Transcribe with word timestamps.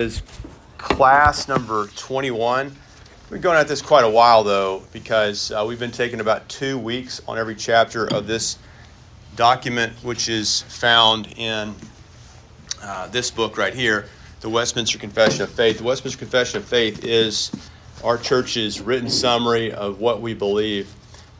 is 0.00 0.22
class 0.78 1.46
number 1.46 1.86
21. 1.88 2.68
We've 2.68 3.30
been 3.30 3.40
going 3.42 3.58
at 3.58 3.68
this 3.68 3.82
quite 3.82 4.04
a 4.04 4.08
while 4.08 4.42
though, 4.42 4.82
because 4.92 5.52
uh, 5.52 5.62
we've 5.68 5.78
been 5.78 5.90
taking 5.90 6.20
about 6.20 6.48
two 6.48 6.78
weeks 6.78 7.20
on 7.28 7.38
every 7.38 7.54
chapter 7.54 8.06
of 8.06 8.26
this 8.26 8.56
document, 9.36 9.92
which 10.02 10.30
is 10.30 10.62
found 10.62 11.28
in 11.36 11.74
uh, 12.82 13.08
this 13.08 13.30
book 13.30 13.58
right 13.58 13.74
here, 13.74 14.06
the 14.40 14.48
Westminster 14.48 14.98
Confession 14.98 15.42
of 15.42 15.50
Faith. 15.50 15.76
The 15.78 15.84
Westminster 15.84 16.18
Confession 16.18 16.58
of 16.58 16.64
Faith 16.64 17.04
is 17.04 17.52
our 18.02 18.16
church's 18.16 18.80
written 18.80 19.10
summary 19.10 19.70
of 19.70 20.00
what 20.00 20.22
we 20.22 20.32
believe 20.32 20.90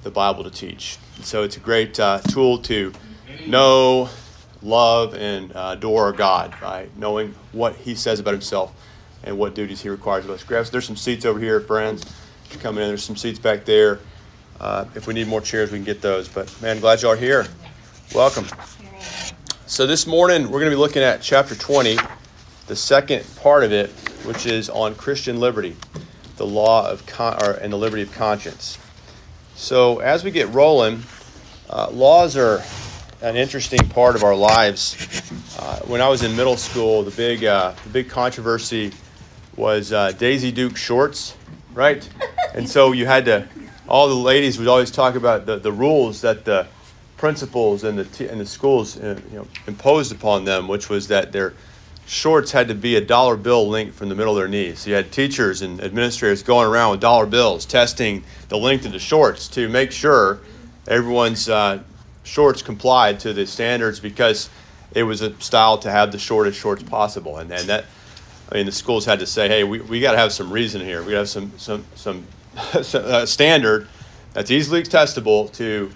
the 0.03 0.11
Bible 0.11 0.45
to 0.45 0.51
teach. 0.51 0.99
so 1.23 1.45
it's 1.45 1.57
a 1.57 1.61
great 1.61 1.99
uh, 1.99 2.19
tool 2.29 2.59
to 2.59 2.93
know 3.47 4.11
love 4.63 5.15
and 5.15 5.55
uh, 5.55 5.75
adore 5.77 6.13
God 6.13 6.55
by 6.61 6.89
knowing 6.97 7.35
what 7.53 7.77
He 7.77 7.95
says 7.95 8.21
about 8.21 8.35
Himself 8.35 8.73
and 9.25 9.39
what 9.39 9.55
duties 9.55 9.81
He 9.81 9.89
requires 9.89 10.25
of 10.25 10.31
us. 10.31 10.43
Grab, 10.43 10.67
there's 10.67 10.85
some 10.87 10.97
seats 10.97 11.25
over 11.25 11.39
here, 11.39 11.61
friends. 11.61 12.05
You're 12.51 12.61
coming 12.61 12.83
in, 12.83 12.89
there's 12.89 13.05
some 13.05 13.17
seats 13.17 13.39
back 13.39 13.65
there. 13.65 14.01
Uh, 14.59 14.85
if 14.95 15.07
we 15.07 15.15
need 15.15 15.29
more 15.29 15.41
chairs, 15.41 15.71
we 15.71 15.79
can 15.79 15.85
get 15.85 16.03
those. 16.03 16.29
But 16.29 16.55
man, 16.61 16.81
glad 16.81 17.01
y'all 17.01 17.13
are 17.13 17.17
here. 17.17 17.47
Welcome. 18.15 18.47
So 19.67 19.87
this 19.87 20.07
morning 20.07 20.45
we're 20.45 20.59
going 20.59 20.71
to 20.71 20.77
be 20.77 20.81
looking 20.81 21.03
at 21.03 21.23
chapter 21.23 21.55
20, 21.55 21.97
the 22.67 22.77
second 22.77 23.25
part 23.37 23.63
of 23.63 23.73
it, 23.73 23.91
which 24.25 24.45
is 24.45 24.69
on 24.69 24.97
Christian 24.97 25.39
liberty, 25.39 25.77
the 26.37 26.47
law 26.47 26.91
of 26.91 27.07
con- 27.07 27.43
or, 27.43 27.53
and 27.53 27.73
the 27.73 27.77
liberty 27.77 28.03
of 28.03 28.13
conscience. 28.13 28.79
So 29.55 30.01
as 30.01 30.25
we 30.25 30.31
get 30.31 30.49
rolling, 30.49 31.05
uh, 31.71 31.89
laws 31.93 32.37
are 32.37 32.63
an 33.23 33.37
interesting 33.37 33.87
part 33.89 34.17
of 34.17 34.25
our 34.25 34.35
lives. 34.35 34.97
Uh, 35.59 35.81
when 35.81 36.01
I 36.01 36.09
was 36.09 36.23
in 36.23 36.35
middle 36.37 36.57
school, 36.57 37.03
the 37.03 37.11
big 37.11 37.45
uh, 37.45 37.75
the 37.85 37.91
big 37.91 38.09
controversy 38.09 38.93
was 39.57 39.93
uh, 39.93 40.13
Daisy 40.13 40.51
Duke 40.51 40.77
shorts, 40.77 41.37
right? 41.75 42.09
and 42.55 42.69
so 42.69 42.93
you 42.93 43.07
had 43.07 43.25
to. 43.27 43.49
All 43.89 44.09
the 44.09 44.15
ladies 44.15 44.59
would 44.59 44.69
always 44.69 44.91
talk 44.93 45.17
about 45.17 45.47
the, 45.47 45.59
the 45.59 45.73
rules 45.73 46.21
that 46.21 46.45
the 46.45 46.69
principals 47.17 47.83
and 47.85 47.99
the 47.99 48.05
t- 48.05 48.29
and 48.29 48.41
the 48.41 48.47
schools 48.47 48.99
uh, 48.99 49.21
you 49.31 49.39
know 49.39 49.47
imposed 49.67 50.13
upon 50.13 50.45
them, 50.45 50.69
which 50.69 50.89
was 50.89 51.09
that 51.09 51.33
their 51.33 51.53
shorts 52.07 52.53
had 52.53 52.69
to 52.69 52.75
be 52.75 52.97
a 52.97 53.01
dollar 53.01 53.37
bill 53.37 53.69
length 53.69 53.97
from 53.97 54.09
the 54.09 54.15
middle 54.15 54.33
of 54.33 54.39
their 54.39 54.49
knees. 54.49 54.81
So 54.81 54.91
you 54.91 54.97
had 54.97 55.13
teachers 55.13 55.61
and 55.63 55.81
administrators 55.83 56.43
going 56.43 56.69
around 56.69 56.93
with 56.93 57.01
dollar 57.01 57.27
bills, 57.27 57.67
testing 57.67 58.25
the 58.49 58.57
length 58.57 58.87
of 58.87 58.93
the 58.93 58.99
shorts 58.99 59.47
to 59.49 59.69
make 59.69 59.93
sure 59.93 60.41
everyone's 60.89 61.49
uh, 61.49 61.83
shorts 62.31 62.63
complied 62.63 63.19
to 63.19 63.33
the 63.33 63.45
standards 63.45 63.99
because 63.99 64.49
it 64.93 65.03
was 65.03 65.21
a 65.21 65.39
style 65.41 65.79
to 65.79 65.91
have 65.91 66.13
the 66.13 66.19
shortest 66.19 66.59
shorts 66.61 66.83
possible. 66.83 67.39
And, 67.39 67.51
and 67.51 67.69
that, 67.69 67.87
I 68.51 68.55
mean, 68.55 68.67
the 68.67 68.73
schools 68.73 69.05
had 69.05 69.19
to 69.19 69.27
say, 69.27 69.49
hey, 69.49 69.65
we, 69.65 69.81
we 69.81 70.01
got 70.01 70.13
to 70.13 70.19
have 70.19 70.33
some 70.33 70.53
reason 70.53 70.81
here. 70.81 71.03
We 71.03 71.13
got 71.13 71.13
to 71.13 71.19
have 71.19 71.29
some, 71.29 71.53
some, 71.57 71.85
some 71.97 72.27
uh, 72.57 73.27
standard 73.27 73.89
that's 74.33 74.51
easily 74.51 74.85
testable 74.85 75.53
to 75.55 75.91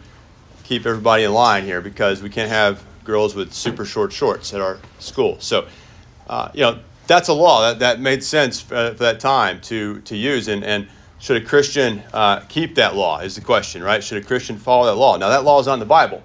keep 0.65 0.87
everybody 0.87 1.23
in 1.23 1.33
line 1.33 1.65
here 1.65 1.81
because 1.81 2.21
we 2.21 2.31
can't 2.31 2.51
have 2.51 2.83
girls 3.05 3.37
with 3.37 3.53
super 3.53 3.85
short 3.85 4.13
shorts 4.13 4.53
at 4.53 4.61
our 4.61 4.79
school. 4.99 5.37
So, 5.39 5.69
uh, 6.27 6.51
you 6.53 6.63
know, 6.63 6.81
that's 7.07 7.29
a 7.29 7.35
law 7.35 7.61
that, 7.61 7.79
that 7.79 8.01
made 8.01 8.25
sense 8.25 8.61
for, 8.61 8.93
for, 8.93 9.05
that 9.05 9.21
time 9.21 9.61
to, 9.63 10.01
to 10.01 10.17
use. 10.17 10.49
And, 10.49 10.65
and 10.65 10.89
should 11.25 11.41
a 11.41 11.45
Christian 11.45 12.03
uh, 12.13 12.41
keep 12.51 12.75
that 12.75 12.97
law? 12.97 13.21
Is 13.21 13.35
the 13.35 13.41
question, 13.41 13.83
right? 13.83 14.05
Should 14.05 14.23
a 14.23 14.27
Christian 14.27 14.59
follow 14.59 14.85
that 14.85 14.97
law? 14.97 15.17
Now, 15.17 15.31
that 15.31 15.43
law 15.43 15.59
is 15.59 15.67
on 15.67 15.79
the 15.79 15.87
Bible. 15.87 16.23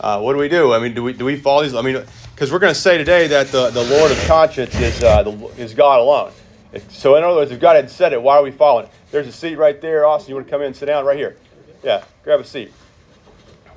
Uh, 0.00 0.22
what 0.22 0.32
do 0.32 0.38
we 0.38 0.48
do? 0.48 0.72
I 0.72 0.78
mean, 0.78 0.94
do 0.94 1.02
we, 1.02 1.12
do 1.12 1.26
we 1.26 1.36
follow 1.36 1.64
these? 1.64 1.74
I 1.74 1.82
mean, 1.82 2.02
because 2.34 2.50
we're 2.50 2.58
going 2.58 2.72
to 2.72 2.80
say 2.80 2.96
today 2.96 3.26
that 3.26 3.48
the, 3.48 3.68
the 3.68 3.84
Lord 3.84 4.10
of 4.10 4.18
conscience 4.26 4.74
is, 4.80 5.02
uh, 5.02 5.22
the, 5.22 5.32
is 5.58 5.74
God 5.74 6.00
alone. 6.00 6.32
If, 6.72 6.90
so, 6.90 7.16
in 7.16 7.24
other 7.24 7.36
words, 7.36 7.50
if 7.50 7.60
God 7.60 7.76
had 7.76 7.90
said 7.90 8.14
it, 8.14 8.22
why 8.22 8.38
are 8.38 8.42
we 8.42 8.50
following? 8.50 8.88
There's 9.10 9.26
a 9.26 9.32
seat 9.32 9.56
right 9.56 9.78
there. 9.82 10.06
Austin, 10.06 10.30
you 10.30 10.36
want 10.36 10.46
to 10.46 10.50
come 10.50 10.62
in 10.62 10.68
and 10.68 10.76
sit 10.76 10.86
down 10.86 11.04
right 11.04 11.18
here? 11.18 11.36
Yeah, 11.82 12.02
grab 12.24 12.40
a 12.40 12.44
seat. 12.44 12.72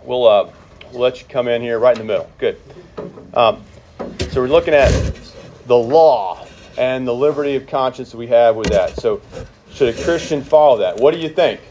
We'll, 0.05 0.25
uh, 0.25 0.53
we'll 0.93 1.01
let 1.01 1.19
you 1.19 1.27
come 1.27 1.49
in 1.49 1.61
here 1.61 1.79
right 1.79 1.99
in 1.99 2.07
the 2.07 2.13
middle. 2.13 2.31
Good. 2.37 2.61
Um, 3.33 3.61
so, 4.29 4.39
we're 4.39 4.47
looking 4.47 4.73
at 4.73 4.89
the 5.67 5.77
law 5.77 6.47
and 6.77 7.05
the 7.05 7.13
liberty 7.13 7.57
of 7.57 7.67
conscience 7.67 8.11
that 8.11 8.17
we 8.17 8.27
have 8.27 8.55
with 8.55 8.69
that. 8.69 8.95
So, 8.95 9.21
should 9.73 9.95
a 9.95 10.03
Christian 10.03 10.43
follow 10.43 10.77
that? 10.79 10.97
What 10.97 11.13
do 11.13 11.19
you 11.19 11.29
think? 11.29 11.61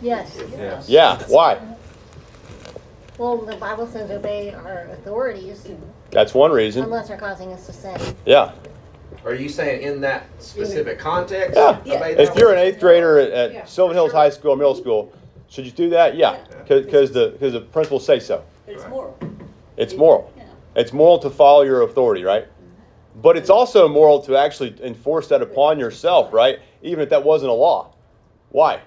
Yes. 0.00 0.38
yes. 0.52 0.88
Yeah. 0.88 1.22
Why? 1.28 1.60
Well, 3.18 3.38
the 3.38 3.56
Bible 3.56 3.86
says 3.86 4.10
obey 4.10 4.52
our 4.52 4.88
authorities. 4.92 5.66
That's 6.10 6.34
one 6.34 6.52
reason. 6.52 6.84
Unless 6.84 7.08
they're 7.08 7.16
causing 7.16 7.52
us 7.52 7.66
to 7.66 7.72
sin. 7.72 7.98
Yeah. 8.26 8.52
Are 9.24 9.34
you 9.34 9.48
saying 9.48 9.82
in 9.82 10.00
that 10.02 10.26
specific 10.38 10.98
context? 10.98 11.56
Yeah. 11.56 11.80
yeah. 11.84 12.04
If 12.06 12.36
you're 12.36 12.52
an 12.52 12.58
eighth 12.58 12.78
grader 12.78 13.18
at, 13.18 13.30
at 13.30 13.52
yeah, 13.52 13.64
Sylvan 13.64 13.96
Hills 13.96 14.10
sure. 14.10 14.20
High 14.20 14.30
School 14.30 14.52
or 14.52 14.56
middle 14.56 14.74
school, 14.74 15.12
should 15.48 15.64
you 15.64 15.72
do 15.72 15.88
that? 15.90 16.16
Yeah, 16.16 16.38
because 16.66 17.10
the 17.12 17.30
because 17.30 17.52
the 17.54 17.60
principals 17.60 18.04
say 18.04 18.20
so. 18.20 18.44
It's 18.66 18.86
moral. 18.86 19.18
It's 19.76 19.94
moral. 19.94 20.32
Yeah. 20.36 20.44
It's 20.76 20.92
moral 20.92 21.18
to 21.20 21.30
follow 21.30 21.62
your 21.62 21.82
authority, 21.82 22.22
right? 22.22 22.46
But 23.16 23.38
it's 23.38 23.48
also 23.48 23.88
moral 23.88 24.20
to 24.22 24.36
actually 24.36 24.76
enforce 24.82 25.28
that 25.28 25.40
upon 25.40 25.78
yourself, 25.78 26.32
right? 26.32 26.58
Even 26.82 27.02
if 27.02 27.08
that 27.10 27.24
wasn't 27.24 27.50
a 27.50 27.54
law. 27.54 27.94
Why? 28.50 28.80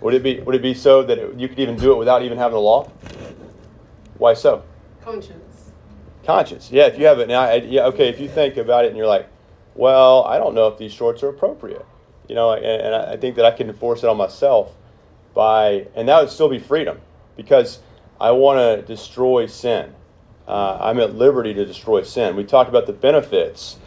Would 0.00 0.14
it 0.14 0.22
be 0.22 0.40
would 0.40 0.54
it 0.54 0.62
be 0.62 0.74
so 0.74 1.02
that 1.02 1.18
it, 1.18 1.38
you 1.38 1.48
could 1.48 1.58
even 1.58 1.76
do 1.76 1.92
it 1.92 1.96
without 1.96 2.22
even 2.22 2.38
having 2.38 2.56
a 2.56 2.60
law? 2.60 2.88
Why 4.18 4.34
so? 4.34 4.62
Conscience. 5.02 5.72
Conscience. 6.24 6.70
Yeah, 6.70 6.86
if 6.86 6.98
you 6.98 7.06
have 7.06 7.18
it 7.18 7.28
now, 7.28 7.52
yeah, 7.54 7.86
okay. 7.86 8.08
If 8.08 8.20
you 8.20 8.28
think 8.28 8.56
about 8.56 8.84
it 8.84 8.88
and 8.88 8.96
you're 8.96 9.06
like, 9.06 9.28
well, 9.74 10.24
I 10.24 10.38
don't 10.38 10.54
know 10.54 10.68
if 10.68 10.78
these 10.78 10.92
shorts 10.92 11.22
are 11.22 11.28
appropriate, 11.28 11.84
you 12.28 12.34
know, 12.34 12.52
and, 12.52 12.64
and 12.64 12.94
I 12.94 13.16
think 13.16 13.36
that 13.36 13.44
I 13.44 13.50
can 13.50 13.68
enforce 13.68 14.02
it 14.04 14.08
on 14.08 14.16
myself 14.16 14.72
by, 15.34 15.86
and 15.94 16.08
that 16.08 16.20
would 16.20 16.30
still 16.30 16.48
be 16.48 16.58
freedom 16.58 17.00
because 17.36 17.80
I 18.20 18.30
want 18.30 18.58
to 18.58 18.86
destroy 18.86 19.46
sin 19.46 19.94
uh, 20.48 20.78
I'm 20.80 20.98
at 21.00 21.14
liberty 21.14 21.54
to 21.54 21.64
destroy 21.64 22.02
sin. 22.02 22.36
We 22.36 22.44
talked 22.44 22.68
about 22.68 22.86
the 22.86 22.92
benefits 22.92 23.78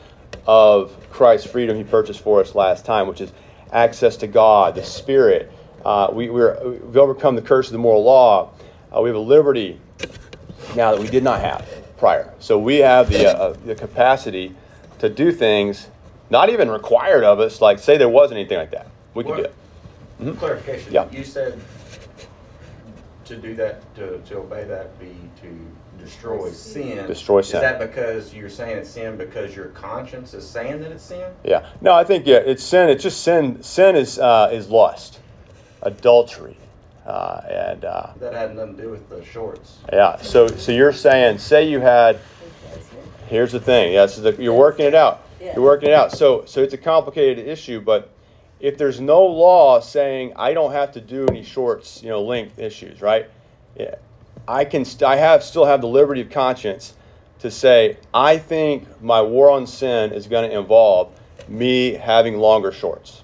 of 0.45 0.95
Christ's 1.09 1.49
freedom 1.49 1.77
he 1.77 1.83
purchased 1.83 2.21
for 2.21 2.41
us 2.41 2.55
last 2.55 2.85
time, 2.85 3.07
which 3.07 3.21
is 3.21 3.31
access 3.71 4.17
to 4.17 4.27
God, 4.27 4.75
the 4.75 4.83
Spirit. 4.83 5.51
Uh, 5.85 6.09
we, 6.11 6.25
have 6.25 6.97
overcome 6.97 7.35
the 7.35 7.41
curse 7.41 7.67
of 7.67 7.73
the 7.73 7.79
moral 7.79 8.03
law. 8.03 8.51
Uh, 8.95 9.01
we 9.01 9.09
have 9.09 9.15
a 9.15 9.19
liberty 9.19 9.79
now 10.75 10.91
that 10.91 10.99
we 10.99 11.07
did 11.07 11.23
not 11.23 11.39
have 11.41 11.67
prior. 11.97 12.33
So 12.39 12.57
we 12.59 12.77
have 12.77 13.09
the, 13.09 13.27
uh, 13.27 13.53
the 13.65 13.75
capacity 13.75 14.55
to 14.99 15.09
do 15.09 15.31
things 15.31 15.87
not 16.29 16.49
even 16.49 16.69
required 16.69 17.23
of 17.23 17.39
us, 17.39 17.61
like 17.61 17.79
say 17.79 17.97
there 17.97 18.09
wasn't 18.09 18.39
anything 18.39 18.57
like 18.57 18.71
that. 18.71 18.87
We 19.13 19.23
can 19.23 19.37
do 19.37 19.43
it. 19.43 19.55
Mm-hmm. 20.21 20.37
Clarification. 20.37 20.93
Yeah. 20.93 21.09
You 21.11 21.23
said 21.23 21.59
to 23.25 23.35
do 23.35 23.55
that, 23.55 23.95
to, 23.95 24.19
to 24.19 24.37
obey 24.37 24.63
that, 24.65 24.99
be 24.99 25.15
to 25.41 25.47
destroy 25.99 26.49
sin. 26.51 27.07
Destroy 27.07 27.41
sin. 27.41 27.57
Is 27.57 27.61
that 27.61 27.79
because 27.79 28.33
you're 28.33 28.49
saying 28.49 28.77
it's 28.77 28.89
sin 28.89 29.17
because 29.17 29.55
your 29.55 29.67
conscience 29.67 30.33
is 30.33 30.47
saying 30.47 30.81
that 30.81 30.91
it's 30.91 31.03
sin? 31.03 31.31
Yeah. 31.43 31.67
No, 31.81 31.93
I 31.93 32.03
think 32.03 32.25
yeah, 32.25 32.37
it's 32.37 32.63
sin. 32.63 32.89
It's 32.89 33.03
just 33.03 33.23
sin. 33.23 33.61
Sin 33.61 33.95
is 33.95 34.19
uh, 34.19 34.49
is 34.51 34.69
lust, 34.69 35.19
adultery, 35.81 36.57
uh, 37.05 37.41
and 37.49 37.85
uh, 37.85 38.07
that 38.19 38.33
had 38.33 38.55
nothing 38.55 38.77
to 38.77 38.83
do 38.83 38.89
with 38.89 39.09
the 39.09 39.23
shorts. 39.23 39.77
Yeah. 39.91 40.17
So 40.17 40.47
so 40.47 40.71
you're 40.71 40.93
saying, 40.93 41.37
say 41.37 41.69
you 41.69 41.79
had. 41.79 42.19
Here's 43.27 43.51
the 43.51 43.59
thing. 43.59 43.93
Yes, 43.93 44.17
yeah, 44.17 44.31
so 44.31 44.41
you're 44.41 44.55
working 44.55 44.85
it 44.85 44.95
out. 44.95 45.21
You're 45.39 45.61
working 45.61 45.89
it 45.89 45.93
out. 45.93 46.11
So 46.11 46.45
so 46.45 46.63
it's 46.63 46.73
a 46.73 46.77
complicated 46.77 47.47
issue, 47.47 47.79
but 47.79 48.11
if 48.59 48.77
there's 48.77 48.99
no 48.99 49.23
law 49.25 49.79
saying 49.79 50.33
I 50.35 50.53
don't 50.53 50.71
have 50.71 50.91
to 50.93 51.01
do 51.01 51.25
any 51.27 51.43
shorts, 51.43 52.01
you 52.03 52.09
know, 52.09 52.21
length 52.21 52.59
issues, 52.59 53.01
right? 53.01 53.29
Yeah. 53.77 53.95
I 54.49 54.65
can 54.65 54.83
st- 54.83 55.03
I 55.03 55.15
have 55.15 55.43
still 55.43 55.65
have 55.65 55.79
the 55.79 55.87
liberty 55.87 56.21
of 56.21 56.31
conscience 56.31 56.95
to 57.39 57.51
say 57.51 57.97
I 58.13 58.39
think 58.39 59.01
my 59.01 59.21
war 59.21 59.51
on 59.51 59.67
sin 59.67 60.11
is 60.11 60.25
going 60.25 60.49
to 60.49 60.57
involve 60.57 61.11
me 61.47 61.93
having 61.93 62.37
longer 62.37 62.71
shorts. 62.71 63.23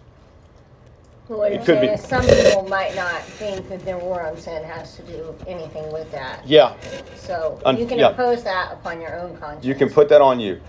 Well, 1.27 1.39
what 1.39 1.51
it 1.51 1.65
could 1.65 1.81
be. 1.81 1.97
some 1.97 2.23
people 2.23 2.67
might 2.69 2.95
not 2.95 3.23
think 3.23 3.67
that 3.69 3.83
their 3.83 3.97
war 3.97 4.21
on 4.21 4.37
sin 4.37 4.63
has 4.63 4.95
to 4.97 5.01
do 5.01 5.35
anything 5.47 5.91
with 5.91 6.11
that. 6.11 6.47
Yeah. 6.47 6.75
So 7.15 7.59
Un- 7.65 7.77
you 7.77 7.87
can 7.87 7.97
yeah. 7.97 8.11
impose 8.11 8.43
that 8.43 8.73
upon 8.73 9.01
your 9.01 9.19
own 9.19 9.35
conscience. 9.37 9.65
You 9.65 9.73
can 9.73 9.89
put 9.89 10.07
that 10.09 10.21
on 10.21 10.39
you. 10.39 10.61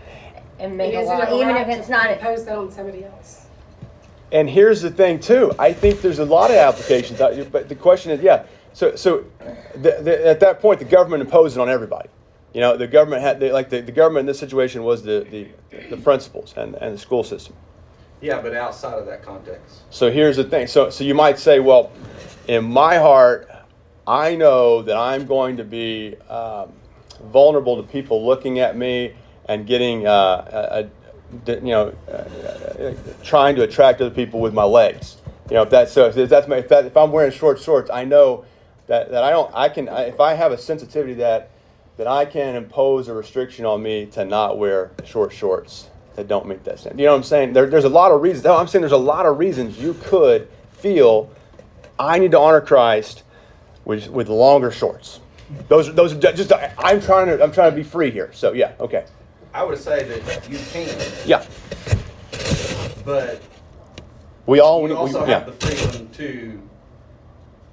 And 0.59 0.75
make 0.75 0.95
a 0.95 1.01
law, 1.03 1.39
even 1.39 1.55
if 1.57 1.69
it's 1.69 1.91
not 1.91 2.11
impose 2.11 2.47
that 2.47 2.57
on 2.57 2.73
somebody 2.73 3.05
else. 3.05 3.46
And 4.33 4.51
here's 4.51 4.83
the 4.83 4.91
thing, 4.91 5.21
too. 5.21 5.53
I 5.59 5.73
think 5.73 6.01
there's 6.01 6.19
a 6.19 6.25
lot 6.25 6.51
of 6.51 6.57
applications, 6.57 7.19
but 7.19 7.69
the 7.69 7.75
question 7.75 8.11
is, 8.11 8.21
yeah, 8.21 8.45
so, 8.73 8.97
so 8.97 9.25
the, 9.75 9.99
the, 10.03 10.27
at 10.27 10.41
that 10.41 10.61
point, 10.61 10.81
the 10.81 10.85
government 10.85 11.23
imposed 11.23 11.57
it 11.57 11.61
on 11.61 11.69
everybody. 11.69 12.09
You 12.53 12.61
know, 12.61 12.77
the 12.77 12.87
government 12.87 13.23
had, 13.23 13.39
they, 13.39 13.53
like 13.53 13.71
the, 13.71 13.81
the 13.81 13.93
government 13.93 14.21
in 14.21 14.27
this 14.27 14.39
situation 14.39 14.83
was 14.83 15.03
the, 15.03 15.27
the, 15.31 15.87
the 15.91 15.97
principals 15.97 16.55
and, 16.57 16.75
and 16.77 16.95
the 16.95 16.99
school 16.99 17.23
system. 17.23 17.55
Yeah, 18.21 18.41
but 18.41 18.55
outside 18.55 18.95
of 18.95 19.07
that 19.07 19.23
context. 19.23 19.83
So 19.91 20.11
here's 20.11 20.37
the 20.37 20.45
thing. 20.45 20.67
So, 20.67 20.91
so 20.91 21.05
you 21.05 21.15
might 21.15 21.39
say, 21.39 21.61
well, 21.61 21.93
in 22.49 22.65
my 22.65 22.97
heart, 22.97 23.49
I 24.07 24.37
know 24.37 24.83
that 24.83 24.97
I'm 24.97 25.27
going 25.27 25.59
to 25.59 25.65
be 25.65 26.17
um, 26.29 26.73
vulnerable 27.25 27.77
to 27.77 27.83
people 27.83 28.27
looking 28.27 28.59
at 28.59 28.77
me 28.77 29.15
and 29.49 29.67
getting, 29.67 30.07
uh, 30.07 30.89
you 31.47 31.61
know, 31.61 31.95
uh, 32.11 32.95
trying 33.23 33.57
to 33.57 33.63
attract 33.63 34.01
other 34.01 34.15
people 34.15 34.41
with 34.41 34.55
my 34.55 34.65
legs. 34.65 35.17
You 35.49 35.55
know, 35.55 35.63
if 35.63 35.71
that's 35.71 35.93
so, 35.93 36.07
if 36.07 36.29
that's 36.29 36.49
my, 36.49 36.57
if, 36.59 36.69
that, 36.69 36.87
if 36.87 36.97
I'm 36.97 37.13
wearing 37.13 37.33
short 37.33 37.61
shorts, 37.61 37.91
I 37.91 38.05
know 38.05 38.45
that, 38.87 39.11
that 39.11 39.23
I 39.23 39.31
don't, 39.31 39.53
I 39.55 39.69
can, 39.69 39.89
I, 39.89 40.05
if 40.05 40.21
I 40.21 40.35
have 40.35 40.53
a 40.53 40.59
sensitivity 40.59 41.15
that, 41.15 41.51
that 41.97 42.07
I 42.07 42.25
can 42.25 42.57
impose 42.57 43.09
a 43.09 43.15
restriction 43.15 43.65
on 43.65 43.83
me 43.83 44.07
to 44.07 44.25
not 44.25 44.59
wear 44.59 44.91
short 45.05 45.33
shorts 45.33 45.89
that 46.15 46.29
don't 46.29 46.47
meet 46.47 46.65
that 46.65 46.79
standard. 46.79 46.99
You 46.99 47.07
know 47.07 47.13
what 47.13 47.19
I'm 47.19 47.23
saying? 47.25 47.53
There, 47.53 47.67
there's 47.67 47.85
a 47.85 47.89
lot 47.89 48.11
of 48.11 48.21
reasons. 48.23 48.47
I'm 48.47 48.67
saying 48.67 48.83
there's 48.83 48.93
a 48.93 48.97
lot 48.97 49.27
of 49.27 49.39
reasons 49.39 49.79
you 49.79 49.95
could 50.03 50.49
feel 50.73 51.31
I 51.99 52.19
need 52.19 52.33
to 52.33 52.39
honor 52.39 52.61
Christ 52.61 53.23
with, 53.85 54.09
with 54.09 54.29
longer 54.29 54.71
shorts. 54.71 55.21
Those, 55.69 55.95
those 55.95 56.13
are 56.13 56.33
just, 56.33 56.53
I'm 56.79 57.01
trying 57.01 57.27
to, 57.29 57.43
I'm 57.43 57.53
trying 57.53 57.71
to 57.71 57.77
be 57.77 57.83
free 57.83 58.11
here. 58.11 58.33
So 58.33 58.53
yeah, 58.53 58.73
okay. 58.81 59.07
I 59.57 59.63
would 59.63 59.79
say 59.79 60.05
that 60.05 60.51
you 60.51 60.59
can, 60.71 60.95
Yeah. 61.25 61.43
but 63.07 63.41
We 64.45 64.61
all, 64.61 64.83
you 64.83 64.89
we, 64.89 64.93
also 64.95 65.25
yeah. 65.25 65.39
have 65.39 65.47
the 65.47 65.67
freedom 65.67 66.11
to 66.11 66.61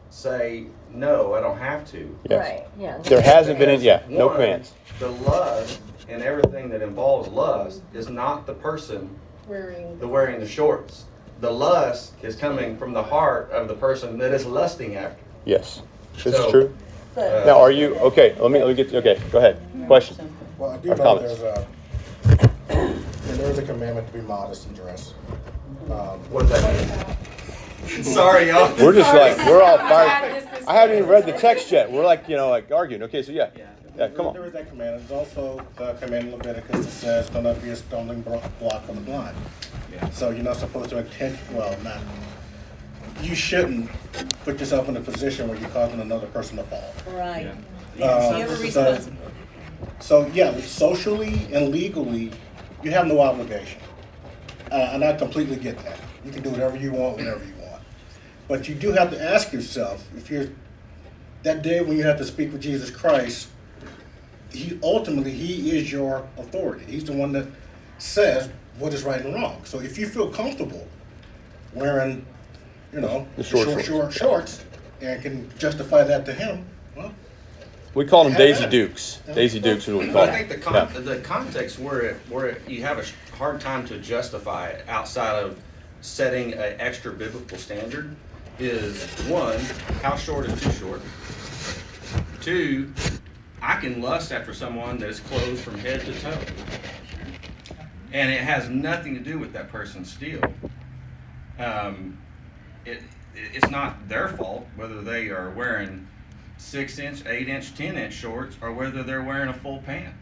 say, 0.10 0.68
no, 0.94 1.34
I 1.34 1.42
don't 1.42 1.58
have 1.58 1.86
to. 1.92 2.18
Yes. 2.30 2.40
Right, 2.40 2.68
yeah. 2.80 3.00
There 3.00 3.22
hasn't 3.22 3.60
been, 3.60 3.68
any, 3.70 3.84
yeah, 3.84 4.04
no 4.08 4.28
One, 4.28 4.36
commands. 4.38 4.72
The 5.00 5.10
lust 5.10 5.82
and 6.08 6.24
everything 6.24 6.70
that 6.70 6.82
involves 6.82 7.28
lust 7.28 7.82
is 7.94 8.08
not 8.10 8.46
the 8.46 8.54
person 8.54 9.10
Wearing. 9.46 10.00
the 10.00 10.08
wearing 10.08 10.40
the 10.40 10.48
shorts. 10.48 11.04
The 11.42 11.52
lust 11.52 12.14
is 12.24 12.38
coming 12.38 12.78
from 12.78 12.94
the 12.94 13.04
heart 13.04 13.52
of 13.52 13.68
the 13.68 13.74
person 13.74 14.18
that 14.20 14.32
is 14.32 14.46
lusting 14.46 14.96
after. 14.96 15.20
Yes. 15.44 15.82
This 16.24 16.34
So- 16.38 16.46
is 16.46 16.50
true. 16.52 16.74
Uh, 17.18 17.44
Now, 17.46 17.60
are 17.60 17.72
you, 17.72 17.96
okay, 17.98 18.36
let 18.40 18.50
me, 18.52 18.60
let 18.64 18.70
me 18.70 18.74
get, 18.74 18.94
okay, 18.96 19.20
go 19.34 19.40
ahead. 19.40 19.60
Question. 19.86 20.34
Well, 20.64 20.72
I 20.72 20.78
do 20.78 20.90
know 20.92 20.96
comments? 20.96 21.40
there's 21.42 21.58
a, 21.58 21.68
there 23.36 23.52
is 23.52 23.58
a 23.58 23.64
commandment 23.64 24.08
to 24.08 24.14
be 24.14 24.22
modest 24.22 24.66
in 24.70 24.74
dress. 24.74 25.14
Um, 25.92 26.20
What 26.32 26.48
does 26.48 26.52
that 26.62 27.18
mean? 27.90 28.04
Sorry, 28.06 28.48
y'all. 28.48 28.74
We're 28.78 28.94
just 28.94 29.14
like, 29.14 29.36
we're 29.46 29.62
all 29.62 29.78
fired. 29.90 30.48
I 30.66 30.74
haven't 30.76 31.00
even 31.00 31.10
read 31.10 31.26
the 31.26 31.34
text 31.34 31.70
yet. 31.70 31.92
We're 31.92 32.06
like, 32.06 32.30
you 32.30 32.38
know, 32.38 32.50
like 32.50 32.72
arguing. 32.72 33.04
Okay, 33.04 33.22
so 33.24 33.34
yeah. 33.34 33.50
Yeah, 33.98 34.08
come 34.08 34.32
There 34.32 34.42
on. 34.44 34.48
is 34.48 34.54
that 34.54 34.70
command. 34.70 35.02
There's 35.02 35.12
also 35.12 35.62
the 35.76 35.94
command 35.96 36.30
in 36.30 36.32
Leviticus 36.38 36.86
that 36.86 36.92
says, 36.92 37.30
"Do 37.30 37.42
not 37.42 37.62
be 37.62 37.70
a 37.72 37.76
stumbling 37.76 38.22
blo- 38.22 38.42
block 38.58 38.86
for 38.86 38.94
the 38.94 39.02
blind." 39.02 39.36
Yeah. 39.92 40.10
So 40.12 40.30
you're 40.30 40.46
not 40.46 40.56
supposed 40.56 40.90
to 40.92 40.98
intent, 41.00 41.38
well, 41.52 41.78
not, 41.84 42.00
you 43.22 43.36
shouldn't 43.36 43.92
put 44.46 44.60
yourself 44.62 44.88
in 44.90 44.96
a 44.98 45.02
position 45.02 45.48
where 45.50 45.58
you're 45.60 45.70
causing 45.72 46.00
another 46.00 46.26
person 46.28 46.56
to 46.58 46.64
fall. 46.64 46.94
Right. 47.10 47.48
Um, 47.48 47.58
You 47.98 48.04
have 48.06 48.50
a 48.50 48.56
so- 48.56 48.62
responsibility. 48.64 49.18
So, 50.00 50.28
yeah, 50.28 50.60
socially 50.62 51.54
and 51.54 51.70
legally, 51.70 52.32
you 52.82 52.92
have 52.92 53.08
no 53.08 53.22
obligation. 53.22 53.82
Uh, 54.72 54.90
and 54.94 55.04
I 55.04 55.14
completely 55.14 55.56
get 55.58 55.84
that. 55.84 56.00
You 56.24 56.32
can 56.32 56.42
do 56.42 56.50
whatever 56.50 56.76
you 56.78 56.92
want, 56.92 57.18
whenever 57.18 57.46
you 57.46 57.54
want. 57.62 57.82
But 58.48 58.68
you 58.68 58.76
do 58.76 58.92
have 58.92 59.12
to 59.12 59.22
ask 59.22 59.54
yourself, 59.54 60.08
if 60.16 60.30
you're, 60.30 60.48
that 61.44 61.62
day 61.62 61.82
when 61.82 61.98
you 61.98 62.04
have 62.04 62.18
to 62.18 62.26
speak 62.26 62.52
with 62.52 62.62
Jesus 62.62 62.90
Christ, 62.90 63.50
he 64.52 64.80
ultimately, 64.84 65.32
he 65.32 65.78
is 65.78 65.92
your 65.92 66.28
authority. 66.38 66.86
He's 66.86 67.06
the 67.06 67.14
one 67.14 67.32
that 67.34 67.48
says 67.98 68.50
what 68.78 68.94
is 68.94 69.04
right 69.04 69.22
and 69.22 69.34
wrong. 69.34 69.64
So 69.66 69.80
if 69.80 69.98
you 69.98 70.08
feel 70.08 70.30
comfortable 70.30 70.88
wearing, 71.74 72.26
you 72.92 73.02
know, 73.02 73.28
The 73.36 73.44
short 73.44 73.70
short, 73.70 73.86
shorts. 73.86 73.88
short 73.88 74.14
shorts 74.14 74.66
and 75.02 75.22
can 75.22 75.58
justify 75.58 76.04
that 76.04 76.26
to 76.26 76.34
him, 76.34 76.66
We 77.94 78.06
call 78.06 78.24
them 78.24 78.34
Daisy 78.34 78.68
Dukes. 78.68 79.22
Daisy 79.34 79.60
Dukes 79.60 79.88
is 79.88 79.94
what 79.94 80.08
we 80.08 80.12
call 80.12 80.24
I 80.24 80.32
think 80.32 80.50
the 80.50 80.58
con- 80.58 80.74
Yeah. 80.74 81.00
the 81.00 81.18
context 81.20 81.78
where 81.78 82.02
it, 82.02 82.16
where 82.30 82.48
it, 82.48 82.68
you 82.68 82.82
have 82.82 82.98
a 82.98 83.36
hard 83.36 83.62
time 83.62 83.86
to 83.88 84.00
justify 84.00 84.70
it 84.70 84.86
outside 84.88 85.44
of 85.44 85.62
setting 86.02 86.54
an 86.54 86.76
extra 86.80 87.12
biblical 87.12 87.58
standard 87.58 88.16
is 88.60 89.04
one, 89.28 89.60
how 90.02 90.16
short 90.16 90.48
is 90.48 90.60
too 90.62 90.72
short? 90.72 91.02
Two, 92.42 92.92
I 93.62 93.76
can 93.78 94.02
lust 94.02 94.32
after 94.32 94.54
someone 94.54 94.98
that 94.98 95.10
is 95.10 95.20
clothed 95.22 95.60
from 95.60 95.78
head 95.80 96.02
to 96.02 96.20
toe. 96.20 96.38
And 98.12 98.32
it 98.32 98.42
has 98.42 98.70
nothing 98.70 99.14
to 99.16 99.20
do 99.22 99.40
with 99.40 99.54
that 99.54 99.72
person's 99.72 100.12
steel. 100.12 100.42
Um, 101.60 102.18
it- 102.86 103.02
it's 103.36 103.70
not 103.72 104.08
their 104.08 104.28
fault 104.30 104.68
whether 104.76 105.02
they 105.02 105.30
are 105.30 105.50
wearing 105.52 106.08
six 106.58 107.00
inch, 107.00 107.26
eight 107.26 107.50
inch, 107.50 107.76
ten 107.76 107.98
inch 107.98 108.14
shorts 108.14 108.58
or 108.62 108.72
whether 108.72 109.04
they're 109.04 109.24
wearing 109.24 109.50
a 109.50 109.54
full 109.54 109.80
pant. 109.80 110.14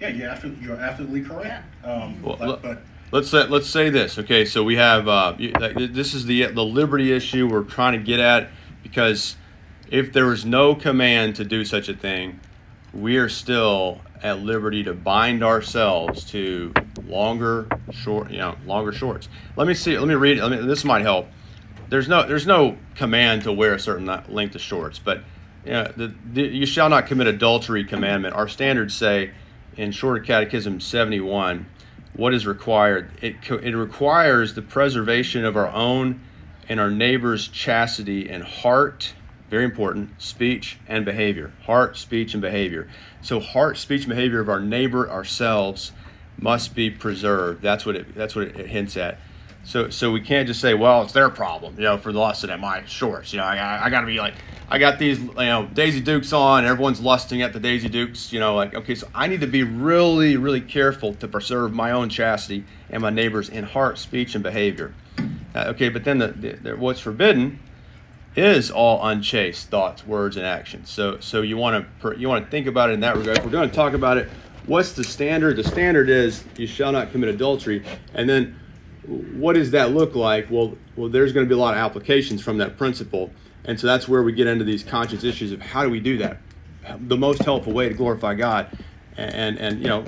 yeah, 0.00 0.08
you're 0.08 0.28
absolutely, 0.28 0.64
you're 0.66 0.76
absolutely 0.80 1.22
correct. 1.22 1.64
Um, 1.84 2.22
Well, 2.22 2.36
but- 2.38 2.62
but 2.62 2.82
Let's 3.12 3.28
say, 3.28 3.46
let's 3.46 3.68
say 3.68 3.90
this. 3.90 4.18
Okay, 4.18 4.46
so 4.46 4.64
we 4.64 4.76
have 4.76 5.06
uh, 5.06 5.34
this 5.38 6.14
is 6.14 6.24
the 6.24 6.46
the 6.46 6.64
liberty 6.64 7.12
issue 7.12 7.46
we're 7.46 7.62
trying 7.62 7.92
to 7.92 7.98
get 8.02 8.18
at 8.20 8.48
because 8.82 9.36
if 9.90 10.14
there 10.14 10.24
was 10.24 10.46
no 10.46 10.74
command 10.74 11.36
to 11.36 11.44
do 11.44 11.62
such 11.66 11.90
a 11.90 11.94
thing, 11.94 12.40
we 12.94 13.18
are 13.18 13.28
still 13.28 14.00
at 14.22 14.38
liberty 14.40 14.82
to 14.84 14.94
bind 14.94 15.44
ourselves 15.44 16.24
to 16.30 16.72
longer 17.06 17.66
short, 17.90 18.30
you 18.30 18.38
know, 18.38 18.56
longer 18.64 18.92
shorts. 18.92 19.28
Let 19.56 19.66
me 19.68 19.74
see. 19.74 19.98
Let 19.98 20.08
me 20.08 20.14
read. 20.14 20.38
Let 20.38 20.50
me, 20.50 20.66
this 20.66 20.82
might 20.82 21.02
help. 21.02 21.28
There's 21.90 22.08
no 22.08 22.26
there's 22.26 22.46
no 22.46 22.78
command 22.94 23.42
to 23.42 23.52
wear 23.52 23.74
a 23.74 23.78
certain 23.78 24.06
length 24.30 24.54
of 24.54 24.62
shorts, 24.62 24.98
but 24.98 25.22
you, 25.64 25.72
know, 25.72 25.92
the, 25.96 26.14
the, 26.32 26.42
you 26.42 26.66
shall 26.66 26.88
not 26.88 27.06
commit 27.06 27.26
adultery 27.26 27.84
commandment. 27.84 28.34
Our 28.34 28.48
standards 28.48 28.94
say 28.94 29.32
in 29.76 29.92
Shorter 29.92 30.20
Catechism 30.20 30.80
71 30.80 31.66
what 32.14 32.34
is 32.34 32.46
required. 32.46 33.10
It 33.22 33.36
it 33.50 33.74
requires 33.74 34.54
the 34.54 34.62
preservation 34.62 35.44
of 35.44 35.56
our 35.56 35.68
own 35.68 36.20
and 36.68 36.78
our 36.78 36.90
neighbor's 36.90 37.48
chastity 37.48 38.28
and 38.28 38.42
heart, 38.42 39.14
very 39.48 39.64
important, 39.64 40.20
speech 40.20 40.78
and 40.86 41.04
behavior. 41.04 41.52
Heart, 41.64 41.96
speech, 41.96 42.34
and 42.34 42.42
behavior. 42.42 42.88
So 43.20 43.40
heart, 43.40 43.76
speech, 43.78 44.02
and 44.02 44.10
behavior 44.10 44.40
of 44.40 44.48
our 44.48 44.60
neighbor, 44.60 45.10
ourselves, 45.10 45.92
must 46.38 46.74
be 46.74 46.90
preserved. 46.90 47.62
That's 47.62 47.86
what 47.86 47.96
it 47.96 48.14
that's 48.14 48.34
what 48.34 48.48
it, 48.48 48.56
it 48.58 48.66
hints 48.68 48.96
at. 48.96 49.18
So 49.64 49.90
so 49.90 50.10
we 50.10 50.20
can't 50.20 50.46
just 50.46 50.60
say, 50.60 50.74
well, 50.74 51.02
it's 51.02 51.12
their 51.12 51.30
problem, 51.30 51.74
you 51.76 51.82
know, 51.82 51.96
for 51.98 52.12
the 52.12 52.18
lusting 52.18 52.50
at 52.50 52.60
my 52.60 52.84
shorts. 52.84 53.32
You 53.32 53.38
know, 53.38 53.44
I, 53.44 53.86
I 53.86 53.90
got 53.90 54.00
to 54.00 54.06
be 54.06 54.18
like, 54.18 54.34
I 54.68 54.78
got 54.78 54.98
these, 54.98 55.20
you 55.20 55.32
know, 55.34 55.68
Daisy 55.72 56.00
Dukes 56.00 56.32
on. 56.32 56.64
Everyone's 56.64 57.00
lusting 57.00 57.42
at 57.42 57.52
the 57.52 57.60
Daisy 57.60 57.88
Dukes. 57.88 58.32
You 58.32 58.40
know, 58.40 58.54
like, 58.54 58.74
okay, 58.74 58.94
so 58.94 59.06
I 59.14 59.28
need 59.28 59.40
to 59.42 59.46
be 59.46 59.62
really, 59.62 60.36
really 60.36 60.60
careful 60.60 61.14
to 61.14 61.28
preserve 61.28 61.72
my 61.72 61.92
own 61.92 62.08
chastity 62.08 62.64
and 62.90 63.02
my 63.02 63.10
neighbors 63.10 63.48
in 63.48 63.64
heart, 63.64 63.98
speech, 63.98 64.34
and 64.34 64.42
behavior. 64.42 64.94
Uh, 65.54 65.66
okay, 65.68 65.88
but 65.88 66.04
then 66.04 66.18
the, 66.18 66.28
the, 66.28 66.52
the 66.52 66.76
what's 66.76 67.00
forbidden 67.00 67.60
is 68.34 68.70
all 68.70 69.06
unchaste 69.06 69.68
thoughts, 69.68 70.06
words, 70.06 70.36
and 70.36 70.46
actions. 70.46 70.88
So 70.90 71.20
so 71.20 71.42
you 71.42 71.56
want 71.56 71.86
to 72.00 72.18
you 72.18 72.28
want 72.28 72.44
to 72.44 72.50
think 72.50 72.66
about 72.66 72.90
it 72.90 72.94
in 72.94 73.00
that 73.00 73.16
regard. 73.16 73.38
If 73.38 73.44
we're 73.44 73.50
going 73.50 73.68
to 73.68 73.74
talk 73.74 73.92
about 73.92 74.16
it, 74.16 74.28
what's 74.66 74.92
the 74.92 75.04
standard? 75.04 75.56
The 75.56 75.64
standard 75.64 76.08
is 76.08 76.44
you 76.56 76.66
shall 76.66 76.92
not 76.92 77.12
commit 77.12 77.28
adultery, 77.28 77.84
and 78.14 78.28
then 78.28 78.58
what 79.06 79.54
does 79.54 79.72
that 79.72 79.92
look 79.92 80.14
like? 80.14 80.50
Well, 80.50 80.76
well, 80.96 81.08
there's 81.08 81.32
going 81.32 81.46
to 81.46 81.48
be 81.48 81.54
a 81.54 81.58
lot 81.58 81.74
of 81.74 81.78
applications 81.78 82.42
from 82.42 82.58
that 82.58 82.76
principle, 82.76 83.30
and 83.64 83.78
so 83.78 83.86
that's 83.86 84.08
where 84.08 84.22
we 84.22 84.32
get 84.32 84.46
into 84.46 84.64
these 84.64 84.84
conscience 84.84 85.24
issues 85.24 85.52
of 85.52 85.60
how 85.60 85.82
do 85.82 85.90
we 85.90 86.00
do 86.00 86.18
that? 86.18 86.38
The 87.08 87.16
most 87.16 87.42
helpful 87.42 87.72
way 87.72 87.88
to 87.88 87.94
glorify 87.94 88.34
God, 88.34 88.76
and 89.16 89.34
and, 89.34 89.58
and 89.58 89.80
you 89.80 89.88
know, 89.88 90.04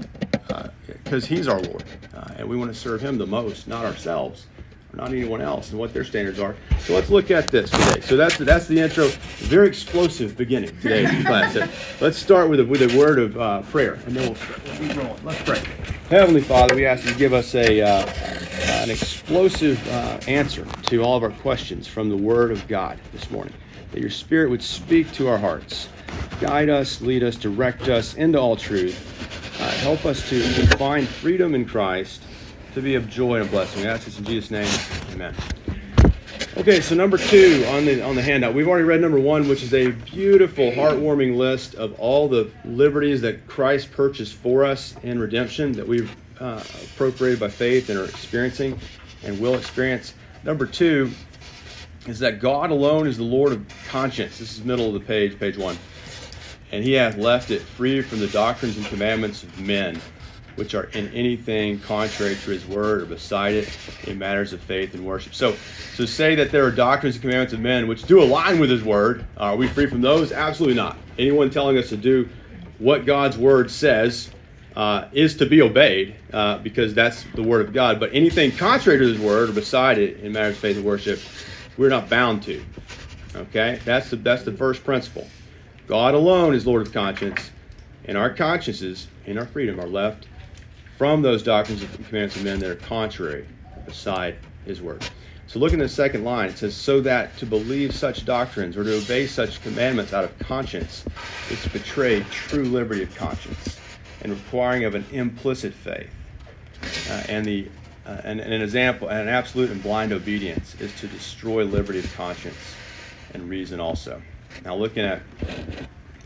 because 1.05 1.25
He's 1.25 1.49
our 1.49 1.61
Lord, 1.61 1.85
uh, 2.15 2.35
and 2.37 2.49
we 2.49 2.57
want 2.57 2.73
to 2.73 2.79
serve 2.79 3.01
Him 3.01 3.19
the 3.19 3.27
most, 3.27 3.67
not 3.67 3.85
ourselves, 3.85 4.47
or 4.93 4.97
not 4.99 5.09
anyone 5.09 5.41
else, 5.41 5.71
and 5.71 5.79
what 5.79 5.93
their 5.93 6.05
standards 6.05 6.39
are. 6.39 6.55
So 6.81 6.95
let's 6.95 7.11
look 7.11 7.31
at 7.31 7.49
this 7.51 7.71
today. 7.71 8.01
So 8.01 8.17
that's 8.17 8.37
that's 8.39 8.67
the 8.69 8.79
intro. 8.79 9.09
Very 9.39 9.67
explosive 9.67 10.37
beginning 10.37 10.71
today 10.81 11.05
in 11.05 11.25
class. 11.25 11.55
So 11.55 11.67
let's 12.01 12.19
start 12.19 12.49
with 12.49 12.61
a, 12.61 12.65
with 12.65 12.83
a 12.83 12.97
word 12.97 13.19
of 13.19 13.37
uh, 13.39 13.63
prayer, 13.63 13.95
and 14.07 14.15
then 14.15 14.33
we'll, 14.33 14.39
we'll 14.65 14.89
keep 14.89 14.97
rolling. 14.97 15.25
Let's 15.25 15.43
pray. 15.43 15.63
Heavenly 16.11 16.43
Father, 16.43 16.77
we 16.77 16.87
ask 16.87 17.05
you 17.05 17.13
to 17.13 17.19
give 17.19 17.33
us 17.33 17.55
a 17.55 17.81
uh, 17.81 18.34
an 18.85 18.91
explosive 18.91 19.89
uh, 19.89 20.19
answer 20.29 20.67
to 20.83 21.03
all 21.03 21.17
of 21.17 21.23
our 21.23 21.31
questions 21.31 21.87
from 21.87 22.11
the 22.11 22.17
Word 22.17 22.51
of 22.51 22.69
God 22.69 23.01
this 23.13 23.31
morning. 23.31 23.55
That 23.93 24.01
your 24.01 24.11
Spirit 24.11 24.51
would 24.51 24.63
speak 24.63 25.11
to 25.13 25.27
our 25.27 25.39
hearts, 25.39 25.89
guide 26.39 26.69
us, 26.69 27.01
lead 27.01 27.23
us, 27.23 27.37
direct 27.37 27.89
us 27.89 28.15
into 28.15 28.39
all 28.39 28.57
truth. 28.57 29.11
Uh, 29.59 29.71
help 29.79 30.05
us 30.05 30.29
to, 30.29 30.43
to 30.43 30.77
find 30.77 31.09
freedom 31.09 31.55
in 31.55 31.65
Christ, 31.65 32.21
to 32.75 32.83
be 32.83 32.95
of 32.95 33.09
joy 33.09 33.37
and 33.37 33.49
a 33.49 33.51
blessing. 33.51 33.81
We 33.81 33.89
ask 33.89 34.05
this 34.05 34.19
in 34.19 34.25
Jesus' 34.27 34.51
name. 34.51 34.69
Amen. 35.13 35.35
Okay, 36.59 36.83
so 36.83 36.95
number 36.95 37.17
two 37.17 37.65
on 37.71 37.87
the 37.87 38.03
on 38.03 38.15
the 38.15 38.23
handout, 38.23 38.53
we've 38.53 38.69
already 38.69 38.85
read 38.85 39.01
number 39.01 39.19
one, 39.19 39.49
which 39.49 39.63
is 39.63 39.73
a 39.73 39.93
beautiful, 39.93 40.71
heartwarming 40.73 41.37
list 41.37 41.75
of 41.77 41.99
all 41.99 42.29
the 42.29 42.51
liberties 42.67 43.23
that 43.23 43.47
Christ 43.47 43.91
purchased 43.93 44.35
for 44.35 44.63
us 44.63 44.95
in 45.03 45.19
redemption 45.19 45.73
that 45.73 45.89
we've 45.89 46.15
uh, 46.41 46.63
appropriated 46.85 47.41
by 47.41 47.49
faith 47.49 47.89
and 47.91 47.99
are 47.99 48.05
experiencing 48.07 48.79
and 49.23 49.41
will 49.41 49.55
experience. 49.57 50.15
Number 50.45 50.67
two 50.67 51.13
is 52.07 52.19
that 52.21 52.41
God 52.41 52.71
alone 52.71 53.07
is 53.07 53.17
the 53.17 53.25
Lord 53.25 53.53
of 53.53 53.67
conscience. 53.89 54.39
This 54.39 54.57
is 54.57 54.65
middle 54.65 54.89
of 54.89 54.95
the 54.95 55.01
page, 55.01 55.39
page 55.39 55.57
one. 55.57 55.79
And 56.73 56.85
he 56.85 56.93
hath 56.93 57.17
left 57.17 57.51
it 57.51 57.63
free 57.63 58.03
from 58.03 58.21
the 58.21 58.29
doctrines 58.29 58.77
and 58.77 58.87
commandments 58.87 59.43
of 59.43 59.59
men. 59.59 60.01
which 60.57 60.75
are 60.75 60.85
in 60.85 61.09
anything 61.09 61.81
contrary 61.81 62.37
to 62.37 62.51
his 62.51 62.67
word 62.67 63.03
or 63.03 63.07
beside 63.07 63.55
it 63.55 63.69
in 64.05 64.19
matters 64.19 64.53
of 64.53 64.61
faith 64.61 64.95
and 64.95 65.05
worship. 65.05 65.35
So, 65.35 65.57
so 65.95 66.05
say 66.05 66.35
that 66.37 66.53
there 66.53 66.65
are 66.65 66.71
doctrines 66.71 67.17
and 67.17 67.23
commandments 67.23 67.53
of 67.53 67.61
men 67.61 67.89
which 67.89 68.07
do 68.07 68.23
align 68.23 68.59
with 68.61 68.71
his 68.71 68.85
word. 68.85 69.25
Are 69.37 69.57
we 69.57 69.69
free 69.69 69.87
from 69.87 70.01
those? 70.01 70.33
Absolutely 70.33 70.77
not. 70.77 70.99
Anyone 71.19 71.51
telling 71.51 71.79
us 71.79 71.89
to 71.89 71.97
do 71.97 72.29
what 72.79 73.07
God's 73.07 73.39
word 73.39 73.71
says 73.71 74.31
uh, 74.77 75.07
is 75.13 75.37
to 75.37 75.47
be 75.47 75.63
obeyed 75.63 76.17
uh, 76.33 76.59
because 76.59 76.95
that's 76.95 77.25
the 77.35 77.43
word 77.43 77.67
of 77.67 77.73
God. 77.73 78.01
But 78.01 78.11
anything 78.13 78.53
contrary 78.53 78.99
to 78.99 79.07
his 79.07 79.19
word 79.19 79.51
or 79.51 79.53
beside 79.53 79.99
it 79.99 80.21
in 80.21 80.33
matters 80.33 80.57
of 80.57 80.61
faith 80.61 80.77
and 80.77 80.85
worship, 80.85 81.21
we're 81.77 81.89
not 81.89 82.09
bound 82.09 82.43
to. 82.45 82.65
Okay, 83.37 83.81
that's 83.85 84.11
the 84.11 84.17
that's 84.17 84.45
the 84.45 84.53
first 84.53 84.85
principle. 84.85 85.29
God 85.87 86.15
alone 86.15 86.55
is 86.55 86.67
Lord 86.67 86.87
of 86.87 86.93
conscience, 86.93 87.51
and 88.05 88.17
our 88.17 88.31
consciences 88.31 89.09
and 89.27 89.39
our 89.39 89.47
freedom 89.47 89.81
are 89.81 89.89
left 89.89 90.27
from 90.97 91.23
those 91.23 91.43
doctrines 91.43 91.83
and 91.83 91.93
commandments 91.93 92.37
of 92.37 92.45
men 92.45 92.61
that 92.61 92.71
are 92.71 92.77
contrary 92.77 93.47
beside 93.85 94.37
His 94.65 94.81
word. 94.81 95.05
So 95.47 95.59
look 95.59 95.73
in 95.73 95.79
the 95.81 95.89
second 95.89 96.25
line. 96.25 96.49
It 96.49 96.59
says, 96.59 96.75
"So 96.75 97.01
that 97.01 97.37
to 97.39 97.47
believe 97.47 97.93
such 97.95 98.25
doctrines 98.25 98.77
or 98.77 98.85
to 98.85 98.97
obey 98.97 99.27
such 99.27 99.63
commandments 99.63 100.13
out 100.13 100.25
of 100.25 100.39
conscience 100.39 101.05
is 101.51 101.61
to 101.63 101.71
betray 101.71 102.25
true 102.31 102.65
liberty 102.65 103.03
of 103.03 103.15
conscience, 103.17 103.79
and 104.25 104.33
requiring 104.33 104.85
of 104.85 104.95
an 104.95 105.05
implicit 105.13 105.73
faith, 105.73 106.11
uh, 107.11 107.23
and 107.29 107.45
the 107.45 107.69
uh, 108.07 108.21
and, 108.25 108.41
and 108.41 108.53
an 108.53 108.61
example, 108.61 109.09
an 109.09 109.29
absolute 109.29 109.71
and 109.71 109.83
blind 109.83 110.13
obedience 110.13 110.75
is 110.81 110.95
to 110.97 111.07
destroy 111.07 111.65
liberty 111.65 112.01
of 112.01 112.15
conscience 112.15 112.75
and 113.33 113.49
reason 113.49 113.79
also." 113.79 114.21
Now, 114.65 114.75
looking 114.75 115.05
at 115.05 115.23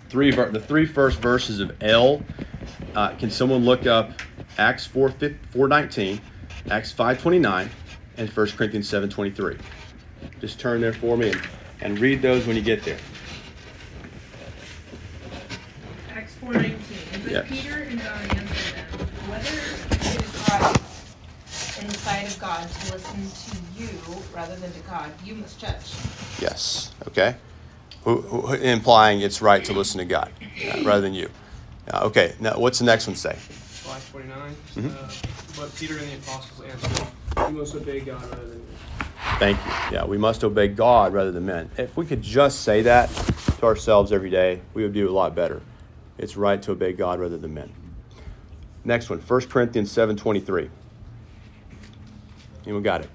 three 0.09 0.31
the 0.31 0.61
three 0.61 0.87
first 0.87 1.21
verses 1.21 1.61
of 1.61 1.76
L, 1.83 2.23
uh, 2.95 3.11
can 3.17 3.31
someone 3.31 3.64
look 3.64 3.87
up 3.87 4.12
Acts 4.59 4.87
4, 4.87 5.11
419, 5.11 6.21
Acts 6.71 6.93
529, 6.93 7.71
and 8.17 8.28
1 8.28 8.47
Corinthians 8.50 8.88
723? 8.88 9.57
Just 10.40 10.59
turn 10.59 10.81
there 10.81 10.93
for 10.93 11.17
me 11.17 11.31
and, 11.31 11.40
and 11.81 11.99
read 11.99 12.23
those 12.23 12.47
when 12.47 12.57
you 12.57 12.62
get 12.62 12.83
there. 12.85 12.99
Acts 16.11 16.35
4.19. 16.43 16.88
But 17.28 17.50
yes. 17.50 17.62
Peter 17.62 17.75
and 17.75 18.00
John 18.00 18.20
answered 18.23 18.75
them, 18.76 19.08
Whether 19.28 19.58
it 19.94 20.23
is 20.23 20.49
right 20.49 21.82
in 21.82 21.88
the 21.88 21.99
sight 21.99 22.26
of 22.26 22.38
God 22.40 22.68
to 22.68 22.92
listen 22.92 23.52
to 23.52 23.82
you 23.82 23.88
rather 24.35 24.56
than 24.56 24.73
to 24.73 24.80
God, 24.80 25.11
you 25.25 25.35
must 25.35 25.61
judge. 25.61 25.94
Yes. 26.40 26.92
Okay 27.06 27.37
implying 28.06 29.20
it's 29.20 29.42
right 29.42 29.64
to 29.64 29.73
listen 29.73 29.99
to 29.99 30.04
God 30.04 30.32
uh, 30.42 30.82
rather 30.85 31.00
than 31.00 31.14
you. 31.14 31.28
Uh, 31.92 32.06
okay, 32.06 32.35
now 32.40 32.58
what's 32.58 32.78
the 32.78 32.85
next 32.85 33.06
one 33.06 33.16
say? 33.16 33.35
529. 33.35 34.56
Mm-hmm. 34.76 34.88
Uh, 34.88 35.61
but 35.61 35.75
Peter 35.75 35.99
and 35.99 36.08
the 36.08 36.16
apostles 36.16 36.68
answered, 36.68 37.52
We 37.52 37.58
must 37.58 37.75
obey 37.75 38.00
God 38.00 38.23
rather 38.23 38.47
than 38.47 38.58
men. 38.58 38.76
Thank 39.38 39.58
you. 39.58 39.73
Yeah, 39.97 40.04
we 40.04 40.18
must 40.18 40.44
obey 40.44 40.68
God 40.68 41.12
rather 41.12 41.32
than 41.32 41.47
men. 41.47 41.70
If 41.76 41.97
we 41.97 42.06
could 42.06 42.23
just 42.23 42.62
say 42.62 42.82
that 42.82 43.08
to 43.58 43.66
ourselves 43.66 44.12
every 44.12 44.30
day, 44.30 44.61
we 44.75 44.82
would 44.82 44.92
do 44.92 45.08
a 45.08 45.12
lot 45.12 45.35
better. 45.35 45.62
It's 46.18 46.37
right 46.37 46.60
to 46.62 46.72
obey 46.72 46.92
God 46.92 47.20
rather 47.20 47.38
than 47.38 47.54
men. 47.54 47.72
Next 48.84 49.08
one, 49.10 49.20
1 49.20 49.40
Corinthians 49.42 49.92
7.23. 49.92 50.68
Anyone 52.64 52.82
got 52.82 53.02
it? 53.02 53.10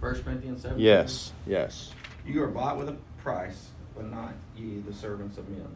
1 0.00 0.22
Corinthians 0.22 0.62
7? 0.62 0.78
Yes, 0.78 1.32
yes. 1.46 1.92
You 2.26 2.42
are 2.42 2.48
bought 2.48 2.78
with 2.78 2.88
a 2.88 2.96
price 3.22 3.70
but 4.00 4.10
not 4.10 4.32
ye 4.56 4.80
the 4.86 4.92
servants 4.92 5.36
of 5.36 5.48
men. 5.48 5.66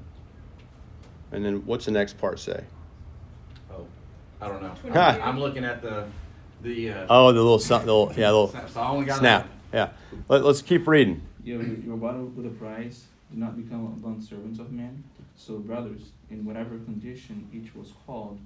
And 1.33 1.45
then 1.45 1.67
what's 1.67 1.85
the 1.85 1.91
next 1.91 2.17
part 2.19 2.39
say? 2.39 2.65
Oh, 3.71 3.87
I 4.41 4.49
don't 4.49 4.63
know. 4.63 4.75
I'm 4.95 5.39
looking 5.39 5.65
at 5.65 5.83
the 5.83 6.07
the. 6.63 6.91
Uh, 6.91 7.07
oh, 7.11 7.33
the 7.33 7.43
little, 7.43 7.59
the 7.59 7.79
little 7.79 8.09
yeah, 8.11 8.31
the 8.31 8.37
little 8.37 8.69
so 8.69 8.81
I 8.81 8.89
only 8.89 9.07
got 9.07 9.19
snap. 9.19 9.49
Yeah, 9.73 9.91
Let, 10.29 10.45
us 10.45 10.63
keep 10.63 10.87
reading. 10.87 11.21
You 11.43 11.59
are 11.91 11.97
bought 11.97 12.17
with 12.19 12.47
a 12.47 12.51
price. 12.51 13.07
Do 13.33 13.39
not 13.39 13.57
become 13.57 13.93
bond 13.97 14.23
servants 14.23 14.61
of 14.61 14.71
men. 14.71 15.03
So, 15.37 15.59
brothers, 15.59 16.13
in 16.31 16.45
whatever 16.45 16.79
condition 16.79 17.49
each 17.53 17.75
was 17.75 17.93
called, 18.07 18.39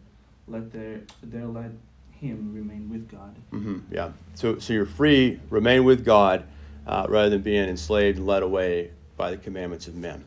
let 0.47 0.73
their 0.73 1.01
there 1.23 1.47
let 1.47 1.71
him 2.13 2.53
remain 2.53 2.91
with 2.91 3.11
God. 3.11 3.35
Mm-hmm, 3.53 3.95
yeah. 3.95 4.13
So, 4.35 4.59
so 4.59 4.73
you're 4.73 4.87
free. 4.87 5.39
Remain 5.51 5.85
with 5.85 6.05
God, 6.05 6.45
uh, 6.87 7.07
rather 7.09 7.31
than 7.31 7.43
being 7.43 7.69
enslaved 7.69 8.19
and 8.19 8.27
led 8.27 8.43
away 8.43 8.91
by 9.17 9.31
the 9.31 9.37
commandments 9.37 9.87
of 9.87 9.95
men. 9.95 10.25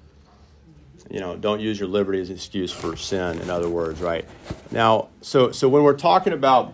You 1.09 1.19
know, 1.19 1.35
don't 1.35 1.59
use 1.59 1.79
your 1.79 1.89
liberty 1.89 2.21
as 2.21 2.29
an 2.29 2.35
excuse 2.35 2.71
for 2.71 2.95
sin, 2.95 3.39
in 3.39 3.49
other 3.49 3.67
words, 3.67 3.99
right? 3.99 4.25
Now, 4.69 5.09
so, 5.21 5.51
so 5.51 5.67
when 5.67 5.83
we're 5.83 5.97
talking 5.97 6.31
about 6.31 6.73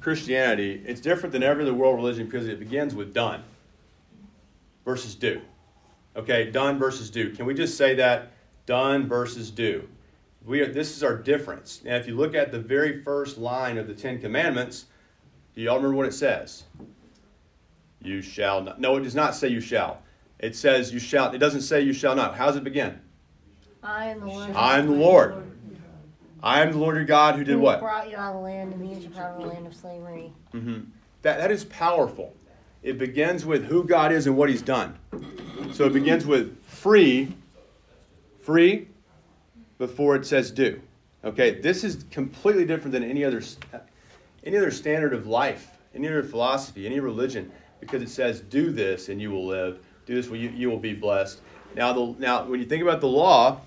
Christianity, 0.00 0.82
it's 0.86 1.00
different 1.00 1.32
than 1.32 1.42
every 1.42 1.64
other 1.64 1.74
world 1.74 1.96
religion 1.96 2.26
because 2.26 2.46
it 2.46 2.60
begins 2.60 2.94
with 2.94 3.12
done 3.12 3.42
versus 4.84 5.16
do. 5.16 5.40
Okay, 6.14 6.50
done 6.50 6.78
versus 6.78 7.10
do. 7.10 7.30
Can 7.30 7.44
we 7.44 7.54
just 7.54 7.76
say 7.76 7.94
that? 7.96 8.32
Done 8.66 9.08
versus 9.08 9.50
do. 9.50 9.88
We 10.44 10.60
are, 10.60 10.72
this 10.72 10.96
is 10.96 11.02
our 11.02 11.16
difference. 11.16 11.82
Now, 11.84 11.96
if 11.96 12.06
you 12.06 12.14
look 12.14 12.34
at 12.34 12.52
the 12.52 12.58
very 12.58 13.02
first 13.02 13.38
line 13.38 13.78
of 13.78 13.86
the 13.86 13.94
Ten 13.94 14.20
Commandments, 14.20 14.86
do 15.54 15.62
y'all 15.62 15.76
remember 15.76 15.96
what 15.96 16.06
it 16.06 16.14
says? 16.14 16.64
You 18.00 18.22
shall 18.22 18.62
not. 18.62 18.80
No, 18.80 18.96
it 18.96 19.02
does 19.02 19.14
not 19.14 19.34
say 19.34 19.48
you 19.48 19.60
shall. 19.60 20.02
It 20.38 20.54
says, 20.54 20.92
You 20.92 21.00
shall, 21.00 21.32
it 21.32 21.38
doesn't 21.38 21.62
say 21.62 21.80
you 21.80 21.92
shall 21.92 22.14
not. 22.14 22.36
How 22.36 22.46
does 22.46 22.56
it 22.56 22.64
begin? 22.64 23.00
I 23.82 24.06
am 24.06 24.20
the 24.20 24.26
Lord. 24.26 24.50
I 24.54 24.78
am 24.78 24.86
the 24.86 24.92
Lord. 24.92 25.52
I 26.42 26.62
am 26.62 26.72
the 26.72 26.78
Lord 26.78 26.96
your 26.96 27.04
God 27.04 27.36
who 27.36 27.44
did 27.44 27.56
what? 27.56 27.80
brought 27.80 28.10
you 28.10 28.16
out 28.16 28.34
of 28.34 28.36
the 28.36 28.42
land 28.42 28.72
and 28.72 28.80
means 28.80 29.04
you 29.04 29.10
out 29.18 29.36
of 29.36 29.42
the 29.42 29.48
land 29.48 29.66
of 29.66 29.74
slavery. 29.74 30.32
Mm-hmm. 30.54 30.90
That, 31.22 31.38
that 31.38 31.50
is 31.50 31.64
powerful. 31.64 32.34
It 32.82 32.98
begins 32.98 33.44
with 33.44 33.64
who 33.64 33.82
God 33.84 34.12
is 34.12 34.26
and 34.26 34.36
what 34.36 34.48
he's 34.48 34.62
done. 34.62 34.96
So 35.72 35.86
it 35.86 35.92
begins 35.92 36.24
with 36.26 36.62
free, 36.66 37.34
free, 38.46 38.88
before 39.76 40.16
it 40.16 40.24
says 40.24 40.50
do. 40.50 40.80
Okay, 41.24 41.60
this 41.60 41.84
is 41.84 42.04
completely 42.10 42.64
different 42.64 42.92
than 42.92 43.02
any 43.02 43.24
other, 43.24 43.42
any 44.44 44.56
other 44.56 44.70
standard 44.70 45.12
of 45.12 45.26
life, 45.26 45.76
any 45.94 46.08
other 46.08 46.22
philosophy, 46.22 46.86
any 46.86 47.00
religion, 47.00 47.50
because 47.80 48.00
it 48.00 48.08
says 48.08 48.40
do 48.40 48.70
this 48.70 49.10
and 49.10 49.20
you 49.20 49.30
will 49.30 49.46
live 49.46 49.80
do 50.06 50.14
this, 50.14 50.30
you, 50.30 50.50
you 50.50 50.70
will 50.70 50.78
be 50.78 50.94
blessed. 50.94 51.40
Now, 51.74 51.92
the, 51.92 52.14
now, 52.18 52.44
when 52.44 52.60
you 52.60 52.66
think 52.66 52.82
about 52.82 53.00
the 53.00 53.08
law, 53.08 53.60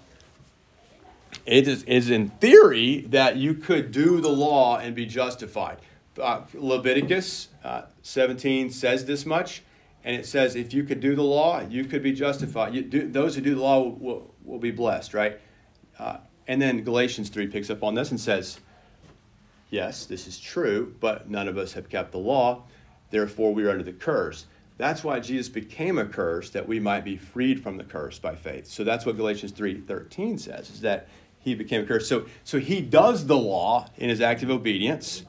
it 1.45 1.67
is, 1.67 1.83
is 1.83 2.09
in 2.09 2.29
theory 2.29 3.01
that 3.09 3.35
you 3.35 3.53
could 3.53 3.91
do 3.91 4.21
the 4.21 4.29
law 4.29 4.77
and 4.77 4.95
be 4.95 5.05
justified. 5.05 5.77
Uh, 6.19 6.41
Leviticus 6.53 7.49
uh, 7.63 7.83
17 8.01 8.71
says 8.71 9.05
this 9.05 9.25
much, 9.25 9.63
and 10.03 10.15
it 10.15 10.25
says 10.25 10.55
if 10.55 10.73
you 10.73 10.83
could 10.83 11.01
do 11.01 11.13
the 11.13 11.23
law, 11.23 11.61
you 11.61 11.85
could 11.85 12.01
be 12.01 12.13
justified. 12.13 12.73
You 12.73 12.81
do, 12.83 13.07
those 13.07 13.35
who 13.35 13.41
do 13.41 13.55
the 13.55 13.61
law 13.61 13.81
will, 13.81 13.91
will, 13.99 14.33
will 14.49 14.59
be 14.59 14.71
blessed, 14.71 15.13
right? 15.13 15.39
Uh, 15.97 16.17
and 16.47 16.61
then 16.61 16.83
Galatians 16.83 17.29
3 17.29 17.47
picks 17.47 17.69
up 17.69 17.83
on 17.83 17.93
this 17.93 18.09
and 18.11 18.19
says, 18.19 18.59
yes, 19.69 20.05
this 20.05 20.27
is 20.27 20.39
true, 20.39 20.95
but 20.99 21.29
none 21.29 21.47
of 21.47 21.57
us 21.57 21.73
have 21.73 21.89
kept 21.89 22.11
the 22.11 22.17
law. 22.17 22.63
Therefore, 23.11 23.53
we 23.53 23.63
are 23.65 23.69
under 23.69 23.83
the 23.83 23.93
curse. 23.93 24.47
That's 24.77 25.03
why 25.03 25.19
Jesus 25.19 25.49
became 25.49 25.97
a 25.97 26.05
curse 26.05 26.49
that 26.51 26.67
we 26.67 26.79
might 26.79 27.03
be 27.03 27.17
freed 27.17 27.61
from 27.61 27.77
the 27.77 27.83
curse 27.83 28.17
by 28.17 28.35
faith. 28.35 28.65
So 28.65 28.83
that's 28.83 29.05
what 29.05 29.17
Galatians 29.17 29.51
3:13 29.51 30.39
says 30.39 30.69
is 30.69 30.81
that 30.81 31.07
he 31.37 31.53
became 31.53 31.83
a 31.83 31.85
curse. 31.85 32.07
So 32.07 32.25
so 32.45 32.59
he 32.59 32.79
does 32.81 33.25
the 33.25 33.37
law 33.37 33.89
in 33.97 34.09
his 34.09 34.21
active 34.21 34.49
obedience. 34.49 35.25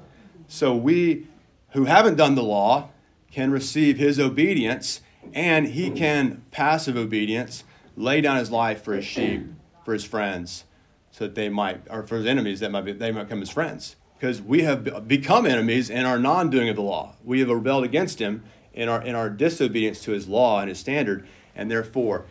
So 0.46 0.76
we 0.76 1.26
who 1.70 1.86
haven't 1.86 2.16
done 2.16 2.36
the 2.36 2.44
law 2.44 2.90
can 3.32 3.50
receive 3.50 3.98
his 3.98 4.20
obedience 4.20 5.00
and 5.34 5.68
he 5.68 5.90
can 5.90 6.42
passive 6.50 6.96
obedience 6.96 7.64
lay 8.00 8.20
down 8.20 8.38
his 8.38 8.50
life 8.50 8.82
for 8.82 8.94
his 8.94 9.04
sheep, 9.04 9.46
for 9.84 9.92
his 9.92 10.04
friends, 10.04 10.64
so 11.10 11.24
that 11.24 11.34
they 11.34 11.48
might 11.48 11.82
or 11.90 12.02
for 12.02 12.16
his 12.16 12.26
enemies 12.26 12.60
that 12.60 12.70
might 12.70 12.84
be, 12.84 12.92
they 12.92 13.12
might 13.12 13.24
become 13.24 13.40
his 13.40 13.50
friends. 13.50 13.96
Because 14.18 14.42
we 14.42 14.62
have 14.62 15.08
become 15.08 15.46
enemies 15.46 15.88
in 15.88 16.04
our 16.04 16.18
non-doing 16.18 16.68
of 16.68 16.76
the 16.76 16.82
law. 16.82 17.14
We 17.24 17.40
have 17.40 17.48
rebelled 17.48 17.84
against 17.84 18.18
him 18.18 18.42
in 18.74 18.88
our, 18.88 19.02
in 19.02 19.14
our 19.14 19.30
disobedience 19.30 20.02
to 20.02 20.12
his 20.12 20.28
law 20.28 20.60
and 20.60 20.68
his 20.68 20.78
standard, 20.78 21.26
and 21.56 21.70
therefore, 21.70 22.26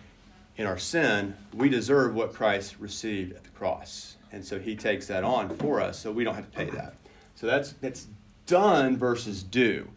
in 0.56 0.68
our 0.68 0.78
sin, 0.78 1.36
we 1.54 1.68
deserve 1.70 2.14
what 2.14 2.34
Christ 2.34 2.76
received 2.80 3.34
at 3.34 3.44
the 3.44 3.50
cross. 3.50 4.18
And 4.32 4.46
so 4.46 4.60
he 4.60 4.76
takes 4.76 5.08
that 5.08 5.24
on 5.24 5.50
for 5.58 5.82
us, 5.82 5.98
so 5.98 6.12
we 6.12 6.24
don't 6.24 6.36
have 6.36 6.46
to 6.46 6.56
pay 6.56 6.70
that. 6.70 6.94
So 7.34 7.48
that's, 7.48 7.72
that's 7.74 8.08
done 8.46 8.98
versus 8.98 9.42
do. 9.42 9.88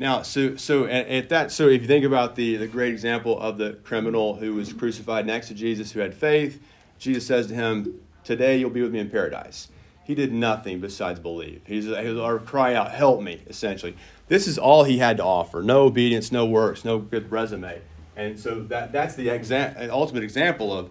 Now, 0.00 0.22
so, 0.22 0.56
so 0.56 0.86
at, 0.86 1.08
at 1.08 1.28
that, 1.28 1.52
so 1.52 1.68
if 1.68 1.82
you 1.82 1.86
think 1.86 2.06
about 2.06 2.34
the, 2.34 2.56
the 2.56 2.66
great 2.66 2.90
example 2.90 3.38
of 3.38 3.58
the 3.58 3.74
criminal 3.84 4.36
who 4.36 4.54
was 4.54 4.72
crucified 4.72 5.26
next 5.26 5.48
to 5.48 5.54
Jesus 5.54 5.92
who 5.92 6.00
had 6.00 6.14
faith, 6.14 6.58
Jesus 6.98 7.26
says 7.26 7.48
to 7.48 7.54
him, 7.54 8.00
Today 8.24 8.56
you'll 8.58 8.70
be 8.70 8.80
with 8.80 8.92
me 8.92 8.98
in 8.98 9.10
paradise. 9.10 9.68
He 10.02 10.14
did 10.14 10.32
nothing 10.32 10.80
besides 10.80 11.20
believe. 11.20 11.62
He's, 11.66 11.84
he 11.84 12.18
or 12.18 12.38
cry 12.38 12.74
out, 12.74 12.92
help 12.92 13.20
me, 13.20 13.42
essentially. 13.46 13.94
This 14.28 14.48
is 14.48 14.58
all 14.58 14.84
he 14.84 14.98
had 14.98 15.18
to 15.18 15.24
offer. 15.24 15.62
No 15.62 15.82
obedience, 15.82 16.32
no 16.32 16.46
works, 16.46 16.82
no 16.82 16.98
good 16.98 17.30
resume. 17.30 17.82
And 18.16 18.40
so 18.40 18.62
that, 18.64 18.92
that's 18.92 19.14
the 19.16 19.28
exa- 19.28 19.90
ultimate 19.90 20.24
example 20.24 20.72
of 20.76 20.90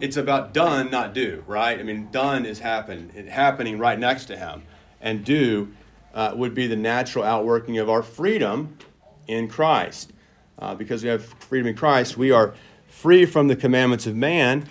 it's 0.00 0.16
about 0.16 0.52
done, 0.52 0.90
not 0.90 1.14
do, 1.14 1.44
right? 1.46 1.78
I 1.78 1.82
mean, 1.84 2.08
done 2.10 2.44
is 2.44 2.58
happen, 2.58 3.10
happening 3.28 3.78
right 3.78 3.98
next 3.98 4.24
to 4.26 4.36
him. 4.36 4.64
and 5.00 5.24
do 5.24 5.72
uh, 6.14 6.32
would 6.34 6.54
be 6.54 6.66
the 6.66 6.76
natural 6.76 7.24
outworking 7.24 7.78
of 7.78 7.88
our 7.88 8.02
freedom 8.02 8.76
in 9.26 9.48
Christ. 9.48 10.12
Uh, 10.58 10.74
because 10.74 11.02
we 11.04 11.08
have 11.08 11.24
freedom 11.24 11.68
in 11.68 11.76
Christ, 11.76 12.16
we 12.16 12.32
are 12.32 12.54
free 12.88 13.24
from 13.24 13.46
the 13.46 13.54
commandments 13.54 14.06
of 14.06 14.16
man, 14.16 14.68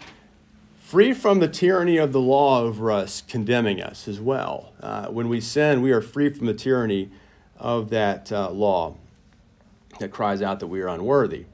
free 0.80 1.14
from 1.14 1.40
the 1.40 1.48
tyranny 1.48 1.98
of 1.98 2.12
the 2.12 2.20
law 2.20 2.62
over 2.62 2.92
us, 2.92 3.22
condemning 3.22 3.82
us 3.82 4.08
as 4.08 4.20
well. 4.20 4.74
Uh, 4.82 5.08
when 5.08 5.30
we 5.30 5.40
sin, 5.40 5.82
we 5.82 5.92
are 5.92 6.02
free 6.02 6.30
from 6.30 6.46
the 6.46 6.54
tyranny 6.54 7.10
of 7.58 7.90
that 7.90 8.32
uh, 8.32 8.50
law 8.50 8.96
that 10.00 10.12
cries 10.12 10.42
out 10.42 10.60
that 10.60 10.68
we 10.68 10.82
are 10.82 10.90
unworthy. 10.90 11.46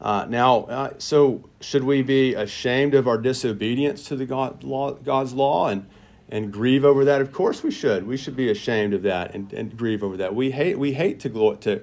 Uh, 0.00 0.26
now, 0.28 0.64
uh, 0.64 0.92
so 0.98 1.48
should 1.60 1.84
we 1.84 2.02
be 2.02 2.34
ashamed 2.34 2.94
of 2.94 3.08
our 3.08 3.18
disobedience 3.18 4.04
to 4.04 4.16
the 4.16 4.26
God, 4.26 4.62
law, 4.62 4.92
God's 4.92 5.32
law 5.32 5.68
and, 5.68 5.86
and 6.28 6.52
grieve 6.52 6.84
over 6.84 7.04
that? 7.04 7.20
Of 7.20 7.32
course 7.32 7.62
we 7.62 7.70
should. 7.70 8.06
We 8.06 8.16
should 8.16 8.36
be 8.36 8.50
ashamed 8.50 8.94
of 8.94 9.02
that 9.02 9.34
and, 9.34 9.52
and 9.52 9.76
grieve 9.76 10.02
over 10.02 10.16
that. 10.16 10.34
We 10.34 10.50
hate, 10.50 10.78
we 10.78 10.94
hate 10.94 11.20
to, 11.20 11.28
glo- 11.28 11.54
to, 11.56 11.82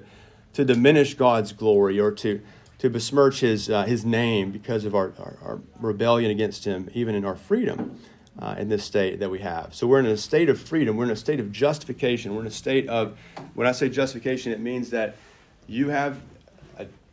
to 0.52 0.64
diminish 0.64 1.14
God's 1.14 1.52
glory 1.52 1.98
or 1.98 2.10
to, 2.12 2.40
to 2.78 2.90
besmirch 2.90 3.40
his, 3.40 3.70
uh, 3.70 3.84
his 3.84 4.04
name 4.04 4.50
because 4.50 4.84
of 4.84 4.94
our, 4.94 5.12
our, 5.18 5.36
our, 5.42 5.60
rebellion 5.80 6.30
against 6.30 6.64
him, 6.64 6.90
even 6.94 7.14
in 7.14 7.24
our 7.24 7.36
freedom 7.36 7.98
uh, 8.38 8.54
in 8.58 8.68
this 8.68 8.84
state 8.84 9.20
that 9.20 9.30
we 9.30 9.38
have. 9.40 9.74
So 9.74 9.86
we're 9.86 10.00
in 10.00 10.06
a 10.06 10.16
state 10.16 10.48
of 10.48 10.60
freedom. 10.60 10.96
We're 10.96 11.04
in 11.04 11.10
a 11.10 11.16
state 11.16 11.40
of 11.40 11.52
justification. 11.52 12.34
We're 12.34 12.42
in 12.42 12.46
a 12.46 12.50
state 12.50 12.88
of, 12.88 13.16
when 13.54 13.66
I 13.66 13.72
say 13.72 13.88
justification, 13.88 14.52
it 14.52 14.60
means 14.60 14.90
that 14.90 15.16
you 15.66 15.88
have 15.88 16.20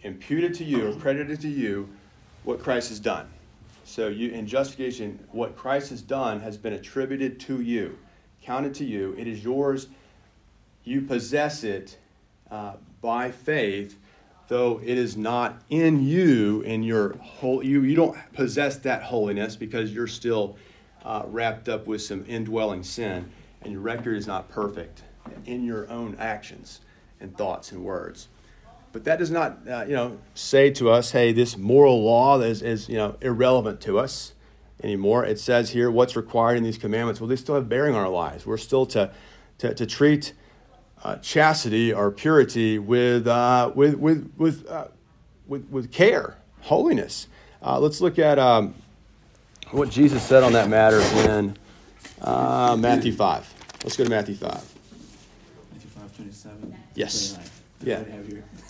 imputed 0.03 0.53
to 0.55 0.63
you 0.63 0.89
or 0.89 0.93
credited 0.95 1.41
to 1.41 1.47
you 1.47 1.87
what 2.43 2.59
Christ 2.61 2.89
has 2.89 2.99
done. 2.99 3.29
So 3.91 4.07
you 4.07 4.29
in 4.29 4.47
justification, 4.47 5.19
what 5.33 5.57
Christ 5.57 5.89
has 5.89 6.01
done 6.01 6.39
has 6.39 6.57
been 6.57 6.71
attributed 6.71 7.41
to 7.41 7.59
you, 7.59 7.97
counted 8.41 8.73
to 8.75 8.85
you. 8.85 9.13
It 9.17 9.27
is 9.27 9.43
yours. 9.43 9.87
You 10.85 11.01
possess 11.01 11.65
it 11.65 11.97
uh, 12.49 12.75
by 13.01 13.31
faith, 13.31 13.99
though 14.47 14.79
it 14.81 14.97
is 14.97 15.17
not 15.17 15.61
in 15.69 16.05
you. 16.05 16.61
In 16.61 16.83
your 16.83 17.17
whole, 17.17 17.61
you 17.61 17.81
you 17.81 17.97
don't 17.97 18.17
possess 18.31 18.77
that 18.77 19.03
holiness 19.03 19.57
because 19.57 19.91
you're 19.91 20.07
still 20.07 20.55
uh, 21.03 21.23
wrapped 21.25 21.67
up 21.67 21.85
with 21.85 22.01
some 22.01 22.23
indwelling 22.29 22.83
sin, 22.83 23.29
and 23.61 23.73
your 23.73 23.81
record 23.81 24.15
is 24.15 24.25
not 24.25 24.47
perfect 24.47 25.03
in 25.45 25.65
your 25.65 25.89
own 25.89 26.15
actions 26.17 26.79
and 27.19 27.37
thoughts 27.37 27.73
and 27.73 27.83
words. 27.83 28.29
But 28.91 29.05
that 29.05 29.19
does 29.19 29.31
not, 29.31 29.59
uh, 29.69 29.85
you 29.87 29.95
know, 29.95 30.19
say 30.35 30.69
to 30.71 30.89
us, 30.89 31.11
hey, 31.11 31.31
this 31.31 31.57
moral 31.57 32.03
law 32.03 32.39
is, 32.39 32.61
is, 32.61 32.89
you 32.89 32.97
know, 32.97 33.15
irrelevant 33.21 33.79
to 33.81 33.97
us 33.97 34.33
anymore. 34.83 35.25
It 35.25 35.39
says 35.39 35.69
here 35.69 35.89
what's 35.89 36.15
required 36.15 36.57
in 36.57 36.63
these 36.63 36.77
commandments. 36.77 37.21
Well, 37.21 37.27
they 37.27 37.35
still 37.35 37.55
have 37.55 37.69
bearing 37.69 37.95
on 37.95 38.01
our 38.01 38.09
lives. 38.09 38.45
We're 38.45 38.57
still 38.57 38.85
to, 38.87 39.11
to, 39.59 39.73
to 39.73 39.85
treat 39.85 40.33
uh, 41.03 41.17
chastity 41.17 41.93
or 41.93 42.11
purity 42.11 42.79
with, 42.79 43.27
uh, 43.27 43.71
with, 43.73 43.95
with, 43.95 44.31
with, 44.37 44.69
uh, 44.69 44.87
with, 45.47 45.67
with 45.69 45.91
care, 45.91 46.37
holiness. 46.61 47.27
Uh, 47.61 47.79
let's 47.79 48.01
look 48.01 48.19
at 48.19 48.39
um, 48.39 48.75
what 49.71 49.89
Jesus 49.89 50.21
said 50.23 50.43
on 50.43 50.53
that 50.53 50.67
matter 50.67 50.99
in 51.29 51.57
uh, 52.21 52.75
Matthew 52.77 53.13
5. 53.13 53.53
Let's 53.83 53.95
go 53.95 54.03
to 54.03 54.09
Matthew 54.09 54.35
5. 54.35 54.51
Matthew 55.71 55.89
5, 55.89 56.15
27. 56.15 56.77
Yes. 56.95 57.39
Yeah. 57.83 58.03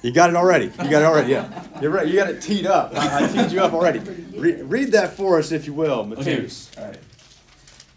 You 0.02 0.12
got 0.12 0.30
it 0.32 0.36
already. 0.36 0.66
You 0.66 0.90
got 0.90 1.02
it 1.02 1.06
already. 1.06 1.32
Yeah. 1.32 1.64
You're 1.80 1.92
right. 1.92 2.08
You 2.08 2.16
got 2.16 2.30
it 2.30 2.42
teed 2.42 2.66
up. 2.66 2.92
I, 2.96 3.24
I 3.24 3.28
teed 3.28 3.52
you 3.52 3.62
up 3.62 3.74
already. 3.74 4.00
Re- 4.36 4.62
read 4.64 4.92
that 4.94 5.14
for 5.14 5.38
us, 5.38 5.52
if 5.52 5.68
you 5.68 5.74
will, 5.74 6.04
Mateus. 6.06 6.72
Okay. 6.74 6.82
All 6.82 6.90
right. 6.90 7.00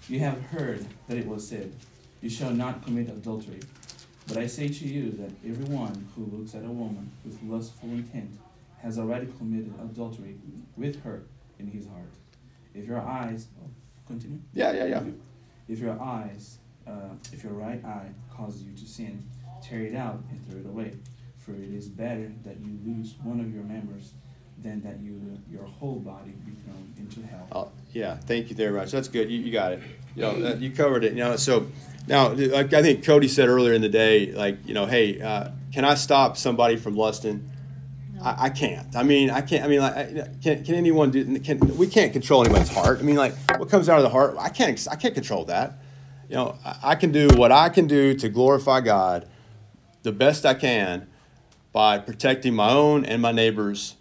You 0.08 0.18
have 0.18 0.40
heard 0.42 0.84
that 1.08 1.16
it 1.16 1.26
was 1.26 1.46
said, 1.48 1.72
You 2.20 2.28
shall 2.28 2.50
not 2.50 2.84
commit 2.84 3.08
adultery. 3.08 3.60
But 4.28 4.36
I 4.36 4.46
say 4.46 4.68
to 4.68 4.84
you 4.86 5.10
that 5.12 5.30
everyone 5.48 6.06
who 6.14 6.24
looks 6.26 6.54
at 6.54 6.64
a 6.64 6.70
woman 6.70 7.10
with 7.24 7.42
lustful 7.42 7.90
intent 7.90 8.38
has 8.82 8.98
already 8.98 9.26
committed 9.38 9.72
adultery 9.82 10.36
with 10.76 11.02
her 11.04 11.22
in 11.58 11.66
his 11.68 11.86
heart. 11.86 12.10
If 12.74 12.86
your 12.86 13.00
eyes, 13.00 13.46
oh, 13.62 13.68
continue. 14.06 14.40
Yeah, 14.52 14.72
yeah, 14.72 14.84
yeah. 14.86 15.02
If 15.68 15.78
your 15.78 15.98
eyes, 16.00 16.58
uh, 16.86 17.14
if 17.32 17.42
your 17.44 17.52
right 17.52 17.82
eye 17.84 18.08
causes 18.30 18.62
you 18.62 18.72
to 18.74 18.86
sin, 18.86 19.22
tear 19.62 19.80
it 19.80 19.94
out 19.94 20.22
and 20.30 20.46
throw 20.46 20.58
it 20.60 20.66
away. 20.66 20.92
For 21.44 21.52
it 21.52 21.74
is 21.74 21.88
better 21.88 22.32
that 22.44 22.58
you 22.60 22.78
lose 22.86 23.16
one 23.22 23.38
of 23.38 23.52
your 23.54 23.64
members 23.64 24.14
than 24.62 24.80
that 24.82 25.00
you 25.00 25.20
your 25.50 25.64
whole 25.64 25.96
body 25.96 26.30
be 26.46 26.52
thrown 26.52 26.92
into 26.96 27.20
hell. 27.26 27.46
Oh, 27.52 27.68
yeah, 27.92 28.16
thank 28.16 28.48
you 28.48 28.56
very 28.56 28.72
much. 28.72 28.90
That's 28.92 29.08
good. 29.08 29.30
You, 29.30 29.40
you 29.40 29.52
got 29.52 29.72
it. 29.72 29.82
You 30.16 30.22
know, 30.22 30.54
you 30.54 30.70
covered 30.70 31.04
it. 31.04 31.12
You 31.12 31.18
know, 31.18 31.36
so 31.36 31.66
now, 32.06 32.32
like 32.32 32.72
I 32.72 32.80
think 32.80 33.04
Cody 33.04 33.28
said 33.28 33.48
earlier 33.48 33.74
in 33.74 33.82
the 33.82 33.90
day, 33.90 34.32
like 34.32 34.66
you 34.66 34.72
know, 34.72 34.86
hey, 34.86 35.20
uh, 35.20 35.50
can 35.70 35.84
I 35.84 35.96
stop 35.96 36.38
somebody 36.38 36.76
from 36.76 36.96
lusting? 36.96 37.50
I, 38.22 38.44
I, 38.44 38.48
can't. 38.48 38.96
I 38.96 39.02
mean, 39.02 39.28
I 39.28 39.42
can't. 39.42 39.64
I 39.64 39.68
mean, 39.68 39.80
like, 39.80 40.40
can, 40.40 40.64
can 40.64 40.76
anyone 40.76 41.10
do? 41.10 41.40
Can 41.40 41.58
we 41.76 41.88
can't 41.88 42.12
control 42.12 42.42
anybody's 42.42 42.70
heart? 42.70 43.00
I 43.00 43.02
mean, 43.02 43.16
like, 43.16 43.34
what 43.58 43.68
comes 43.68 43.90
out 43.90 43.98
of 43.98 44.02
the 44.02 44.08
heart? 44.08 44.36
I 44.38 44.48
can't. 44.48 44.88
I 44.90 44.96
can't 44.96 45.14
control 45.14 45.44
that. 45.46 45.74
You 46.30 46.36
know, 46.36 46.58
I, 46.64 46.76
I 46.82 46.94
can 46.94 47.12
do 47.12 47.28
what 47.34 47.52
I 47.52 47.68
can 47.68 47.86
do 47.86 48.14
to 48.14 48.30
glorify 48.30 48.80
God 48.80 49.28
the 50.04 50.12
best 50.12 50.46
I 50.46 50.54
can 50.54 51.08
by 51.74 51.98
protecting 51.98 52.54
my 52.54 52.70
own 52.70 53.04
and 53.04 53.20
my 53.20 53.32
neighbor's 53.32 53.96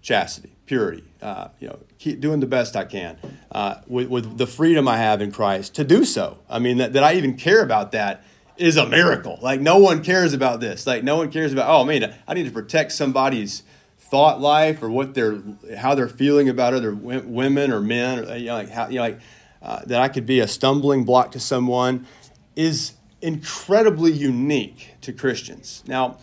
chastity, 0.00 0.52
purity. 0.64 1.02
Uh, 1.20 1.48
you 1.58 1.66
know, 1.68 1.78
keep 1.98 2.20
doing 2.20 2.40
the 2.40 2.46
best 2.46 2.76
I 2.76 2.84
can 2.84 3.18
uh, 3.50 3.80
with, 3.86 4.08
with 4.08 4.38
the 4.38 4.46
freedom 4.46 4.88
I 4.88 4.96
have 4.96 5.20
in 5.20 5.32
Christ 5.32 5.74
to 5.74 5.84
do 5.84 6.04
so. 6.04 6.38
I 6.48 6.60
mean, 6.60 6.78
that, 6.78 6.94
that 6.94 7.02
I 7.02 7.14
even 7.14 7.36
care 7.36 7.62
about 7.62 7.92
that 7.92 8.24
is 8.56 8.76
a 8.76 8.86
miracle. 8.86 9.38
Like, 9.42 9.60
no 9.60 9.78
one 9.78 10.04
cares 10.04 10.32
about 10.32 10.60
this. 10.60 10.86
Like, 10.86 11.02
no 11.02 11.16
one 11.16 11.30
cares 11.32 11.52
about, 11.52 11.68
oh, 11.68 11.84
man, 11.84 12.14
I 12.28 12.34
need 12.34 12.44
to 12.44 12.52
protect 12.52 12.92
somebody's 12.92 13.64
thought 13.98 14.40
life 14.40 14.80
or 14.80 14.88
what 14.88 15.14
they're, 15.14 15.42
how 15.76 15.94
they're 15.94 16.08
feeling 16.08 16.48
about 16.48 16.74
other 16.74 16.94
women 16.94 17.72
or 17.72 17.80
men, 17.80 18.20
or, 18.20 18.36
you 18.36 18.46
know, 18.46 18.54
like, 18.54 18.70
how, 18.70 18.88
you 18.88 18.94
know, 18.94 19.02
like, 19.02 19.20
uh, 19.62 19.82
that 19.84 20.00
I 20.00 20.08
could 20.08 20.26
be 20.26 20.38
a 20.38 20.48
stumbling 20.48 21.04
block 21.04 21.32
to 21.32 21.40
someone 21.40 22.06
is 22.54 22.92
incredibly 23.20 24.12
unique 24.12 24.94
to 25.02 25.12
Christians. 25.12 25.82
Now, 25.86 26.18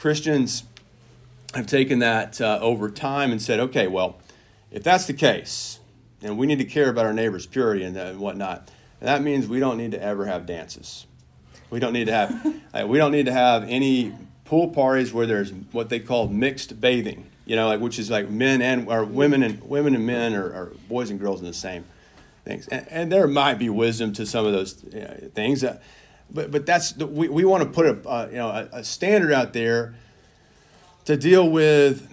Christians 0.00 0.64
have 1.54 1.66
taken 1.66 1.98
that 1.98 2.40
uh, 2.40 2.58
over 2.62 2.90
time 2.90 3.30
and 3.32 3.40
said, 3.40 3.60
okay, 3.60 3.86
well, 3.86 4.16
if 4.70 4.82
that's 4.82 5.06
the 5.06 5.12
case, 5.12 5.78
and 6.22 6.38
we 6.38 6.46
need 6.46 6.58
to 6.58 6.64
care 6.64 6.88
about 6.88 7.04
our 7.04 7.12
neighbor's 7.12 7.44
purity 7.44 7.84
and, 7.84 7.94
and 7.98 8.18
whatnot, 8.18 8.70
that 9.00 9.22
means 9.22 9.46
we 9.46 9.60
don't 9.60 9.76
need 9.76 9.90
to 9.90 10.02
ever 10.02 10.24
have 10.24 10.46
dances. 10.46 11.06
We 11.68 11.80
don't 11.80 11.92
need 11.92 12.06
to 12.06 12.12
have, 12.12 12.60
uh, 12.74 12.86
we 12.86 12.96
don't 12.96 13.12
need 13.12 13.26
to 13.26 13.32
have 13.32 13.64
any 13.68 14.14
pool 14.46 14.68
parties 14.68 15.12
where 15.12 15.26
there's 15.26 15.52
what 15.70 15.90
they 15.90 16.00
call 16.00 16.28
mixed 16.28 16.80
bathing. 16.80 17.26
You 17.44 17.56
know, 17.56 17.68
like 17.68 17.80
which 17.80 17.98
is 17.98 18.10
like 18.10 18.30
men 18.30 18.62
and 18.62 18.88
or 18.88 19.04
women 19.04 19.42
and 19.42 19.60
women 19.62 19.94
and 19.94 20.06
men 20.06 20.34
or, 20.34 20.46
or 20.46 20.72
boys 20.88 21.10
and 21.10 21.20
girls 21.20 21.40
in 21.40 21.46
the 21.46 21.52
same 21.52 21.84
things. 22.44 22.68
And, 22.68 22.86
and, 22.88 23.12
there 23.12 23.26
might 23.26 23.54
be 23.54 23.68
wisdom 23.68 24.12
to 24.14 24.24
some 24.24 24.46
of 24.46 24.52
those 24.52 24.82
you 24.92 25.00
know, 25.00 25.30
things. 25.34 25.64
Uh, 25.64 25.80
but 26.32 26.50
but 26.50 26.66
that's 26.66 26.92
the, 26.92 27.06
we, 27.06 27.28
we 27.28 27.44
want 27.44 27.62
to 27.62 27.68
put 27.68 27.86
a 27.86 28.08
uh, 28.08 28.28
you 28.30 28.36
know 28.38 28.48
a, 28.48 28.68
a, 28.72 28.84
standard 28.84 29.32
out 29.32 29.52
there 29.52 29.94
to 31.04 31.16
deal 31.16 31.48
with 31.48 32.08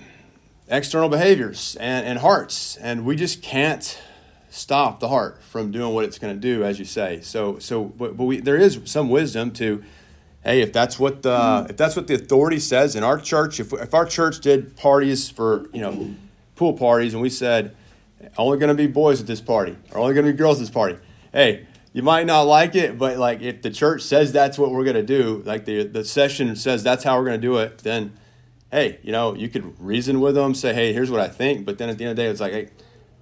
external 0.68 1.10
behaviors 1.10 1.78
and, 1.80 2.06
and 2.06 2.20
hearts 2.20 2.76
and 2.78 3.06
we 3.06 3.16
just 3.16 3.42
can't 3.42 4.02
stop 4.50 5.00
the 5.00 5.08
heart 5.08 5.42
from 5.44 5.72
doing 5.72 5.94
what 5.94 6.04
it's 6.04 6.18
going 6.20 6.34
to 6.34 6.40
do 6.40 6.64
as 6.64 6.80
you 6.80 6.86
say 6.86 7.22
so 7.22 7.60
so 7.60 7.86
but, 7.86 8.18
but 8.18 8.26
we, 8.26 8.40
there 8.40 8.58
is 8.58 8.80
some 8.86 9.10
wisdom 9.10 9.52
to 9.52 9.84
hey 10.44 10.62
if 10.62 10.74
that's 10.74 11.00
what 11.00 11.22
the 11.22 11.30
mm-hmm. 11.30 11.70
if 11.70 11.78
that's 11.78 11.96
what 11.96 12.08
the 12.08 12.16
authority 12.16 12.60
says 12.60 12.96
in 12.96 13.04
our 13.04 13.20
church 13.20 13.60
if, 13.60 13.72
if 13.74 13.94
our 13.94 14.06
church 14.06 14.40
did 14.40 14.76
parties 14.76 15.30
for 15.30 15.70
you 15.74 15.82
know 15.82 16.14
pool 16.56 16.74
parties 16.74 17.14
and 17.14 17.22
we 17.22 17.30
said 17.30 17.76
only 18.38 18.58
going 18.58 18.70
to 18.70 18.76
be 18.76 18.88
boys 18.88 19.22
at 19.22 19.28
this 19.28 19.42
party 19.42 19.76
or 19.92 20.00
only 20.00 20.14
going 20.14 20.26
to 20.26 20.32
be 20.32 20.38
girls 20.38 20.58
at 20.58 20.62
this 20.62 20.70
party 20.70 20.98
hey 21.32 21.66
you 21.98 22.04
might 22.04 22.28
not 22.28 22.44
like 22.44 22.76
it, 22.76 23.00
but 23.00 23.18
like 23.18 23.42
if 23.42 23.64
the 23.64 23.72
church 23.72 24.04
says 24.04 24.32
that's 24.32 24.60
what 24.60 24.70
we're 24.70 24.84
gonna 24.84 25.02
do, 25.02 25.42
like 25.48 25.66
the 25.66 25.82
the 25.82 26.06
session 26.06 26.56
says 26.56 26.84
that's 26.84 27.04
how 27.04 27.18
we're 27.18 27.26
gonna 27.26 27.40
do 27.40 27.58
it, 27.58 27.80
then 27.80 28.14
hey, 28.72 29.00
you 29.02 29.12
know, 29.12 29.34
you 29.34 29.50
could 29.50 29.74
reason 29.84 30.22
with 30.22 30.36
them, 30.36 30.54
say, 30.54 30.76
hey, 30.76 30.94
here's 30.94 31.10
what 31.10 31.22
I 31.22 31.28
think, 31.28 31.66
but 31.66 31.80
then 31.80 31.90
at 31.90 31.98
the 31.98 32.04
end 32.04 32.12
of 32.12 32.18
the 32.18 32.22
day, 32.22 32.30
it's 32.30 32.40
like, 32.40 32.52
hey, 32.52 32.70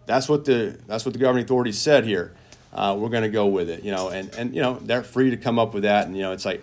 that's 0.08 0.28
what 0.28 0.44
the 0.44 0.78
that's 0.88 1.06
what 1.06 1.14
the 1.14 1.20
governing 1.20 1.46
authorities 1.46 1.78
said 1.78 2.04
here. 2.04 2.36
Uh, 2.74 2.98
we're 3.00 3.08
gonna 3.08 3.30
go 3.30 3.46
with 3.46 3.70
it, 3.70 3.82
you 3.82 3.92
know, 3.92 4.10
and 4.10 4.36
and 4.36 4.54
you 4.54 4.62
know 4.62 4.78
they're 4.82 5.04
free 5.04 5.30
to 5.30 5.38
come 5.38 5.58
up 5.58 5.74
with 5.74 5.84
that, 5.84 6.08
and 6.08 6.18
you 6.18 6.24
know 6.24 6.34
it's 6.34 6.44
like, 6.44 6.62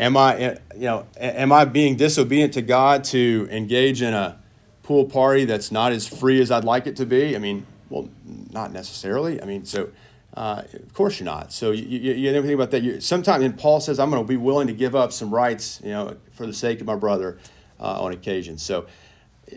am 0.00 0.16
I, 0.16 0.36
eh, 0.38 0.58
you 0.74 0.86
know, 0.86 1.06
am 1.16 1.52
I 1.52 1.64
being 1.64 1.94
disobedient 1.94 2.54
to 2.54 2.62
God 2.62 3.04
to 3.04 3.46
engage 3.52 4.02
in 4.02 4.14
a 4.14 4.36
pool 4.82 5.04
party 5.04 5.44
that's 5.44 5.70
not 5.70 5.92
as 5.92 6.08
free 6.08 6.40
as 6.40 6.50
I'd 6.50 6.64
like 6.64 6.88
it 6.88 6.96
to 6.96 7.06
be? 7.06 7.36
I 7.36 7.38
mean, 7.38 7.66
well, 7.88 8.08
not 8.50 8.72
necessarily. 8.72 9.40
I 9.40 9.44
mean, 9.44 9.64
so 9.64 9.92
uh, 10.34 10.62
of 10.72 10.94
course 10.94 11.20
you're 11.20 11.26
not. 11.26 11.52
So 11.52 11.70
you, 11.72 11.84
you, 11.84 12.12
you 12.12 12.32
never 12.32 12.46
think 12.46 12.60
about 12.60 12.70
that. 12.70 13.02
Sometimes, 13.02 13.44
and 13.44 13.58
Paul 13.58 13.80
says, 13.80 13.98
I'm 13.98 14.10
going 14.10 14.22
to 14.22 14.28
be 14.28 14.36
willing 14.36 14.66
to 14.68 14.72
give 14.72 14.94
up 14.94 15.12
some 15.12 15.32
rights, 15.32 15.80
you 15.84 15.90
know, 15.90 16.16
for 16.32 16.46
the 16.46 16.54
sake 16.54 16.80
of 16.80 16.86
my 16.86 16.96
brother 16.96 17.38
uh, 17.78 18.02
on 18.02 18.12
occasion. 18.12 18.56
So, 18.58 18.86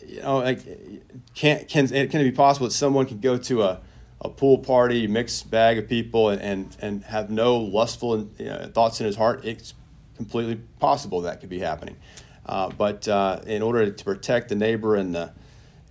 you 0.05 0.21
know, 0.21 0.39
like, 0.39 0.63
can, 1.33 1.65
can, 1.65 1.87
can 1.87 2.21
it 2.21 2.23
be 2.23 2.31
possible 2.31 2.67
that 2.67 2.73
someone 2.73 3.05
can 3.05 3.19
go 3.19 3.37
to 3.37 3.63
a, 3.63 3.79
a 4.21 4.29
pool 4.29 4.57
party, 4.57 5.07
mixed 5.07 5.49
bag 5.49 5.77
of 5.77 5.87
people, 5.87 6.29
and, 6.29 6.41
and, 6.41 6.77
and 6.81 7.03
have 7.05 7.29
no 7.29 7.57
lustful 7.57 8.29
you 8.37 8.45
know, 8.45 8.69
thoughts 8.73 8.99
in 8.99 9.05
his 9.05 9.15
heart, 9.15 9.45
it's 9.45 9.73
completely 10.17 10.55
possible 10.79 11.21
that 11.21 11.39
could 11.39 11.49
be 11.49 11.59
happening. 11.59 11.95
Uh, 12.45 12.69
but 12.69 13.07
uh, 13.07 13.39
in 13.47 13.61
order 13.61 13.89
to 13.89 14.03
protect 14.03 14.49
the 14.49 14.55
neighbor 14.55 14.95
and 14.95 15.15
the 15.15 15.31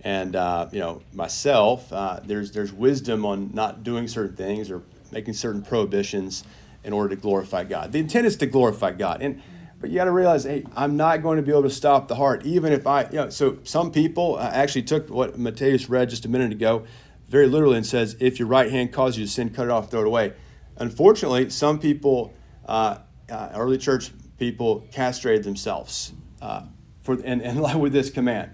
and 0.05 0.35
uh, 0.35 0.69
you 0.71 0.79
know 0.79 1.01
myself, 1.13 1.91
uh, 1.91 2.19
there's 2.23 2.51
there's 2.51 2.71
wisdom 2.71 3.25
on 3.25 3.49
not 3.53 3.83
doing 3.83 4.07
certain 4.07 4.35
things 4.35 4.69
or 4.69 4.83
making 5.11 5.33
certain 5.33 5.63
prohibitions 5.63 6.43
in 6.83 6.93
order 6.93 7.15
to 7.15 7.19
glorify 7.19 7.63
God. 7.63 7.91
The 7.91 7.99
intent 7.99 8.27
is 8.27 8.37
to 8.37 8.45
glorify 8.45 8.91
God, 8.91 9.21
and 9.21 9.41
but 9.81 9.89
you 9.89 9.95
got 9.97 10.05
to 10.05 10.11
realize, 10.11 10.45
hey, 10.45 10.63
I'm 10.75 10.95
not 10.95 11.23
going 11.23 11.37
to 11.37 11.43
be 11.43 11.51
able 11.51 11.63
to 11.63 11.69
stop 11.69 12.07
the 12.07 12.15
heart, 12.15 12.45
even 12.45 12.71
if 12.71 12.87
I, 12.87 13.03
you 13.05 13.15
know. 13.15 13.29
So 13.29 13.57
some 13.63 13.91
people 13.91 14.37
uh, 14.37 14.51
actually 14.53 14.83
took 14.83 15.09
what 15.09 15.37
Matthias 15.39 15.89
read 15.89 16.09
just 16.11 16.23
a 16.23 16.29
minute 16.29 16.51
ago, 16.51 16.85
very 17.27 17.47
literally, 17.47 17.77
and 17.77 17.85
says, 17.85 18.15
if 18.19 18.39
your 18.39 18.47
right 18.47 18.71
hand 18.71 18.93
causes 18.93 19.19
you 19.19 19.25
to 19.25 19.31
sin, 19.31 19.49
cut 19.49 19.65
it 19.65 19.71
off, 19.71 19.91
throw 19.91 20.01
it 20.01 20.07
away. 20.07 20.33
Unfortunately, 20.77 21.49
some 21.49 21.79
people, 21.79 22.33
uh, 22.67 22.99
uh, 23.29 23.49
early 23.53 23.77
church 23.77 24.11
people, 24.37 24.87
castrated 24.91 25.43
themselves 25.43 26.13
uh, 26.41 26.63
for 27.01 27.19
and, 27.23 27.41
and 27.41 27.79
with 27.81 27.91
this 27.91 28.09
command. 28.09 28.51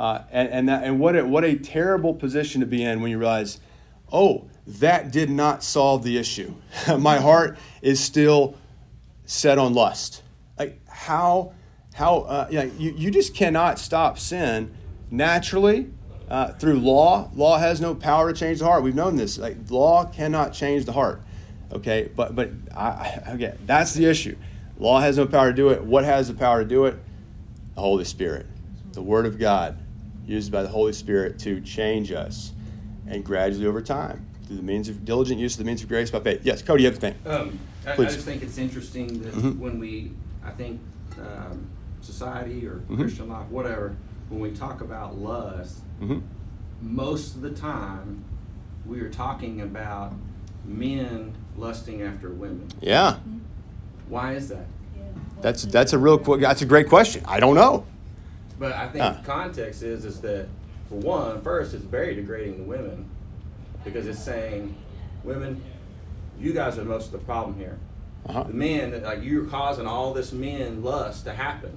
Uh, 0.00 0.24
and 0.30 0.48
and, 0.48 0.68
that, 0.70 0.82
and 0.82 0.98
what, 0.98 1.14
a, 1.14 1.22
what 1.22 1.44
a 1.44 1.56
terrible 1.56 2.14
position 2.14 2.62
to 2.62 2.66
be 2.66 2.82
in 2.82 3.02
when 3.02 3.10
you 3.10 3.18
realize, 3.18 3.60
oh, 4.10 4.48
that 4.66 5.12
did 5.12 5.28
not 5.28 5.62
solve 5.62 6.02
the 6.04 6.16
issue. 6.16 6.54
My 6.98 7.18
heart 7.18 7.58
is 7.82 8.00
still 8.00 8.56
set 9.26 9.58
on 9.58 9.74
lust. 9.74 10.22
Like 10.58 10.80
how, 10.88 11.52
how 11.92 12.20
uh, 12.20 12.48
you, 12.50 12.72
you, 12.78 12.92
you 12.92 13.10
just 13.10 13.34
cannot 13.34 13.78
stop 13.78 14.18
sin 14.18 14.74
naturally 15.10 15.90
uh, 16.30 16.52
through 16.52 16.80
law. 16.80 17.30
Law 17.34 17.58
has 17.58 17.78
no 17.78 17.94
power 17.94 18.32
to 18.32 18.40
change 18.40 18.60
the 18.60 18.64
heart. 18.64 18.82
We've 18.82 18.94
known 18.94 19.16
this. 19.16 19.36
Like 19.36 19.58
law 19.68 20.06
cannot 20.06 20.54
change 20.54 20.86
the 20.86 20.92
heart. 20.92 21.20
Okay, 21.72 22.10
but 22.16 22.34
but 22.34 22.50
I, 22.74 23.20
again, 23.26 23.58
that's 23.66 23.92
the 23.92 24.06
issue. 24.06 24.38
Law 24.78 25.00
has 25.00 25.18
no 25.18 25.26
power 25.26 25.50
to 25.50 25.54
do 25.54 25.68
it. 25.68 25.84
What 25.84 26.04
has 26.04 26.28
the 26.28 26.34
power 26.34 26.62
to 26.62 26.68
do 26.68 26.86
it? 26.86 26.96
The 27.74 27.82
Holy 27.82 28.06
Spirit, 28.06 28.46
the 28.92 29.02
Word 29.02 29.26
of 29.26 29.38
God 29.38 29.76
used 30.30 30.52
by 30.52 30.62
the 30.62 30.68
Holy 30.68 30.92
Spirit 30.92 31.38
to 31.40 31.60
change 31.60 32.12
us 32.12 32.52
and 33.06 33.24
gradually 33.24 33.66
over 33.66 33.82
time 33.82 34.26
through 34.46 34.56
the 34.56 34.62
means 34.62 34.88
of 34.88 35.04
diligent 35.04 35.40
use 35.40 35.54
of 35.54 35.58
the 35.58 35.64
means 35.64 35.82
of 35.82 35.88
grace 35.88 36.10
by 36.10 36.20
faith. 36.20 36.40
Yes, 36.44 36.62
Cody, 36.62 36.84
you 36.84 36.88
have 36.88 36.98
a 36.98 37.00
thing. 37.00 37.14
Um, 37.26 37.58
I, 37.86 37.92
I, 37.92 37.96
just 37.96 38.20
think 38.20 38.42
it's 38.42 38.58
interesting 38.58 39.22
that 39.22 39.32
mm-hmm. 39.32 39.60
when 39.60 39.78
we, 39.78 40.12
I 40.44 40.50
think, 40.50 40.80
um, 41.18 41.68
society 42.00 42.66
or 42.66 42.74
mm-hmm. 42.74 43.00
Christian 43.00 43.28
life, 43.28 43.48
whatever, 43.48 43.96
when 44.28 44.40
we 44.40 44.52
talk 44.52 44.80
about 44.80 45.18
lust, 45.18 45.80
mm-hmm. 46.00 46.20
most 46.80 47.34
of 47.34 47.42
the 47.42 47.50
time 47.50 48.24
we 48.86 49.00
are 49.00 49.10
talking 49.10 49.60
about 49.60 50.12
men 50.64 51.34
lusting 51.56 52.02
after 52.02 52.30
women. 52.30 52.68
Yeah. 52.80 53.18
Why 54.08 54.34
is 54.34 54.48
that? 54.48 54.66
That's 55.40 55.62
that's 55.62 55.94
a 55.94 55.98
real 55.98 56.18
that's 56.18 56.60
a 56.60 56.66
great 56.66 56.88
question. 56.88 57.24
I 57.26 57.40
don't 57.40 57.54
know. 57.54 57.86
But 58.60 58.74
I 58.74 58.88
think 58.88 59.16
the 59.16 59.22
context 59.24 59.82
is 59.82 60.04
is 60.04 60.20
that 60.20 60.46
for 60.90 60.96
one, 60.96 61.40
first 61.40 61.72
it's 61.72 61.82
very 61.82 62.14
degrading 62.14 62.58
to 62.58 62.62
women 62.62 63.08
because 63.82 64.06
it's 64.06 64.22
saying, 64.22 64.76
women, 65.24 65.62
you 66.38 66.52
guys 66.52 66.78
are 66.78 66.84
most 66.84 67.06
of 67.06 67.12
the 67.12 67.18
problem 67.18 67.56
here. 67.56 67.78
Uh-huh. 68.26 68.42
The 68.42 68.52
men, 68.52 69.02
like 69.02 69.22
you're 69.22 69.46
causing 69.46 69.86
all 69.86 70.12
this 70.12 70.30
men 70.32 70.82
lust 70.82 71.24
to 71.24 71.32
happen, 71.32 71.74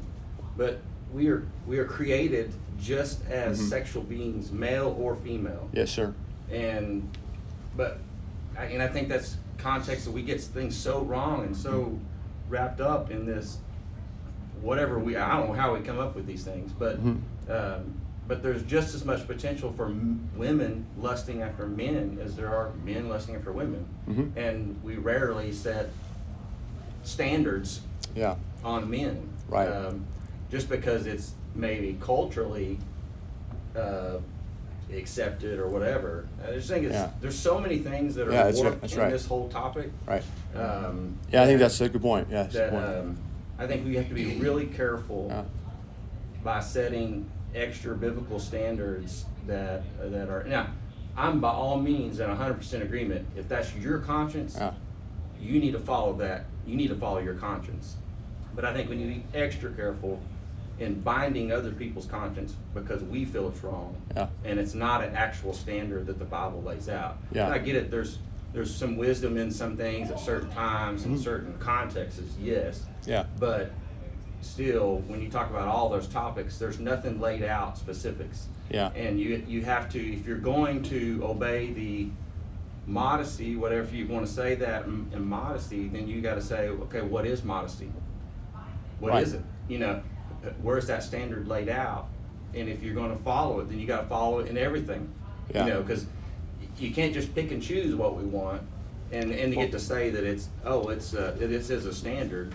but 0.57 0.81
we 1.13 1.29
are 1.29 1.47
we 1.65 1.79
are 1.79 1.85
created 1.85 2.51
just 2.81 3.25
as 3.27 3.57
mm-hmm. 3.57 3.69
sexual 3.69 4.03
beings, 4.03 4.51
male 4.51 4.93
or 4.99 5.15
female. 5.15 5.69
Yes, 5.71 5.89
sir. 5.89 6.13
And 6.51 7.09
but 7.77 7.99
and 8.57 8.81
I 8.81 8.89
think 8.89 9.07
that's 9.07 9.37
context 9.57 10.03
that 10.03 10.11
we 10.11 10.21
get 10.21 10.41
things 10.41 10.75
so 10.75 10.99
wrong 11.03 11.45
and 11.45 11.55
so 11.55 11.71
mm-hmm. 11.71 11.97
wrapped 12.49 12.81
up 12.81 13.09
in 13.09 13.25
this 13.25 13.59
whatever 14.63 14.97
we 14.97 15.17
I 15.17 15.37
don't 15.37 15.49
know 15.49 15.53
how 15.53 15.75
we 15.75 15.81
come 15.81 15.99
up 15.99 16.15
with 16.15 16.25
these 16.25 16.43
things, 16.43 16.71
but 16.71 16.97
mm-hmm. 17.03 17.51
um, 17.51 18.01
but 18.27 18.41
there's 18.41 18.63
just 18.63 18.95
as 18.95 19.03
much 19.03 19.27
potential 19.27 19.71
for 19.71 19.87
m- 19.87 20.29
women 20.35 20.85
lusting 20.97 21.41
after 21.41 21.67
men 21.67 22.17
as 22.23 22.35
there 22.35 22.47
are 22.47 22.71
men 22.83 23.09
lusting 23.09 23.35
after 23.35 23.51
women, 23.51 23.85
mm-hmm. 24.09 24.37
and 24.37 24.81
we 24.83 24.95
rarely 24.95 25.51
set 25.51 25.89
standards 27.03 27.81
yeah. 28.15 28.35
on 28.63 28.89
men, 28.89 29.29
right? 29.49 29.67
Um, 29.67 30.05
just 30.49 30.69
because 30.69 31.05
it's 31.05 31.33
maybe 31.53 31.97
culturally 31.99 32.79
uh, 33.75 34.17
accepted 34.93 35.59
or 35.59 35.67
whatever. 35.67 36.27
I 36.47 36.53
just 36.53 36.69
think 36.69 36.85
it's 36.85 36.93
yeah. 36.93 37.11
there's 37.19 37.37
so 37.37 37.59
many 37.59 37.79
things 37.79 38.15
that 38.15 38.29
are 38.29 38.31
yeah, 38.31 38.51
warped 38.51 38.81
right. 38.81 38.93
in 38.93 38.99
right. 38.99 39.11
this 39.11 39.25
whole 39.25 39.49
topic. 39.49 39.91
Right. 40.05 40.23
Um, 40.55 41.17
yeah, 41.31 41.43
I 41.43 41.45
think 41.47 41.59
that's 41.59 41.81
a 41.81 41.89
good 41.89 42.01
point. 42.01 42.29
Yeah. 42.31 42.43
That, 42.43 42.73
um, 42.73 43.17
I 43.57 43.67
think 43.67 43.85
we 43.85 43.95
have 43.95 44.07
to 44.09 44.13
be 44.13 44.35
really 44.37 44.65
careful 44.67 45.45
by 46.43 46.59
setting 46.59 47.29
extra 47.55 47.95
biblical 47.95 48.39
standards 48.39 49.25
that 49.47 49.83
that 49.99 50.29
are 50.29 50.43
now. 50.43 50.67
I'm 51.15 51.39
by 51.39 51.51
all 51.51 51.79
means 51.79 52.19
in 52.19 52.27
100% 52.27 52.81
agreement. 52.81 53.27
If 53.35 53.47
that's 53.47 53.75
your 53.75 53.99
conscience, 53.99 54.57
you 55.39 55.59
need 55.59 55.73
to 55.73 55.79
follow 55.79 56.13
that. 56.13 56.45
You 56.65 56.75
need 56.75 56.87
to 56.87 56.95
follow 56.95 57.19
your 57.19 57.35
conscience. 57.35 57.97
But 58.55 58.65
I 58.65 58.73
think 58.73 58.89
we 58.89 58.95
need 58.95 59.13
to 59.13 59.19
be 59.19 59.37
extra 59.37 59.71
careful 59.71 60.19
in 60.79 61.01
binding 61.01 61.51
other 61.51 61.71
people's 61.71 62.07
conscience 62.07 62.55
because 62.73 63.03
we 63.03 63.25
feel 63.25 63.47
it's 63.49 63.63
wrong, 63.63 63.95
yeah. 64.15 64.27
and 64.43 64.59
it's 64.59 64.73
not 64.73 65.03
an 65.03 65.13
actual 65.15 65.53
standard 65.53 66.07
that 66.07 66.17
the 66.17 66.25
Bible 66.25 66.63
lays 66.63 66.89
out. 66.89 67.17
Yeah. 67.31 67.49
I 67.49 67.59
get 67.59 67.75
it. 67.75 67.91
There's 67.91 68.17
there's 68.53 68.73
some 68.73 68.95
wisdom 68.95 69.37
in 69.37 69.51
some 69.51 69.75
things 69.75 70.11
at 70.11 70.19
certain 70.19 70.49
times 70.51 71.05
and 71.05 71.15
mm-hmm. 71.15 71.23
certain 71.23 71.57
contexts. 71.57 72.21
Yes. 72.39 72.83
Yeah. 73.05 73.25
But 73.39 73.71
still, 74.41 74.99
when 75.07 75.21
you 75.21 75.29
talk 75.29 75.49
about 75.49 75.67
all 75.67 75.89
those 75.89 76.07
topics, 76.07 76.57
there's 76.57 76.79
nothing 76.79 77.19
laid 77.19 77.43
out 77.43 77.77
specifics. 77.77 78.47
Yeah. 78.69 78.91
And 78.95 79.19
you 79.19 79.43
you 79.47 79.63
have 79.63 79.89
to 79.89 80.13
if 80.13 80.27
you're 80.27 80.37
going 80.37 80.83
to 80.83 81.21
obey 81.23 81.71
the 81.71 82.09
modesty, 82.85 83.55
whatever 83.55 83.95
you 83.95 84.07
want 84.07 84.25
to 84.25 84.31
say 84.31 84.55
that 84.55 84.85
in, 84.85 85.25
modesty, 85.25 85.87
then 85.87 86.07
you 86.07 86.21
got 86.21 86.35
to 86.35 86.41
say, 86.41 86.67
okay, 86.67 87.01
what 87.01 87.25
is 87.25 87.43
modesty? 87.43 87.91
What 88.99 89.13
right. 89.13 89.23
is 89.23 89.33
it? 89.33 89.41
You 89.67 89.79
know, 89.79 90.03
where's 90.61 90.87
that 90.87 91.03
standard 91.03 91.47
laid 91.47 91.69
out? 91.69 92.07
And 92.53 92.69
if 92.69 92.83
you're 92.83 92.93
going 92.93 93.15
to 93.15 93.23
follow 93.23 93.61
it, 93.61 93.69
then 93.69 93.79
you 93.79 93.87
got 93.87 94.01
to 94.01 94.07
follow 94.07 94.39
it 94.39 94.47
in 94.47 94.57
everything. 94.57 95.11
Yeah. 95.53 95.65
You 95.65 95.73
know, 95.73 95.81
because 95.81 96.05
you 96.77 96.91
can't 96.91 97.13
just 97.13 97.33
pick 97.35 97.51
and 97.51 97.61
choose 97.61 97.95
what 97.95 98.15
we 98.15 98.23
want, 98.23 98.61
and 99.11 99.31
and 99.31 99.51
to 99.53 99.55
get 99.55 99.71
to 99.71 99.79
say 99.79 100.09
that 100.09 100.23
it's 100.23 100.49
oh 100.65 100.89
it's 100.89 101.13
uh, 101.13 101.35
this 101.37 101.69
is 101.69 101.85
a 101.85 101.93
standard. 101.93 102.53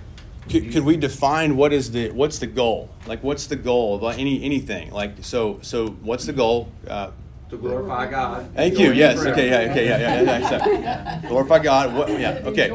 Could, 0.49 0.73
could 0.73 0.85
we 0.85 0.97
define 0.97 1.57
what 1.57 1.73
is 1.73 1.91
the 1.91 2.11
what's 2.11 2.39
the 2.39 2.47
goal? 2.47 2.91
Like 3.07 3.23
what's 3.23 3.47
the 3.47 3.57
goal 3.57 3.97
of 3.97 4.19
any 4.19 4.43
anything? 4.43 4.91
Like 4.91 5.17
so 5.21 5.59
so 5.63 5.89
what's 6.03 6.25
the 6.25 6.33
goal? 6.33 6.73
Uh, 6.87 7.11
to 7.51 7.57
glorify 7.57 8.11
God. 8.11 8.51
Thank 8.55 8.79
you. 8.79 8.93
Yes. 8.93 9.19
Okay. 9.19 9.51
Yeah. 9.51 9.71
Okay. 9.71 9.87
Yeah. 9.87 9.99
Yeah. 9.99 10.23
yeah, 10.23 10.39
yeah. 10.39 11.21
So, 11.23 11.29
glorify 11.29 11.59
God. 11.61 11.95
What, 11.95 12.09
yeah. 12.09 12.43
Okay. 12.45 12.71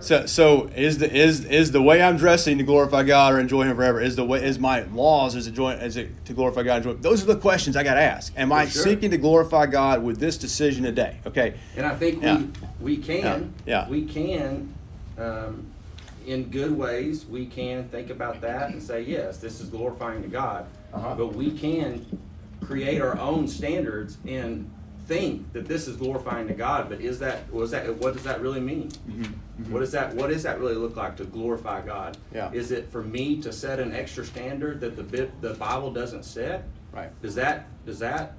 So, 0.00 0.26
so 0.26 0.68
is 0.74 0.98
the 0.98 1.12
is 1.14 1.44
is 1.44 1.70
the 1.70 1.80
way 1.80 2.02
I'm 2.02 2.16
dressing 2.16 2.58
to 2.58 2.64
glorify 2.64 3.04
God 3.04 3.34
or 3.34 3.40
enjoy 3.40 3.62
Him 3.62 3.76
forever? 3.76 4.00
Is 4.00 4.16
the 4.16 4.24
way 4.24 4.44
is 4.44 4.58
my 4.58 4.82
laws 4.82 5.36
is 5.36 5.46
it 5.46 5.52
joy, 5.52 5.72
is 5.74 5.96
it 5.96 6.24
to 6.26 6.32
glorify 6.32 6.64
God? 6.64 6.78
Enjoy, 6.78 6.94
those 6.94 7.22
are 7.22 7.26
the 7.26 7.36
questions 7.36 7.76
I 7.76 7.84
got 7.84 7.94
to 7.94 8.00
ask. 8.00 8.32
Am 8.36 8.52
I 8.52 8.66
sure. 8.66 8.82
seeking 8.82 9.12
to 9.12 9.16
glorify 9.16 9.66
God 9.66 10.02
with 10.02 10.18
this 10.18 10.36
decision 10.36 10.82
today? 10.82 11.18
Okay. 11.24 11.54
And 11.76 11.86
I 11.86 11.94
think 11.94 12.22
yeah. 12.22 12.38
we 12.80 12.96
we 12.96 12.96
can 12.96 13.54
yeah. 13.64 13.84
yeah. 13.84 13.88
we 13.88 14.04
can 14.04 14.74
um, 15.18 15.66
in 16.26 16.50
good 16.50 16.76
ways 16.76 17.24
we 17.24 17.46
can 17.46 17.88
think 17.88 18.10
about 18.10 18.40
that 18.40 18.70
and 18.70 18.82
say 18.82 19.02
yes 19.02 19.38
this 19.38 19.60
is 19.60 19.68
glorifying 19.68 20.22
to 20.22 20.28
God, 20.28 20.66
uh-huh. 20.92 21.14
but 21.14 21.28
we 21.28 21.52
can 21.52 22.04
create 22.64 23.00
our 23.00 23.18
own 23.18 23.48
standards 23.48 24.18
and 24.26 24.70
think 25.06 25.52
that 25.52 25.66
this 25.66 25.88
is 25.88 25.96
glorifying 25.96 26.48
to 26.48 26.54
God, 26.54 26.88
but 26.88 27.00
is 27.00 27.18
that 27.18 27.52
was 27.52 27.70
that 27.72 27.96
what 27.96 28.14
does 28.14 28.22
that 28.22 28.40
really 28.40 28.60
mean? 28.60 28.88
Mm-hmm. 28.88 29.22
Mm-hmm. 29.22 29.72
What 29.72 29.80
does 29.80 29.92
that 29.92 30.14
what 30.14 30.30
does 30.30 30.42
that 30.44 30.60
really 30.60 30.74
look 30.74 30.96
like 30.96 31.16
to 31.16 31.24
glorify 31.24 31.82
God? 31.82 32.16
Yeah. 32.32 32.50
Is 32.52 32.70
it 32.70 32.90
for 32.90 33.02
me 33.02 33.40
to 33.42 33.52
set 33.52 33.80
an 33.80 33.94
extra 33.94 34.24
standard 34.24 34.80
that 34.80 34.96
the 34.96 35.28
the 35.40 35.54
Bible 35.54 35.92
doesn't 35.92 36.24
set? 36.24 36.64
Right. 36.92 37.10
Does 37.22 37.34
that 37.34 37.66
does 37.84 37.98
that 37.98 38.34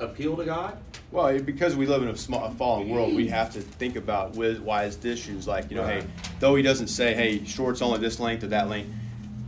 appeal 0.00 0.36
to 0.36 0.44
God? 0.44 0.78
Well, 1.10 1.38
because 1.40 1.76
we 1.76 1.86
live 1.86 2.02
in 2.02 2.08
a, 2.08 2.16
small, 2.16 2.44
a 2.44 2.50
fallen 2.50 2.88
world, 2.88 3.14
we 3.14 3.28
have 3.28 3.52
to 3.52 3.60
think 3.60 3.96
about 3.96 4.34
wise 4.34 5.02
issues 5.04 5.46
like 5.46 5.70
you 5.70 5.76
know, 5.76 5.82
right. 5.82 6.02
hey, 6.02 6.08
though 6.40 6.54
he 6.54 6.62
doesn't 6.62 6.88
say, 6.88 7.14
hey, 7.14 7.44
short's 7.44 7.82
only 7.82 8.00
this 8.00 8.18
length 8.18 8.44
or 8.44 8.48
that 8.48 8.68
length. 8.68 8.90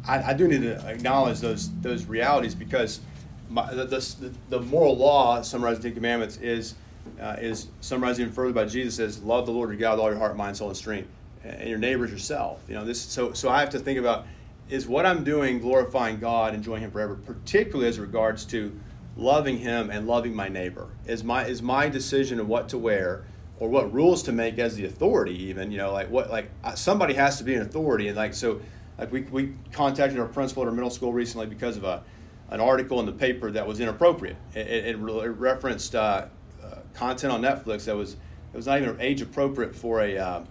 I, 0.06 0.22
I 0.22 0.32
do 0.34 0.46
need 0.46 0.62
to 0.62 0.86
acknowledge 0.86 1.40
those 1.40 1.70
those 1.80 2.04
realities 2.04 2.54
because 2.54 3.00
my, 3.48 3.72
the, 3.72 3.84
the, 3.84 4.32
the, 4.48 4.60
moral 4.60 4.96
law 4.96 5.42
summarized 5.42 5.78
in 5.78 5.82
the 5.82 5.88
Ten 5.88 5.94
Commandments 5.96 6.36
is 6.38 6.74
uh, 7.20 7.36
is 7.38 7.68
summarized 7.80 8.18
even 8.18 8.32
further 8.32 8.52
by 8.52 8.64
Jesus 8.64 8.96
says, 8.96 9.22
"Love 9.22 9.46
the 9.46 9.52
Lord 9.52 9.70
your 9.70 9.78
God 9.78 9.92
with 9.92 10.00
all 10.00 10.10
your 10.10 10.18
heart, 10.18 10.36
mind, 10.36 10.56
soul, 10.56 10.68
and 10.68 10.76
strength, 10.76 11.08
and 11.44 11.68
your 11.68 11.78
neighbors 11.78 12.10
yourself." 12.10 12.62
You 12.68 12.74
know 12.74 12.84
this. 12.84 13.00
So 13.00 13.32
so 13.32 13.48
I 13.48 13.60
have 13.60 13.70
to 13.70 13.78
think 13.78 13.98
about 13.98 14.26
is 14.68 14.88
what 14.88 15.04
I'm 15.04 15.24
doing 15.24 15.60
glorifying 15.60 16.18
God, 16.18 16.48
and 16.48 16.58
enjoying 16.58 16.82
Him 16.82 16.90
forever, 16.90 17.14
particularly 17.14 17.88
as 17.88 17.98
regards 17.98 18.44
to 18.46 18.72
loving 19.16 19.58
him 19.58 19.90
and 19.90 20.06
loving 20.06 20.34
my 20.34 20.48
neighbor 20.48 20.88
is 21.06 21.22
my 21.22 21.46
is 21.46 21.62
my 21.62 21.88
decision 21.88 22.40
of 22.40 22.48
what 22.48 22.68
to 22.68 22.78
wear 22.78 23.24
or 23.60 23.68
what 23.68 23.92
rules 23.92 24.22
to 24.24 24.32
make 24.32 24.58
as 24.58 24.74
the 24.74 24.84
authority 24.84 25.34
even 25.44 25.70
you 25.70 25.78
know 25.78 25.92
like 25.92 26.10
what 26.10 26.30
like 26.30 26.50
uh, 26.64 26.74
somebody 26.74 27.14
has 27.14 27.38
to 27.38 27.44
be 27.44 27.54
an 27.54 27.62
authority 27.62 28.08
and 28.08 28.16
like 28.16 28.34
so 28.34 28.60
like 28.98 29.12
we, 29.12 29.22
we 29.22 29.54
contacted 29.72 30.18
our 30.18 30.26
principal 30.26 30.62
at 30.64 30.68
our 30.68 30.74
middle 30.74 30.90
school 30.90 31.12
recently 31.12 31.46
because 31.46 31.76
of 31.76 31.84
a 31.84 32.02
an 32.50 32.60
article 32.60 33.00
in 33.00 33.06
the 33.06 33.12
paper 33.12 33.50
that 33.50 33.66
was 33.66 33.80
inappropriate 33.80 34.36
it, 34.54 34.66
it, 34.66 34.96
it 34.96 34.98
referenced 34.98 35.94
uh, 35.94 36.26
uh, 36.62 36.76
content 36.92 37.32
on 37.32 37.42
netflix 37.42 37.84
that 37.84 37.96
was 37.96 38.14
it 38.14 38.56
was 38.56 38.66
not 38.66 38.80
even 38.80 38.96
age 39.00 39.20
appropriate 39.20 39.74
for 39.74 40.00
a, 40.00 40.16
uh, 40.16 40.44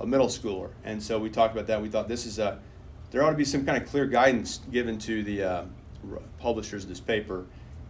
a 0.00 0.06
middle 0.06 0.28
schooler 0.28 0.70
and 0.84 1.02
so 1.02 1.18
we 1.18 1.30
talked 1.30 1.54
about 1.54 1.66
that 1.66 1.80
we 1.80 1.88
thought 1.88 2.08
this 2.08 2.26
is 2.26 2.38
a 2.38 2.58
there 3.10 3.22
ought 3.22 3.30
to 3.30 3.36
be 3.36 3.44
some 3.44 3.64
kind 3.64 3.80
of 3.80 3.88
clear 3.88 4.06
guidance 4.06 4.60
given 4.70 4.98
to 4.98 5.22
the 5.22 5.42
uh, 5.42 5.64
publishers 6.38 6.82
of 6.82 6.88
this 6.88 7.00
paper 7.00 7.46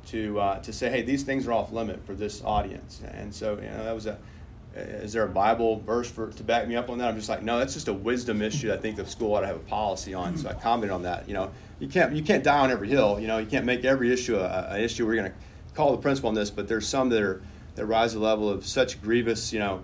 to 0.06 0.38
uh, 0.38 0.58
to 0.60 0.72
say, 0.72 0.90
hey, 0.90 1.02
these 1.02 1.24
things 1.24 1.46
are 1.46 1.52
off 1.52 1.72
limit 1.72 2.04
for 2.04 2.14
this 2.14 2.42
audience. 2.44 3.02
And 3.12 3.34
so, 3.34 3.56
you 3.56 3.68
know, 3.68 3.84
that 3.84 3.94
was 3.94 4.06
a. 4.06 4.18
Is 4.76 5.14
there 5.14 5.24
a 5.24 5.28
Bible 5.28 5.80
verse 5.80 6.10
for 6.10 6.30
to 6.30 6.42
back 6.42 6.68
me 6.68 6.76
up 6.76 6.90
on 6.90 6.98
that? 6.98 7.08
I'm 7.08 7.16
just 7.16 7.30
like, 7.30 7.42
no, 7.42 7.58
that's 7.58 7.72
just 7.72 7.88
a 7.88 7.94
wisdom 7.94 8.42
issue. 8.42 8.72
I 8.72 8.76
think 8.76 8.96
the 8.96 9.06
school 9.06 9.34
ought 9.34 9.40
to 9.40 9.46
have 9.46 9.56
a 9.56 9.60
policy 9.60 10.12
on. 10.12 10.36
So 10.36 10.50
I 10.50 10.52
commented 10.52 10.90
on 10.90 11.02
that. 11.04 11.26
You 11.26 11.34
know, 11.34 11.50
you 11.78 11.88
can't 11.88 12.14
you 12.14 12.22
can't 12.22 12.44
die 12.44 12.58
on 12.58 12.70
every 12.70 12.88
hill. 12.88 13.18
You 13.18 13.26
know, 13.26 13.38
you 13.38 13.46
can't 13.46 13.64
make 13.64 13.84
every 13.84 14.12
issue 14.12 14.38
an 14.38 14.80
issue. 14.80 15.06
We're 15.06 15.16
going 15.16 15.32
to 15.32 15.36
call 15.74 15.92
the 15.92 15.98
principal 15.98 16.28
on 16.28 16.34
this, 16.34 16.50
but 16.50 16.68
there's 16.68 16.86
some 16.86 17.08
that 17.08 17.22
are 17.22 17.42
that 17.76 17.86
rise 17.86 18.12
to 18.12 18.18
the 18.18 18.24
level 18.24 18.48
of 18.50 18.66
such 18.66 19.00
grievous, 19.00 19.52
you 19.52 19.60
know, 19.60 19.82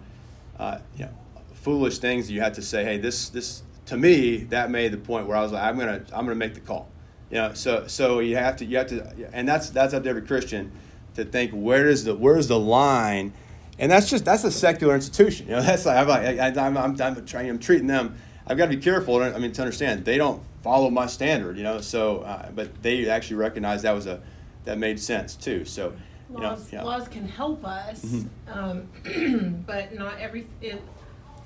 uh, 0.58 0.78
you 0.96 1.04
know, 1.04 1.10
foolish 1.54 1.98
things 1.98 2.26
that 2.26 2.32
you 2.32 2.40
have 2.40 2.54
to 2.54 2.62
say, 2.62 2.84
hey, 2.84 2.98
this 2.98 3.30
this 3.30 3.62
to 3.86 3.96
me 3.96 4.38
that 4.44 4.70
made 4.70 4.92
the 4.92 4.98
point 4.98 5.26
where 5.26 5.36
I 5.36 5.42
was 5.42 5.52
like, 5.52 5.62
I'm 5.62 5.78
gonna 5.78 6.04
I'm 6.12 6.24
gonna 6.26 6.34
make 6.34 6.54
the 6.54 6.60
call. 6.60 6.88
You 7.30 7.38
know, 7.38 7.54
so 7.54 7.86
so 7.86 8.20
you 8.20 8.36
have 8.36 8.56
to 8.56 8.66
you 8.66 8.76
have 8.76 8.88
to, 8.88 9.30
and 9.32 9.48
that's 9.48 9.70
that's 9.70 9.94
up 9.94 10.02
to 10.02 10.08
every 10.10 10.22
Christian 10.22 10.72
to 11.14 11.24
think 11.24 11.52
where 11.52 11.88
is 11.88 12.04
the 12.04 12.14
where's 12.14 12.48
the 12.48 12.58
line, 12.58 13.32
and 13.78 13.90
that's 13.90 14.08
just 14.10 14.24
that's 14.24 14.44
a 14.44 14.50
secular 14.50 14.94
institution. 14.94 15.48
You 15.48 15.56
know, 15.56 15.62
that's 15.66 15.86
like 15.86 15.96
I'm 15.96 16.08
like 16.08 16.38
I, 16.38 16.66
am 16.66 16.76
I'm, 16.76 17.00
I'm 17.00 17.26
trying 17.26 17.48
I'm 17.48 17.58
treating 17.58 17.86
them. 17.86 18.16
I've 18.46 18.56
got 18.56 18.66
to 18.66 18.76
be 18.76 18.82
careful. 18.82 19.22
I 19.22 19.38
mean, 19.38 19.52
to 19.52 19.62
understand 19.62 20.04
they 20.04 20.18
don't 20.18 20.42
follow 20.62 20.90
my 20.90 21.06
standard. 21.06 21.56
You 21.56 21.64
know, 21.64 21.80
so 21.80 22.20
uh, 22.20 22.50
but 22.50 22.82
they 22.82 23.08
actually 23.08 23.36
recognize 23.36 23.82
that 23.82 23.92
was 23.92 24.06
a 24.06 24.20
that 24.64 24.78
made 24.78 25.00
sense 25.00 25.34
too. 25.34 25.64
So. 25.64 25.92
You 26.30 26.38
laws, 26.38 26.72
know, 26.72 26.78
yeah. 26.78 26.84
laws 26.84 27.08
can 27.08 27.28
help 27.28 27.62
us, 27.62 28.02
mm-hmm. 28.02 28.58
um, 28.58 29.62
but 29.66 29.92
not 29.94 30.18
every 30.18 30.46
it, 30.62 30.80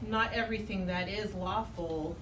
not 0.06 0.32
everything 0.32 0.86
that 0.86 1.08
is 1.08 1.34
lawful 1.34 2.14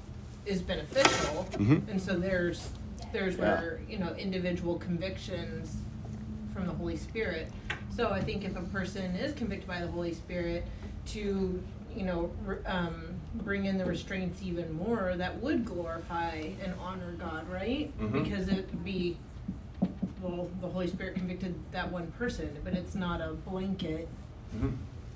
is 0.47 0.63
beneficial, 0.63 1.47
mm-hmm. 1.53 1.91
and 1.91 2.01
so 2.01 2.17
there's 2.17 2.71
there's 3.15 3.37
Yeah. 3.37 3.61
where, 3.61 3.81
you 3.89 3.99
know, 3.99 4.15
individual 4.17 4.77
convictions 4.79 5.77
from 6.55 6.67
the 6.67 6.73
Holy 6.73 6.97
Spirit. 6.97 7.51
So 7.95 8.11
I 8.11 8.21
think 8.21 8.45
if 8.45 8.57
a 8.57 8.63
person 8.63 9.15
is 9.17 9.35
convicted 9.35 9.69
by 9.69 9.81
the 9.81 9.89
Holy 9.89 10.15
Spirit 10.15 10.65
to, 11.07 11.63
you 11.95 12.05
know, 12.05 12.31
um, 12.67 13.15
bring 13.35 13.67
in 13.67 13.77
the 13.77 13.85
restraints 13.85 14.41
even 14.43 14.73
more, 14.73 15.15
that 15.17 15.43
would 15.43 15.65
glorify 15.65 16.49
and 16.63 16.73
honor 16.81 17.13
God, 17.19 17.49
right? 17.49 17.93
Mhm. 18.01 18.13
Because 18.13 18.49
it'd 18.49 18.85
be, 18.85 19.17
well, 20.23 20.49
the 20.61 20.69
Holy 20.69 20.87
Spirit 20.87 21.17
convicted 21.17 21.55
that 21.73 21.91
one 21.91 22.07
person, 22.13 22.57
but 22.63 22.73
it's 22.73 22.95
not 22.95 23.21
a 23.21 23.35
blanket. 23.35 24.09
Mm-hmm. 24.57 24.71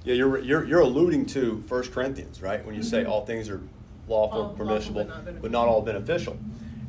Yeah, 0.05 0.15
you're, 0.15 0.39
you're, 0.39 0.65
you're 0.65 0.81
alluding 0.81 1.27
to 1.27 1.63
First 1.63 1.93
Corinthians, 1.93 2.43
right? 2.43 2.65
When 2.65 2.75
you 2.75 2.83
say 2.83 3.03
mm-hmm. 3.03 3.13
all 3.13 3.25
things 3.25 3.49
are 3.49 3.61
lawful, 4.09 4.39
All 4.39 4.49
lawful, 4.49 4.67
permissible, 4.67 5.05
but 5.05 5.25
not 5.25 5.43
but 5.43 5.51
not 5.51 5.69
all 5.69 5.83
beneficial 5.83 6.37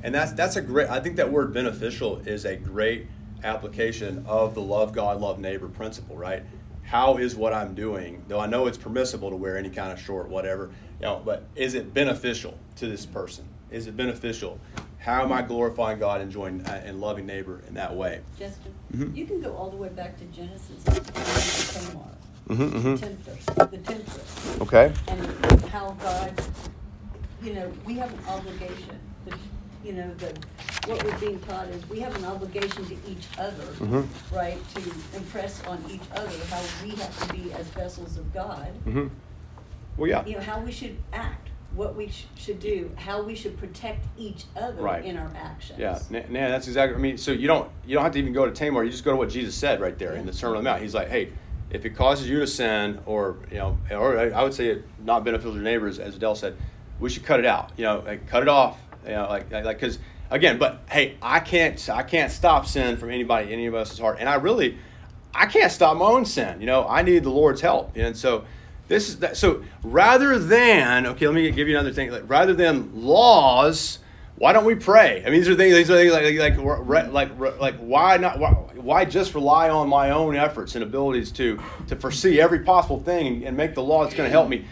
and 0.03 0.13
that's 0.15 0.31
that's 0.33 0.55
a 0.55 0.61
great 0.61 0.89
i 0.89 0.99
think 0.99 1.15
that 1.17 1.29
word 1.29 1.53
beneficial 1.53 2.19
is 2.19 2.45
a 2.45 2.55
great 2.55 3.07
application 3.43 4.25
of 4.27 4.53
the 4.55 4.61
love 4.61 4.93
god 4.93 5.19
love 5.19 5.39
neighbor 5.39 5.67
principle 5.67 6.17
right? 6.17 6.43
How 6.83 7.17
is 7.17 7.35
what 7.35 7.53
i'm 7.53 7.75
doing 7.75 8.23
though 8.27 8.39
i 8.39 8.47
know 8.47 8.65
it's 8.65 8.77
permissible 8.77 9.29
to 9.29 9.35
wear 9.35 9.57
any 9.57 9.69
kind 9.69 9.91
of 9.91 9.99
short 9.99 10.27
whatever 10.27 10.71
you 10.99 11.05
know 11.05 11.21
but 11.23 11.45
is 11.55 11.75
it 11.75 11.93
beneficial 11.93 12.57
to 12.77 12.87
this 12.87 13.05
person? 13.05 13.45
Is 13.69 13.85
it 13.85 13.95
beneficial? 13.95 14.59
How 14.97 15.23
am 15.23 15.31
i 15.31 15.41
glorifying 15.41 15.99
god 15.99 16.21
and 16.21 16.29
enjoying 16.29 16.65
uh, 16.65 16.81
and 16.83 16.99
loving 16.99 17.25
neighbor 17.25 17.61
in 17.67 17.75
that 17.75 17.95
way? 17.95 18.21
Justin 18.37 18.73
mm-hmm. 18.93 19.15
you 19.15 19.25
can 19.25 19.39
go 19.39 19.55
all 19.55 19.69
the 19.69 19.77
way 19.77 19.89
back 19.89 20.17
to 20.17 20.25
genesis 20.25 20.83
mm-hmm, 20.83 22.63
mm-hmm. 22.63 22.95
the 23.69 23.77
temptress 23.77 24.61
okay. 24.61 24.91
And 25.07 25.65
how 25.65 25.91
god 26.01 26.33
you 27.43 27.53
know 27.53 27.71
we 27.85 27.93
have 27.95 28.11
an 28.11 28.19
obligation 28.27 28.99
you 29.83 29.93
know, 29.93 30.13
the, 30.15 30.33
what 30.87 31.03
we're 31.03 31.17
being 31.19 31.39
taught 31.41 31.67
is 31.69 31.87
we 31.89 31.99
have 31.99 32.15
an 32.17 32.25
obligation 32.25 32.85
to 32.85 32.93
each 33.07 33.27
other, 33.37 33.63
Mhm. 33.79 34.05
right? 34.35 34.57
To 34.75 34.81
impress 35.17 35.63
on 35.65 35.83
each 35.89 36.01
other 36.13 36.29
how 36.49 36.61
we 36.83 36.89
have 36.95 37.27
to 37.27 37.33
be 37.33 37.53
as 37.53 37.67
vessels 37.67 38.17
of 38.17 38.33
God. 38.33 38.67
Mm-hmm. 38.85 39.07
Well, 39.97 40.09
yeah. 40.09 40.25
You 40.25 40.35
know, 40.35 40.41
how 40.41 40.59
we 40.61 40.71
should 40.71 40.97
act, 41.13 41.49
what 41.75 41.95
we 41.95 42.09
sh- 42.09 42.25
should 42.35 42.59
do, 42.59 42.91
how 42.95 43.21
we 43.21 43.35
should 43.35 43.57
protect 43.57 44.05
each 44.17 44.45
other 44.55 44.81
Right. 44.81 45.03
in 45.05 45.17
our 45.17 45.31
actions. 45.35 45.79
Yeah, 45.79 45.99
nah, 46.09 46.21
that's 46.29 46.67
exactly. 46.67 46.95
I 46.95 46.99
mean, 46.99 47.17
so 47.17 47.31
you 47.31 47.47
don't 47.47 47.69
you 47.85 47.95
don't 47.95 48.03
have 48.03 48.13
to 48.13 48.19
even 48.19 48.33
go 48.33 48.45
to 48.45 48.51
Tamar. 48.51 48.83
You 48.83 48.91
just 48.91 49.03
go 49.05 49.11
to 49.11 49.17
what 49.17 49.29
Jesus 49.29 49.55
said 49.55 49.79
right 49.81 49.97
there 49.97 50.13
in 50.13 50.25
the 50.25 50.33
Sermon 50.33 50.57
on 50.57 50.63
the 50.63 50.69
Mount. 50.69 50.81
He's 50.81 50.95
like, 50.95 51.09
hey, 51.09 51.29
if 51.69 51.85
it 51.85 51.91
causes 51.91 52.27
you 52.29 52.39
to 52.39 52.47
sin, 52.47 52.99
or 53.05 53.37
you 53.51 53.57
know, 53.57 53.77
or 53.91 54.17
I 54.17 54.41
would 54.43 54.53
say 54.53 54.67
it 54.67 54.85
not 55.03 55.23
beneficial 55.23 55.51
to 55.51 55.55
your 55.57 55.63
neighbors, 55.63 55.99
as 55.99 56.15
Adele 56.15 56.35
said, 56.35 56.55
we 56.99 57.09
should 57.09 57.23
cut 57.23 57.39
it 57.39 57.45
out. 57.45 57.71
You 57.77 57.85
know, 57.85 58.03
like, 58.05 58.27
cut 58.27 58.41
it 58.41 58.49
off. 58.49 58.77
You 59.05 59.11
know, 59.11 59.27
like 59.29 59.51
like 59.51 59.79
because 59.79 59.99
again, 60.29 60.57
but 60.57 60.81
hey, 60.89 61.17
I 61.21 61.39
can't 61.39 61.89
I 61.89 62.03
can't 62.03 62.31
stop 62.31 62.65
sin 62.65 62.97
from 62.97 63.09
anybody 63.09 63.53
any 63.53 63.65
of 63.65 63.75
us' 63.75 63.97
heart, 63.97 64.17
and 64.19 64.27
I 64.27 64.35
really 64.35 64.77
I 65.33 65.45
can't 65.45 65.71
stop 65.71 65.97
my 65.97 66.05
own 66.05 66.25
sin. 66.25 66.59
You 66.59 66.67
know, 66.67 66.87
I 66.87 67.01
need 67.01 67.23
the 67.23 67.29
Lord's 67.29 67.61
help, 67.61 67.95
and 67.95 68.15
so 68.15 68.45
this 68.87 69.09
is 69.09 69.19
that. 69.19 69.37
So 69.37 69.63
rather 69.83 70.39
than 70.39 71.05
okay, 71.07 71.27
let 71.27 71.35
me 71.35 71.49
give 71.51 71.67
you 71.67 71.75
another 71.75 71.93
thing. 71.93 72.11
Like, 72.11 72.29
rather 72.29 72.53
than 72.53 72.91
laws, 73.05 73.99
why 74.39 74.53
don't 74.53 74.65
we 74.65 74.75
pray? 74.75 75.21
I 75.21 75.25
mean, 75.25 75.39
these 75.39 75.49
are 75.49 75.55
things, 75.55 75.75
these 75.75 75.91
are 75.91 75.95
things 75.95 76.11
like, 76.13 76.57
like, 76.57 77.37
like, 77.37 77.59
like, 77.59 77.77
why 77.77 78.17
not? 78.17 78.39
Why, 78.39 78.51
why 78.51 79.05
just 79.05 79.35
rely 79.35 79.69
on 79.69 79.89
my 79.89 80.11
own 80.11 80.35
efforts 80.35 80.75
and 80.75 80.83
abilities 80.83 81.31
to 81.33 81.59
to 81.87 81.95
foresee 81.95 82.39
every 82.41 82.59
possible 82.59 82.99
thing 83.01 83.45
and 83.45 83.55
make 83.55 83.75
the 83.75 83.83
law 83.83 84.03
that's 84.03 84.15
going 84.15 84.27
to 84.27 84.31
help 84.31 84.49
me? 84.49 84.65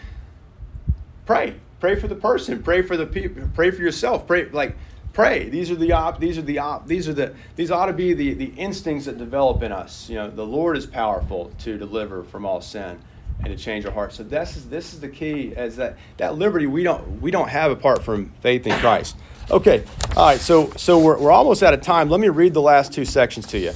Pray, 1.26 1.54
pray 1.80 1.96
for 1.96 2.08
the 2.08 2.14
person, 2.14 2.62
pray 2.62 2.82
for 2.82 2.96
the 2.96 3.06
people, 3.06 3.48
pray 3.54 3.70
for 3.70 3.82
yourself, 3.82 4.26
pray 4.26 4.48
like 4.50 4.76
pray. 5.12 5.48
These 5.48 5.70
are 5.70 5.76
the 5.76 5.92
op, 5.92 6.20
these 6.20 6.38
are 6.38 6.42
the 6.42 6.58
op, 6.58 6.86
these 6.86 7.08
are 7.08 7.12
the 7.12 7.34
these 7.56 7.70
ought 7.70 7.86
to 7.86 7.92
be 7.92 8.12
the 8.14 8.34
the 8.34 8.52
instincts 8.56 9.06
that 9.06 9.18
develop 9.18 9.62
in 9.62 9.72
us. 9.72 10.08
You 10.08 10.16
know, 10.16 10.30
the 10.30 10.46
Lord 10.46 10.76
is 10.76 10.86
powerful 10.86 11.52
to 11.60 11.76
deliver 11.76 12.22
from 12.24 12.44
all 12.44 12.60
sin 12.60 12.98
and 13.40 13.46
to 13.46 13.56
change 13.56 13.86
our 13.86 13.92
hearts. 13.92 14.16
So 14.16 14.22
this 14.22 14.56
is 14.56 14.68
this 14.68 14.94
is 14.94 15.00
the 15.00 15.08
key 15.08 15.54
as 15.56 15.76
that 15.76 15.96
that 16.16 16.36
liberty 16.36 16.66
we 16.66 16.82
don't 16.82 17.20
we 17.20 17.30
don't 17.30 17.48
have 17.48 17.70
apart 17.70 18.02
from 18.02 18.32
faith 18.40 18.66
in 18.66 18.78
Christ. 18.78 19.16
Okay. 19.50 19.84
All 20.16 20.26
right. 20.26 20.40
So 20.40 20.70
so 20.76 20.98
we're 20.98 21.18
we're 21.18 21.32
almost 21.32 21.62
out 21.62 21.74
of 21.74 21.80
time. 21.80 22.08
Let 22.08 22.20
me 22.20 22.28
read 22.28 22.54
the 22.54 22.62
last 22.62 22.92
two 22.92 23.04
sections 23.04 23.46
to 23.48 23.58
you. 23.58 23.72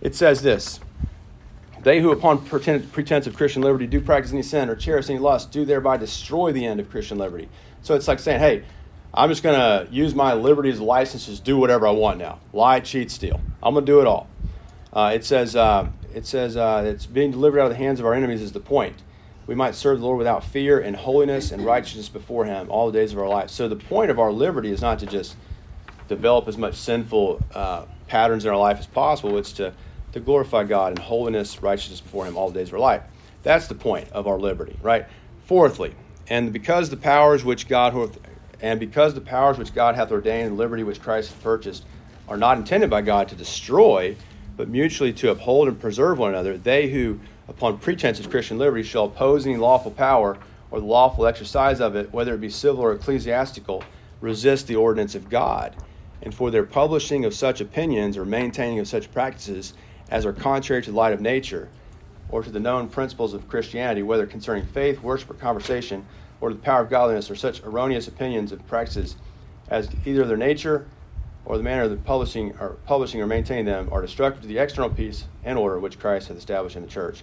It 0.00 0.14
says 0.14 0.42
this. 0.42 0.80
They 1.82 2.00
who, 2.00 2.10
upon 2.10 2.44
pretense 2.44 3.26
of 3.26 3.36
Christian 3.36 3.62
liberty, 3.62 3.86
do 3.86 4.00
practice 4.00 4.32
any 4.32 4.42
sin 4.42 4.68
or 4.68 4.76
cherish 4.76 5.08
any 5.08 5.18
lust, 5.18 5.52
do 5.52 5.64
thereby 5.64 5.96
destroy 5.96 6.52
the 6.52 6.66
end 6.66 6.80
of 6.80 6.90
Christian 6.90 7.18
liberty. 7.18 7.48
So 7.82 7.94
it's 7.94 8.08
like 8.08 8.18
saying, 8.18 8.40
hey, 8.40 8.64
I'm 9.14 9.28
just 9.30 9.42
going 9.42 9.58
to 9.58 9.90
use 9.92 10.14
my 10.14 10.34
liberty 10.34 10.70
as 10.70 10.80
licenses, 10.80 11.40
do 11.40 11.56
whatever 11.56 11.86
I 11.86 11.92
want 11.92 12.18
now. 12.18 12.40
Lie, 12.52 12.80
cheat, 12.80 13.10
steal. 13.10 13.40
I'm 13.62 13.74
going 13.74 13.86
to 13.86 13.92
do 13.92 14.00
it 14.00 14.06
all. 14.06 14.28
Uh, 14.92 15.12
it 15.14 15.24
says, 15.24 15.56
uh, 15.56 15.88
it 16.14 16.26
says 16.26 16.56
uh, 16.56 16.82
it's 16.86 17.06
being 17.06 17.30
delivered 17.30 17.60
out 17.60 17.66
of 17.66 17.70
the 17.70 17.76
hands 17.76 18.00
of 18.00 18.06
our 18.06 18.14
enemies 18.14 18.42
is 18.42 18.52
the 18.52 18.60
point. 18.60 18.96
We 19.46 19.54
might 19.54 19.74
serve 19.74 20.00
the 20.00 20.04
Lord 20.04 20.18
without 20.18 20.44
fear 20.44 20.78
and 20.78 20.94
holiness 20.94 21.52
and 21.52 21.64
righteousness 21.64 22.08
before 22.10 22.44
Him 22.44 22.70
all 22.70 22.90
the 22.90 22.98
days 22.98 23.12
of 23.12 23.18
our 23.18 23.28
life. 23.28 23.48
So 23.48 23.66
the 23.66 23.76
point 23.76 24.10
of 24.10 24.18
our 24.18 24.30
liberty 24.30 24.70
is 24.70 24.82
not 24.82 24.98
to 24.98 25.06
just 25.06 25.36
develop 26.06 26.48
as 26.48 26.58
much 26.58 26.74
sinful 26.74 27.42
uh, 27.54 27.86
patterns 28.08 28.44
in 28.44 28.50
our 28.50 28.58
life 28.58 28.78
as 28.78 28.86
possible. 28.86 29.38
It's 29.38 29.52
to, 29.52 29.72
to 30.12 30.20
glorify 30.20 30.64
God 30.64 30.96
in 30.96 31.02
holiness, 31.02 31.62
righteousness 31.62 32.00
before 32.00 32.26
Him 32.26 32.36
all 32.36 32.50
the 32.50 32.58
days 32.58 32.68
of 32.68 32.74
our 32.74 32.80
life. 32.80 33.02
That's 33.42 33.66
the 33.66 33.74
point 33.74 34.08
of 34.10 34.26
our 34.26 34.38
liberty, 34.38 34.76
right? 34.82 35.06
Fourthly, 35.44 35.94
and 36.28 36.52
because 36.52 36.90
the 36.90 36.96
powers 36.96 37.44
which 37.44 37.68
God 37.68 38.18
and 38.60 38.80
because 38.80 39.14
the 39.14 39.20
powers 39.20 39.56
which 39.58 39.74
God 39.74 39.94
hath 39.94 40.10
ordained 40.10 40.48
and 40.48 40.58
liberty 40.58 40.82
which 40.82 41.00
Christ 41.00 41.30
hath 41.30 41.42
purchased 41.42 41.84
are 42.28 42.36
not 42.36 42.58
intended 42.58 42.90
by 42.90 43.02
God 43.02 43.28
to 43.28 43.34
destroy, 43.34 44.16
but 44.56 44.68
mutually 44.68 45.12
to 45.14 45.30
uphold 45.30 45.68
and 45.68 45.80
preserve 45.80 46.18
one 46.18 46.30
another, 46.30 46.58
they 46.58 46.88
who, 46.88 47.20
upon 47.46 47.78
pretense 47.78 48.20
of 48.20 48.28
Christian 48.28 48.58
liberty, 48.58 48.82
shall 48.82 49.04
oppose 49.04 49.46
any 49.46 49.56
lawful 49.56 49.90
power 49.90 50.36
or 50.70 50.80
the 50.80 50.86
lawful 50.86 51.26
exercise 51.26 51.80
of 51.80 51.96
it, 51.96 52.12
whether 52.12 52.34
it 52.34 52.40
be 52.40 52.50
civil 52.50 52.82
or 52.82 52.92
ecclesiastical, 52.92 53.82
resist 54.20 54.66
the 54.66 54.76
ordinance 54.76 55.14
of 55.14 55.30
God. 55.30 55.74
And 56.20 56.34
for 56.34 56.50
their 56.50 56.64
publishing 56.64 57.24
of 57.24 57.32
such 57.32 57.60
opinions 57.60 58.16
or 58.16 58.24
maintaining 58.24 58.80
of 58.80 58.88
such 58.88 59.10
practices 59.12 59.72
as 60.10 60.24
are 60.26 60.32
contrary 60.32 60.82
to 60.82 60.90
the 60.90 60.96
light 60.96 61.12
of 61.12 61.20
nature, 61.20 61.68
or 62.30 62.42
to 62.42 62.50
the 62.50 62.60
known 62.60 62.88
principles 62.88 63.34
of 63.34 63.48
Christianity, 63.48 64.02
whether 64.02 64.26
concerning 64.26 64.66
faith, 64.66 65.02
worship, 65.02 65.30
or 65.30 65.34
conversation, 65.34 66.04
or 66.40 66.52
the 66.52 66.58
power 66.58 66.82
of 66.82 66.90
godliness, 66.90 67.30
or 67.30 67.34
such 67.34 67.62
erroneous 67.64 68.08
opinions 68.08 68.52
and 68.52 68.66
practices 68.68 69.16
as 69.70 69.88
either 70.04 70.24
their 70.24 70.36
nature 70.36 70.86
or 71.44 71.56
the 71.56 71.62
manner 71.62 71.82
of 71.82 71.90
the 71.90 71.96
publishing 71.96 72.54
or 72.60 72.76
publishing 72.84 73.20
or 73.20 73.26
maintaining 73.26 73.64
them 73.64 73.88
are 73.90 74.02
destructive 74.02 74.42
to 74.42 74.48
the 74.48 74.58
external 74.58 74.90
peace 74.90 75.24
and 75.44 75.58
order 75.58 75.78
which 75.78 75.98
Christ 75.98 76.28
hath 76.28 76.36
established 76.36 76.76
in 76.76 76.82
the 76.82 76.88
church. 76.88 77.22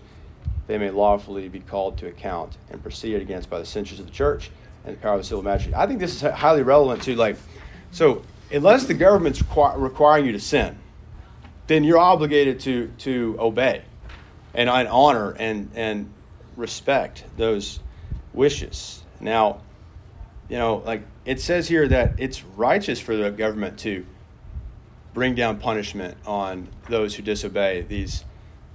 They 0.67 0.79
may 0.79 0.89
lawfully 0.89 1.47
be 1.47 1.59
called 1.59 1.97
to 1.99 2.07
account 2.07 2.57
and 2.71 2.81
proceeded 2.81 3.21
against 3.21 3.49
by 3.49 3.59
the 3.59 3.65
censures 3.65 3.99
of 3.99 4.07
the 4.07 4.11
church 4.11 4.49
and 4.83 4.95
the 4.95 4.99
power 4.99 5.13
of 5.13 5.19
the 5.19 5.23
civil 5.23 5.43
magistrate. 5.43 5.75
I 5.75 5.85
think 5.85 5.99
this 5.99 6.15
is 6.15 6.21
highly 6.21 6.63
relevant 6.63 7.03
to 7.03 7.15
like, 7.15 7.37
so 7.91 8.23
unless 8.51 8.85
the 8.85 8.95
government's 8.95 9.41
requ- 9.43 9.79
requiring 9.79 10.25
you 10.25 10.31
to 10.31 10.39
sin, 10.39 10.77
then 11.67 11.83
you're 11.83 11.97
obligated 11.97 12.59
to 12.61 12.87
to 12.99 13.35
obey 13.39 13.83
and, 14.53 14.69
honor 14.69 15.31
and 15.31 15.71
and 15.75 16.11
respect 16.55 17.25
those 17.37 17.79
wishes. 18.33 19.03
Now, 19.19 19.61
you 20.49 20.57
know, 20.57 20.83
like 20.85 21.03
it 21.25 21.41
says 21.41 21.67
here 21.67 21.87
that 21.87 22.15
it's 22.17 22.43
righteous 22.43 22.99
for 22.99 23.15
the 23.15 23.31
government 23.31 23.79
to 23.79 24.05
bring 25.13 25.33
down 25.33 25.57
punishment 25.57 26.17
on 26.25 26.67
those 26.89 27.15
who 27.15 27.23
disobey 27.23 27.81
these 27.81 28.25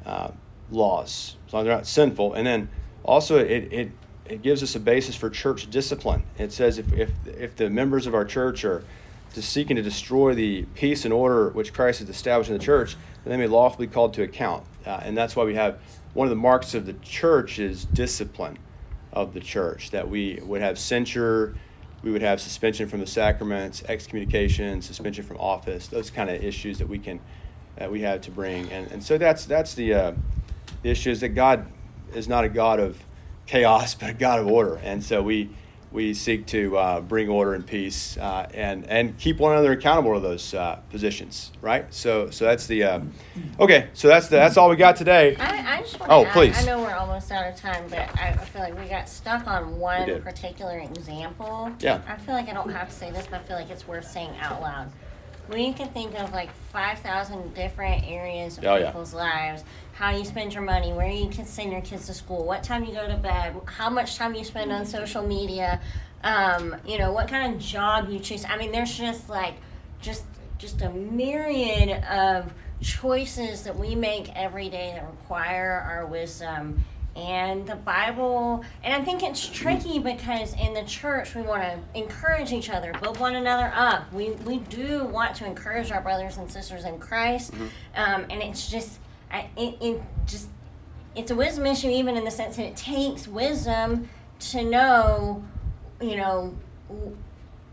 uh, 0.05 0.31
laws, 0.71 1.37
as 1.47 1.53
long 1.53 1.63
as 1.63 1.67
they're 1.67 1.77
not 1.77 1.87
sinful. 1.87 2.33
And 2.33 2.47
then 2.47 2.69
also, 3.05 3.39
it, 3.39 3.73
it, 3.73 3.91
it 4.25 4.43
gives 4.43 4.63
us 4.63 4.75
a 4.75 4.81
basis 4.81 5.15
for 5.15 5.29
church 5.31 5.71
discipline. 5.71 6.23
It 6.39 6.53
says 6.53 6.79
if, 6.79 6.93
if, 6.93 7.11
if 7.27 7.57
the 7.57 7.69
members 7.69 8.07
of 8.07 8.15
our 8.15 8.25
church 8.25 8.65
are 8.65 8.83
just 9.35 9.53
seeking 9.53 9.77
to 9.77 9.83
destroy 9.83 10.35
the 10.35 10.63
peace 10.75 11.05
and 11.05 11.15
order 11.15 11.51
which 11.51 11.73
Christ 11.73 12.01
has 12.01 12.09
established 12.09 12.51
in 12.51 12.59
the 12.59 12.65
church, 12.65 12.97
then 13.25 13.31
they 13.31 13.37
may 13.37 13.47
lawfully 13.47 13.87
be 13.87 13.93
called 13.93 14.15
to 14.15 14.23
account. 14.23 14.65
Uh, 14.85 15.01
and 15.03 15.17
that's 15.17 15.37
why 15.37 15.45
we 15.45 15.55
have 15.55 15.79
one 16.15 16.27
of 16.27 16.31
the 16.31 16.37
marks 16.37 16.75
of 16.75 16.87
the 16.87 16.95
church 16.95 17.59
is 17.59 17.85
discipline 17.85 18.59
of 19.13 19.35
the 19.35 19.41
church, 19.41 19.91
that 19.91 20.09
we 20.09 20.41
would 20.43 20.61
have 20.61 20.79
censure 20.79 21.55
we 22.03 22.11
would 22.11 22.23
have 22.23 22.41
suspension 22.41 22.89
from 22.89 23.01
the 23.01 23.07
sacraments, 23.07 23.83
excommunication, 23.89 24.81
suspension 24.81 25.25
from 25.25 25.37
office, 25.39 25.87
those 25.89 26.11
kind 26.11 26.31
of 26.31 26.43
issues 26.43 26.79
that 26.79 26.89
we 26.89 26.99
can 26.99 27.21
that 27.77 27.91
we 27.91 28.01
have 28.01 28.21
to 28.23 28.31
bring. 28.31 28.71
And, 28.71 28.91
and 28.91 29.03
so 29.03 29.19
that's 29.19 29.45
that's 29.45 29.75
the, 29.75 29.95
uh, 29.95 30.13
the 30.83 30.91
issue 30.91 31.11
is 31.11 31.21
that 31.21 31.31
God 31.31 31.67
is 32.15 32.29
not 32.29 32.45
a 32.45 32.49
God 32.49 32.81
of 32.81 33.03
chaos, 33.47 33.95
but 34.01 34.11
a 34.11 34.15
God 34.15 34.41
of 34.41 34.47
order. 34.47 34.77
And 34.83 35.03
so 35.03 35.23
we 35.23 35.51
we 35.93 36.15
seek 36.15 36.47
to 36.47 36.77
uh, 36.77 37.01
bring 37.01 37.29
order 37.29 37.55
and 37.55 37.67
peace 37.67 38.17
uh, 38.19 38.49
and 38.55 38.87
and 38.89 39.19
keep 39.19 39.39
one 39.39 39.53
another 39.53 39.73
accountable 39.73 40.15
to 40.15 40.21
those 40.21 40.55
uh, 40.55 40.77
positions, 40.91 41.53
right? 41.61 41.93
So 41.93 42.31
so 42.31 42.45
that's 42.45 42.67
the 42.67 42.85
uh, 42.85 43.01
okay. 43.59 43.89
So 43.95 44.09
that's 44.09 44.29
the, 44.29 44.37
that's 44.37 44.57
all 44.57 44.69
we 44.71 44.77
got 44.77 44.97
today. 44.97 45.37
I, 45.37 45.79
I 45.79 45.81
just 45.83 45.99
want 45.99 46.13
Oh, 46.13 46.25
to 46.25 46.31
please. 46.31 46.57
I 46.59 46.65
know 46.65 46.81
we're 46.81 46.95
almost 46.95 47.33
out 47.33 47.49
of 47.53 47.57
time, 47.57 47.85
but 47.89 47.99
I, 48.19 48.29
I 48.31 48.37
feel 48.37 48.63
like 48.63 48.79
we 48.79 48.87
got 48.87 49.09
stuck 49.09 49.47
on 49.47 49.79
one 49.79 50.23
particular 50.23 50.79
example. 50.79 51.73
Yeah. 51.81 52.01
I 52.07 52.17
feel 52.17 52.35
like 52.35 52.49
I 52.49 52.53
don't 52.53 52.71
have 52.71 52.89
to 52.89 52.95
say 52.95 53.11
this, 53.11 53.27
but 53.31 53.41
I 53.41 53.45
feel 53.45 53.57
like 53.57 53.71
it's 53.71 53.89
worth 53.89 54.09
saying 54.09 54.31
out 54.41 54.61
loud. 54.61 54.93
We 55.49 55.73
can 55.73 55.89
think 55.89 56.19
of 56.19 56.33
like 56.33 56.51
5,000 56.73 57.55
different 57.55 58.05
areas 58.07 58.59
of 58.59 58.65
Oh, 58.65 58.77
yeah. 58.77 58.87
people's 58.87 59.15
lives. 59.15 59.65
How 59.95 60.11
you 60.17 60.25
spend 60.25 60.55
your 60.55 60.63
money, 60.63 60.93
where 60.93 61.11
you 61.11 61.29
can 61.29 61.45
send 61.45 61.73
your 61.73 61.81
kids 61.83 62.07
to 62.07 62.15
school, 62.15 62.45
what 62.45 62.63
time 62.63 62.85
you 62.85 62.93
go 62.95 63.07
to 63.07 63.17
bed, 63.17 63.55
how 63.67 63.91
much 63.91 64.17
time 64.17 64.35
you 64.35 64.45
spend 64.45 64.73
on 64.73 64.87
social 64.87 65.27
media, 65.27 65.81
um, 66.25 66.77
you 66.87 66.99
know, 66.99 67.13
what 67.13 67.29
kind 67.29 67.55
of 67.55 67.61
job 67.61 68.09
you 68.09 68.19
choose. 68.19 68.45
I 68.45 68.57
mean, 68.57 68.73
there's 68.73 68.97
just 68.97 69.29
like, 69.29 69.55
just 70.01 70.25
just 70.59 70.83
a 70.83 70.91
myriad 70.91 72.05
of 72.05 72.53
choices 72.83 73.63
that 73.63 73.77
we 73.79 73.95
make 73.95 74.31
every 74.37 74.69
day 74.69 74.93
that 74.95 75.05
require 75.07 75.85
our 75.91 76.07
wisdom 76.07 76.85
and 77.17 77.67
the 77.67 77.75
bible 77.75 78.65
and 78.85 78.95
i 78.95 79.05
think 79.05 79.23
it's 79.23 79.49
tricky 79.49 79.99
because 79.99 80.55
in 80.55 80.73
the 80.73 80.85
church 80.85 81.35
we 81.35 81.43
want 81.43 81.63
to 81.63 81.79
encourage 81.99 82.53
each 82.53 82.71
other 82.71 82.93
build 83.03 83.19
one 83.19 83.37
another 83.37 83.73
up. 83.75 84.13
We, 84.13 84.31
we 84.47 84.59
do 84.59 85.05
want 85.05 85.35
to 85.37 85.47
encourage 85.47 85.91
our 85.91 86.01
brothers 86.01 86.37
and 86.37 86.51
sisters 86.51 86.85
in 86.85 86.99
christ. 86.99 87.53
Um, 87.95 88.27
and 88.31 88.43
it's 88.43 88.71
just 88.71 88.99
I, 89.31 89.49
it, 89.57 89.77
it 89.81 90.03
just 90.27 90.49
it's 91.15 91.31
a 91.31 91.35
wisdom 91.35 91.67
issue 91.67 91.89
even 91.89 92.17
in 92.17 92.25
the 92.25 92.31
sense 92.31 92.57
that 92.57 92.67
it 92.67 92.77
takes 92.77 93.27
wisdom 93.27 94.09
to 94.39 94.63
know 94.63 95.45
you 96.01 96.17
know 96.17 96.57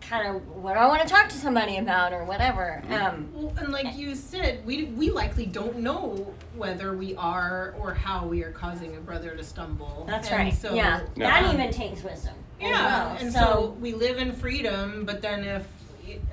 kind 0.09 0.27
of 0.35 0.47
what 0.55 0.73
do 0.73 0.79
I 0.79 0.87
want 0.87 1.01
to 1.01 1.07
talk 1.07 1.27
to 1.29 1.35
somebody 1.37 1.77
about 1.77 2.13
or 2.13 2.23
whatever. 2.23 2.81
Um, 2.89 3.29
Well, 3.33 3.53
and 3.57 3.69
like 3.71 3.97
you 3.97 4.15
said, 4.15 4.65
we 4.65 4.85
we 4.85 5.09
likely 5.09 5.45
don't 5.45 5.77
know 5.79 6.33
whether 6.55 6.95
we 6.95 7.15
are 7.15 7.75
or 7.79 7.93
how 7.93 8.25
we 8.25 8.43
are 8.43 8.51
causing 8.51 8.95
a 8.95 8.99
brother 8.99 9.35
to 9.35 9.43
stumble. 9.43 10.05
that's 10.07 10.29
And 10.29 10.37
right. 10.37 10.53
So, 10.53 10.73
yeah, 10.73 11.01
No. 11.15 11.25
that 11.27 11.43
um, 11.43 11.53
even 11.55 11.71
takes 11.71 12.03
wisdom. 12.03 12.33
as 12.61 12.69
Yeah, 12.69 12.83
well. 12.85 13.17
and 13.19 13.33
so, 13.33 13.39
so, 13.39 13.75
we 13.79 13.93
live 13.93 14.17
in 14.17 14.31
freedom, 14.31 15.03
but 15.05 15.21
then 15.21 15.43
if, 15.43 15.67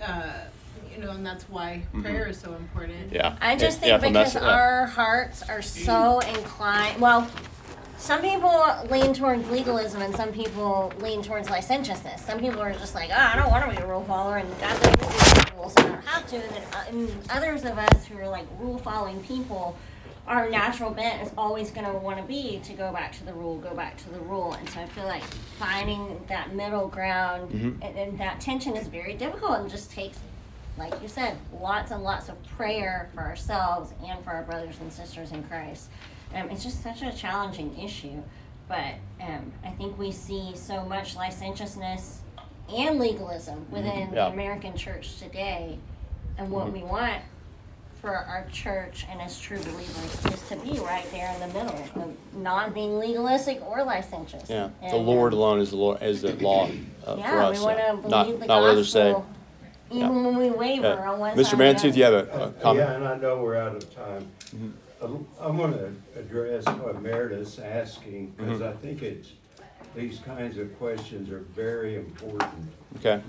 uh, 0.03 0.33
you 0.95 1.03
know, 1.03 1.11
and 1.11 1.27
that's 1.27 1.45
why 1.51 1.83
prayer 2.01 2.29
is 2.29 2.39
so 2.39 2.55
important. 2.55 3.13
Yeah. 3.13 3.37
I 3.41 3.57
just 3.57 3.83
Yeah, 3.83 3.99
think 3.99 4.05
from 4.05 4.13
that 4.15 4.33
because 4.33 4.43
our 4.43 4.87
hearts 4.87 5.43
are 5.43 5.61
so 5.63 6.21
inclined. 6.21 7.01
Well, 7.01 7.29
some 7.97 8.21
people 8.21 8.65
lean 8.91 9.15
towards 9.15 9.49
legalism, 9.51 10.03
and 10.03 10.15
some 10.15 10.33
people 10.33 10.93
lean 10.99 11.23
towards 11.23 11.49
licentiousness. 11.51 12.25
Some 12.25 12.41
people 12.41 12.61
are 12.61 12.73
just 12.73 12.95
like, 12.95 13.11
oh, 13.11 13.17
I 13.17 13.37
don't 13.37 13.51
want 13.51 13.71
to 13.71 13.77
be 13.77 13.83
a 13.83 13.87
rule 13.87 14.05
follower, 14.05 14.39
and 14.39 14.51
God 14.61 14.81
doesn't 14.83 15.01
do 15.01 15.57
rules, 15.57 15.73
so 15.75 15.83
I 15.83 15.89
don't 15.89 16.05
have 16.05 16.27
to. 16.29 16.37
And, 16.37 16.51
then, 16.51 16.63
uh, 16.73 16.85
and 16.89 17.31
others 17.31 17.65
of 17.65 17.79
us 17.79 18.05
who 18.07 18.19
are 18.19 18.29
like 18.29 18.47
rule 18.59 18.79
following 18.79 19.23
people, 19.23 19.77
our 20.27 20.49
natural 20.49 20.91
bent 20.91 21.23
is 21.23 21.33
always 21.37 21.71
going 21.71 21.87
to 21.87 21.93
want 21.93 22.19
to 22.19 22.25
be 22.25 22.61
to 22.65 22.73
go 22.73 22.93
back 22.93 23.13
to 23.13 23.25
the 23.25 23.33
rule, 23.33 23.59
go 23.59 23.75
back 23.75 23.97
to 23.99 24.11
the 24.11 24.21
rule. 24.21 24.55
And 24.55 24.69
so 24.71 24.81
I 24.81 24.87
feel 24.87 25.05
like 25.05 25.23
finding 25.59 26.21
that 26.29 26.55
middle 26.55 26.89
ground 26.89 27.51
Mm-hmm. 27.51 27.83
and, 27.83 27.99
and 27.99 28.19
that 28.19 28.41
tension 28.41 28.77
is 28.77 28.89
very 28.89 29.15
difficult 29.15 29.59
and 29.59 29.71
just 29.71 29.91
takes 29.91 30.19
like 30.77 31.01
you 31.01 31.09
said, 31.09 31.37
lots 31.61 31.91
and 31.93 32.03
lots 32.03 32.29
of 32.29 32.43
prayer 32.57 33.09
for 33.15 33.21
ourselves 33.21 33.93
and 34.05 34.23
for 34.25 34.31
our 34.31 34.43
brothers 34.43 34.77
and 34.81 34.93
sisters 34.93 35.31
in 35.33 35.43
Christ. 35.45 35.89
Um, 36.35 36.51
it's 36.51 36.65
just 36.65 36.83
such 36.83 37.03
a 37.03 37.13
challenging 37.13 37.79
issue, 37.79 38.23
but 38.69 38.95
um, 39.21 39.53
I 39.65 39.71
think 39.71 39.97
we 39.99 40.11
see 40.11 40.53
so 40.55 40.85
much 40.85 41.15
licentiousness 41.17 42.21
and 42.75 42.99
legalism 42.99 43.67
within 43.71 44.09
Yeah. 44.13 44.15
the 44.15 44.27
American 44.29 44.77
church 44.77 45.19
today, 45.19 45.79
and 46.39 46.51
what 46.51 46.73
we 46.73 46.83
want 46.83 47.23
for 48.01 48.11
our 48.15 48.47
church 48.53 49.07
and 49.11 49.21
as 49.23 49.39
true 49.39 49.59
believers 49.59 50.25
is 50.27 50.49
to 50.49 50.57
be 50.57 50.79
right 50.81 51.11
there 51.11 51.33
in 51.35 51.41
the 51.41 51.47
middle 51.59 51.75
of 52.03 52.17
not 52.37 52.75
being 52.75 52.99
legalistic 52.99 53.63
or 53.67 53.83
licentious. 53.85 54.51
Yeah, 54.51 54.69
And, 54.83 54.93
the 54.93 54.97
Lord 54.97 55.33
um, 55.33 55.39
alone 55.39 55.61
is 55.61 55.71
the 55.71 55.77
Lord 55.77 56.03
is 56.03 56.21
the 56.23 56.35
law 56.35 56.69
uh, 57.07 57.17
yeah, 57.19 57.31
for 57.31 57.39
us. 57.39 57.59
we 57.59 57.65
want 57.65 57.79
to 57.79 57.87
so 57.87 57.97
believe 57.97 58.11
not 58.11 58.27
the 58.27 58.33
not 58.33 58.39
gospel, 58.41 58.61
what 58.61 58.71
others 58.71 58.93
say. 58.93 59.15
even 59.91 60.25
when 60.25 60.37
we 60.37 60.51
waver 60.51 60.89
Yeah. 61.01 61.11
on 61.13 61.19
one. 61.21 61.37
Mr. 61.37 61.55
or 61.55 61.57
the 61.57 61.65
Mantooth, 61.65 61.97
you 61.97 62.05
have 62.05 62.15
a, 62.15 62.19
a 62.19 62.53
comment? 62.61 62.89
Yeah, 62.89 62.97
and 62.97 63.09
I 63.09 63.17
know 63.17 63.43
we're 63.43 63.57
out 63.57 63.77
of 63.77 63.95
time. 63.95 64.29
I 65.41 65.49
want 65.49 65.75
to 65.77 65.93
address 66.19 66.65
what 66.67 67.03
Meredith's 67.03 67.59
asking, 67.59 68.35
because 68.37 68.63
I 68.63 68.73
think 68.73 69.03
it's, 69.03 69.33
these 69.95 70.19
kinds 70.21 70.59
of 70.59 70.77
questions 70.79 71.31
are 71.31 71.45
very 71.55 71.97
important. 71.97 72.73
Okay. 72.97 73.21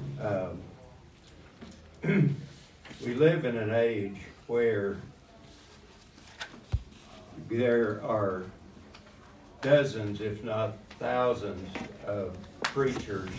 Um, 2.03 2.35
We 3.03 3.13
live 3.13 3.43
in 3.45 3.57
an 3.57 3.71
age 3.73 4.17
where 4.47 4.97
there 7.49 8.01
are 8.03 8.43
dozens, 9.61 10.21
if 10.21 10.43
not 10.43 10.77
thousands, 10.99 11.69
of 12.07 12.37
preachers 12.63 13.29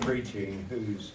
preaching 0.00 0.64
whose 0.70 1.12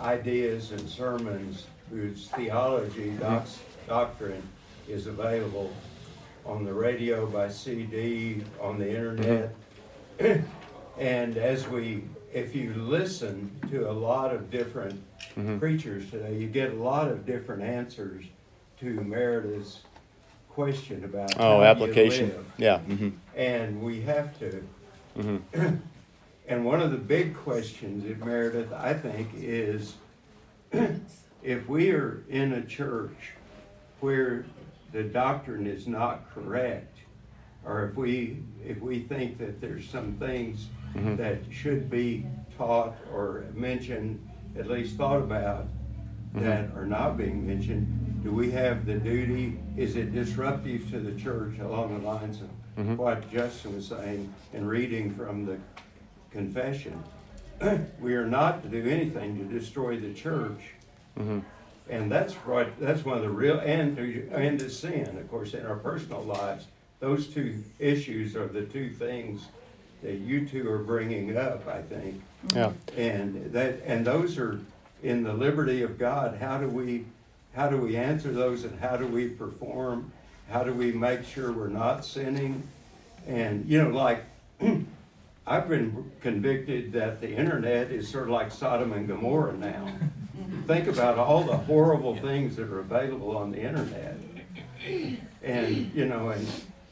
ideas 0.00 0.72
and 0.72 0.88
sermons, 0.88 1.66
whose 1.88 2.28
theology, 2.28 3.10
doc- 3.10 3.46
doctrine 3.86 4.42
is 4.88 5.06
available 5.06 5.72
on 6.44 6.64
the 6.64 6.72
radio, 6.72 7.26
by 7.26 7.48
CD, 7.48 8.42
on 8.60 8.78
the 8.78 8.88
internet. 8.88 9.54
And 10.98 11.36
as 11.36 11.68
we, 11.68 12.04
if 12.32 12.54
you 12.54 12.72
listen 12.72 13.50
to 13.70 13.90
a 13.90 13.92
lot 13.92 14.34
of 14.34 14.50
different 14.50 15.02
preachers 15.58 16.10
today, 16.10 16.36
you 16.38 16.46
get 16.46 16.72
a 16.72 16.76
lot 16.76 17.08
of 17.08 17.26
different 17.26 17.62
answers 17.62 18.24
to 18.80 18.86
Meredith's 18.86 19.80
question 20.48 21.04
about 21.04 21.38
Oh, 21.38 21.62
application. 21.62 22.32
Yeah. 22.56 22.78
hmm 22.78 23.10
And 23.36 23.82
we 23.82 24.00
have 24.02 24.38
to, 24.38 24.66
hmm 25.14 25.36
and 26.48 26.64
one 26.64 26.80
of 26.80 26.90
the 26.92 26.96
big 26.96 27.36
questions 27.36 28.10
at 28.10 28.24
Meredith, 28.24 28.72
I 28.72 28.94
think, 28.94 29.28
is 29.34 29.96
if 31.42 31.68
we 31.68 31.90
are 31.90 32.22
in 32.30 32.54
a 32.54 32.62
church 32.64 33.32
where 34.00 34.46
the 34.96 35.02
doctrine 35.02 35.66
is 35.66 35.86
not 35.86 36.32
correct, 36.32 36.96
or 37.66 37.86
if 37.86 37.96
we, 37.96 38.38
if 38.64 38.80
we 38.80 39.00
think 39.00 39.36
that 39.36 39.60
there's 39.60 39.86
some 39.86 40.14
things 40.14 40.68
mm-hmm. 40.94 41.16
that 41.16 41.36
should 41.50 41.90
be 41.90 42.24
taught 42.56 42.96
or 43.12 43.44
mentioned, 43.52 44.26
at 44.58 44.68
least 44.70 44.96
thought 44.96 45.18
about, 45.18 45.64
mm-hmm. 45.66 46.44
that 46.44 46.74
are 46.74 46.86
not 46.86 47.18
being 47.18 47.46
mentioned, 47.46 48.22
do 48.24 48.32
we 48.32 48.50
have 48.52 48.86
the 48.86 48.94
duty, 48.94 49.58
is 49.76 49.96
it 49.96 50.14
disruptive 50.14 50.88
to 50.90 50.98
the 50.98 51.12
church 51.20 51.58
along 51.58 52.00
the 52.00 52.06
lines 52.06 52.40
of 52.40 52.48
mm-hmm. 52.78 52.96
what 52.96 53.30
Justin 53.30 53.76
was 53.76 53.86
saying 53.88 54.32
and 54.54 54.66
reading 54.66 55.14
from 55.14 55.44
the 55.44 55.58
confession? 56.30 57.02
We 58.00 58.14
are 58.14 58.26
not 58.26 58.62
to 58.62 58.68
do 58.70 58.88
anything 58.88 59.36
to 59.38 59.44
destroy 59.44 59.98
the 59.98 60.14
church. 60.14 60.60
And 61.88 62.10
that's 62.10 62.34
what, 62.34 62.78
that's 62.80 63.04
one 63.04 63.16
of 63.16 63.22
the 63.22 63.30
real, 63.30 63.60
and 63.60 63.96
to, 63.96 64.28
and 64.32 64.58
to 64.58 64.68
sin, 64.68 65.16
of 65.16 65.30
course, 65.30 65.54
in 65.54 65.64
our 65.64 65.76
personal 65.76 66.22
lives. 66.22 66.66
Those 66.98 67.26
two 67.28 67.62
issues 67.78 68.34
are 68.34 68.46
the 68.46 68.62
two 68.62 68.90
things 68.90 69.46
that 70.02 70.18
you 70.18 70.46
two 70.46 70.68
are 70.70 70.78
bringing 70.78 71.36
up, 71.36 71.66
I 71.68 71.82
think. 71.82 72.22
Yeah. 72.54 72.72
And 72.96 73.52
that, 73.52 73.82
and 73.84 74.04
those 74.04 74.38
are 74.38 74.60
in 75.02 75.22
the 75.22 75.32
liberty 75.32 75.82
of 75.82 75.98
God. 75.98 76.38
How 76.40 76.58
do 76.58 76.68
we, 76.68 77.04
how 77.54 77.68
do 77.68 77.76
we 77.76 77.96
answer 77.96 78.32
those 78.32 78.64
and 78.64 78.78
how 78.80 78.96
do 78.96 79.06
we 79.06 79.28
perform? 79.28 80.12
How 80.50 80.64
do 80.64 80.72
we 80.72 80.92
make 80.92 81.24
sure 81.24 81.52
we're 81.52 81.68
not 81.68 82.04
sinning? 82.04 82.62
And, 83.26 83.68
you 83.68 83.82
know, 83.82 83.90
like, 83.90 84.24
I've 85.46 85.68
been 85.68 86.10
convicted 86.20 86.92
that 86.92 87.20
the 87.20 87.32
internet 87.32 87.92
is 87.92 88.08
sort 88.08 88.24
of 88.24 88.30
like 88.30 88.50
Sodom 88.50 88.92
and 88.92 89.06
Gomorrah 89.06 89.56
now. 89.56 89.88
Think 90.66 90.88
about 90.88 91.18
all 91.18 91.42
the 91.44 91.56
horrible 91.56 92.16
things 92.16 92.56
that 92.56 92.68
are 92.68 92.80
available 92.80 93.36
on 93.36 93.52
the 93.52 93.60
internet. 93.62 94.16
And, 95.42 95.92
you 95.94 96.06
know, 96.06 96.30
and, 96.30 96.46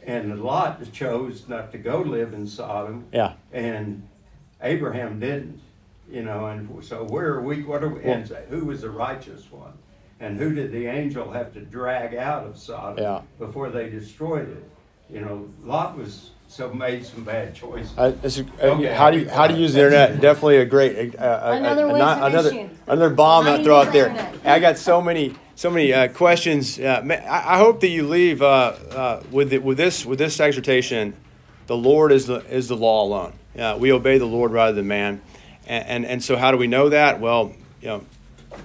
and 0.07 0.41
Lot 0.43 0.81
chose 0.93 1.49
not 1.49 1.73
to 1.73 1.79
go 1.79 2.03
live 2.03 2.33
in 2.33 2.47
Sodom. 2.47 3.05
Yeah. 3.13 3.33
And 3.53 4.07
Abraham 4.63 5.19
didn't, 5.19 5.61
you 6.09 6.23
know, 6.23 6.47
and 6.47 6.85
so 6.85 7.03
where 7.05 7.33
are 7.35 7.43
we, 7.43 7.65
what 7.65 7.83
are 7.83 7.89
we, 7.89 8.03
and 8.05 8.29
who 8.49 8.67
was 8.67 8.83
the 8.83 8.91
righteous 8.91 9.51
one? 9.51 9.73
And 10.21 10.39
who 10.39 10.55
did 10.55 10.71
the 10.71 10.87
angel 10.87 11.33
have 11.33 11.53
to 11.55 11.61
drag 11.61 12.15
out 12.15 12.47
of 12.47 12.57
Sodom 12.57 13.03
Yeah. 13.03 13.23
before 13.41 13.71
they 13.71 13.91
destroyed 13.91 14.49
it? 14.49 14.65
You 15.13 15.21
know, 15.21 15.49
Lot 15.65 15.97
was, 15.99 16.31
so 16.47 16.73
made 16.73 17.05
some 17.05 17.25
bad 17.25 17.55
choices. 17.55 17.93
Uh, 17.99 18.15
it's 18.23 18.39
a- 18.39 18.47
Okay, 18.61 18.95
how 18.95 19.11
do 19.11 19.19
you 19.19 19.29
how 19.29 19.47
do 19.49 19.55
you 19.55 19.61
use 19.63 19.75
the 19.75 19.81
internet? 19.81 20.21
Definitely 20.21 20.59
a 20.59 20.65
great 20.65 21.17
uh, 21.17 21.41
Another 21.55 21.89
uh, 21.91 21.99
not, 21.99 22.33
wisdom 22.33 22.33
another 22.33 22.49
issue. 22.51 22.74
Another 22.87 23.11
bomb 23.11 23.47
I 23.47 23.63
throw 23.63 23.81
out 23.81 23.93
there. 23.93 24.09
the? 24.09 24.51
I 24.51 24.59
got 24.59 24.79
so 24.79 25.01
many 25.01 25.35
so 25.57 25.71
many 25.71 25.93
uh, 25.93 26.09
questions. 26.09 26.79
Uh, 26.79 27.03
I, 27.09 27.55
I 27.55 27.59
hope 27.59 27.81
that 27.81 27.89
you 27.89 28.07
leave 28.09 28.43
uh, 28.43 28.75
uh, 28.91 29.23
with 29.31 29.53
it, 29.53 29.63
with 29.63 29.77
this 29.77 30.05
with 30.05 30.19
this 30.19 30.41
exhortation. 30.41 31.15
The 31.67 31.77
Lord 31.77 32.13
is 32.13 32.27
the 32.27 32.45
is 32.47 32.69
the 32.69 32.77
law 32.77 33.05
alone. 33.05 33.33
Uh, 33.59 33.77
we 33.79 33.93
obey 33.93 34.19
the 34.19 34.27
Lord 34.27 34.53
rather 34.53 34.73
than 34.73 34.89
man, 34.89 35.21
and, 35.67 35.87
and 35.87 36.07
and 36.07 36.25
so 36.25 36.37
how 36.37 36.51
do 36.51 36.57
we 36.57 36.67
know 36.67 36.89
that? 36.89 37.21
Well, 37.21 37.53
you 37.81 37.89
know, 37.89 38.05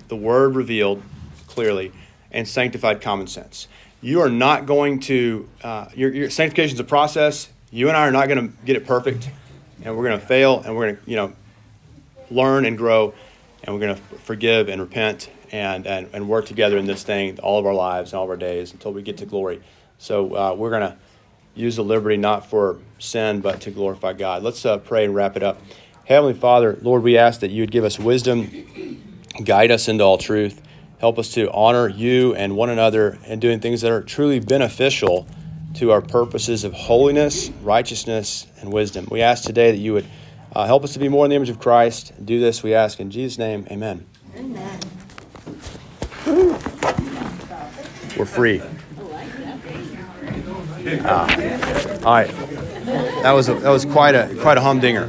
the 0.08 0.16
Word 0.16 0.56
revealed 0.56 1.02
clearly 1.48 1.92
and 2.32 2.48
sanctified 2.48 3.02
common 3.02 3.28
sense. 3.28 3.68
You 4.02 4.22
are 4.22 4.30
not 4.30 4.66
going 4.66 5.02
to 5.02 5.48
uh, 5.64 5.88
your, 5.94 6.14
your 6.14 6.30
sanctification 6.30 6.76
is 6.76 6.80
a 6.80 6.86
process. 6.86 7.50
You 7.72 7.90
and 7.90 7.98
I 7.98 8.08
are 8.08 8.12
not 8.12 8.28
going 8.28 8.50
to 8.50 8.56
get 8.66 8.76
it 8.76 8.88
perfect, 8.88 9.30
and 9.84 9.96
we're 9.96 10.08
going 10.08 10.20
to 10.20 10.26
fail, 10.26 10.62
and 10.62 10.76
we're 10.76 10.88
going 10.88 10.98
to 10.98 11.10
you 11.10 11.16
know 11.16 11.34
learn 12.32 12.66
and 12.66 12.78
grow, 12.78 13.14
and 13.70 13.80
we're 13.80 13.86
going 13.86 13.96
to 13.96 14.18
forgive 14.22 14.68
and 14.68 14.82
repent 14.82 15.30
and, 15.52 15.86
and 15.86 16.10
and 16.12 16.28
work 16.28 16.48
together 16.48 16.78
in 16.78 16.88
this 16.88 17.04
thing 17.04 17.40
all 17.40 17.60
of 17.60 17.68
our 17.68 17.74
lives 17.74 18.12
and 18.12 18.18
all 18.18 18.24
of 18.24 18.30
our 18.32 18.38
days 18.38 18.74
until 18.74 18.92
we 18.92 19.04
get 19.04 19.18
to 19.18 19.28
glory. 19.28 19.62
So 20.00 20.36
uh, 20.36 20.56
we're 20.56 20.72
going 20.72 20.92
to 20.92 20.98
use 21.54 21.76
the 21.76 21.84
liberty 21.84 22.18
not 22.18 22.50
for 22.50 22.80
sin 22.98 23.42
but 23.42 23.62
to 23.62 23.72
glorify 23.72 24.14
God. 24.14 24.42
Let's 24.42 24.66
uh, 24.66 24.80
pray 24.80 25.06
and 25.06 25.14
wrap 25.14 25.38
it 25.38 25.44
up. 25.44 25.62
Heavenly 26.06 26.34
Father, 26.34 26.80
Lord, 26.82 27.04
we 27.04 27.20
ask 27.20 27.42
that 27.42 27.52
you 27.52 27.62
would 27.62 27.70
give 27.70 27.84
us 27.84 28.00
wisdom, 28.00 29.22
guide 29.44 29.70
us 29.70 29.88
into 29.88 30.04
all 30.04 30.18
truth, 30.18 30.64
help 31.00 31.20
us 31.20 31.34
to 31.34 31.52
honor 31.52 31.88
you 31.88 32.34
and 32.34 32.56
one 32.56 32.72
another 32.72 33.20
and 33.28 33.40
doing 33.40 33.60
things 33.60 33.82
that 33.82 33.92
are 33.92 34.02
truly 34.02 34.40
beneficial 34.40 35.28
to 35.76 35.92
our 35.92 36.02
purposes 36.02 36.64
of 36.64 36.74
holiness, 36.74 37.52
righteousness, 37.62 38.48
and 38.62 38.74
wisdom. 38.74 39.08
We 39.12 39.22
ask 39.22 39.44
today 39.44 39.70
that 39.70 39.78
you 39.78 39.94
would 39.94 40.08
uh, 40.54 40.66
help 40.66 40.84
us 40.84 40.94
to 40.94 41.00
be 41.00 41.10
more 41.10 41.26
in 41.26 41.30
the 41.30 41.36
image 41.36 41.50
of 41.50 41.60
Christ. 41.60 42.14
Do 42.24 42.40
this, 42.40 42.64
we 42.64 42.74
ask 42.74 43.00
in 43.00 43.12
Jesus' 43.12 43.38
name. 43.38 43.68
Amen. 43.72 44.06
Amen. 44.36 44.80
We're 48.18 48.26
free. 48.26 48.62
Ah. 51.06 51.28
all 52.04 52.14
right. 52.14 52.28
That 53.24 53.32
was 53.32 53.48
a, 53.50 53.54
that 53.56 53.70
was 53.70 53.86
quite 53.86 54.16
a 54.16 54.36
quite 54.42 54.58
a 54.58 54.62
humdinger. 54.62 55.08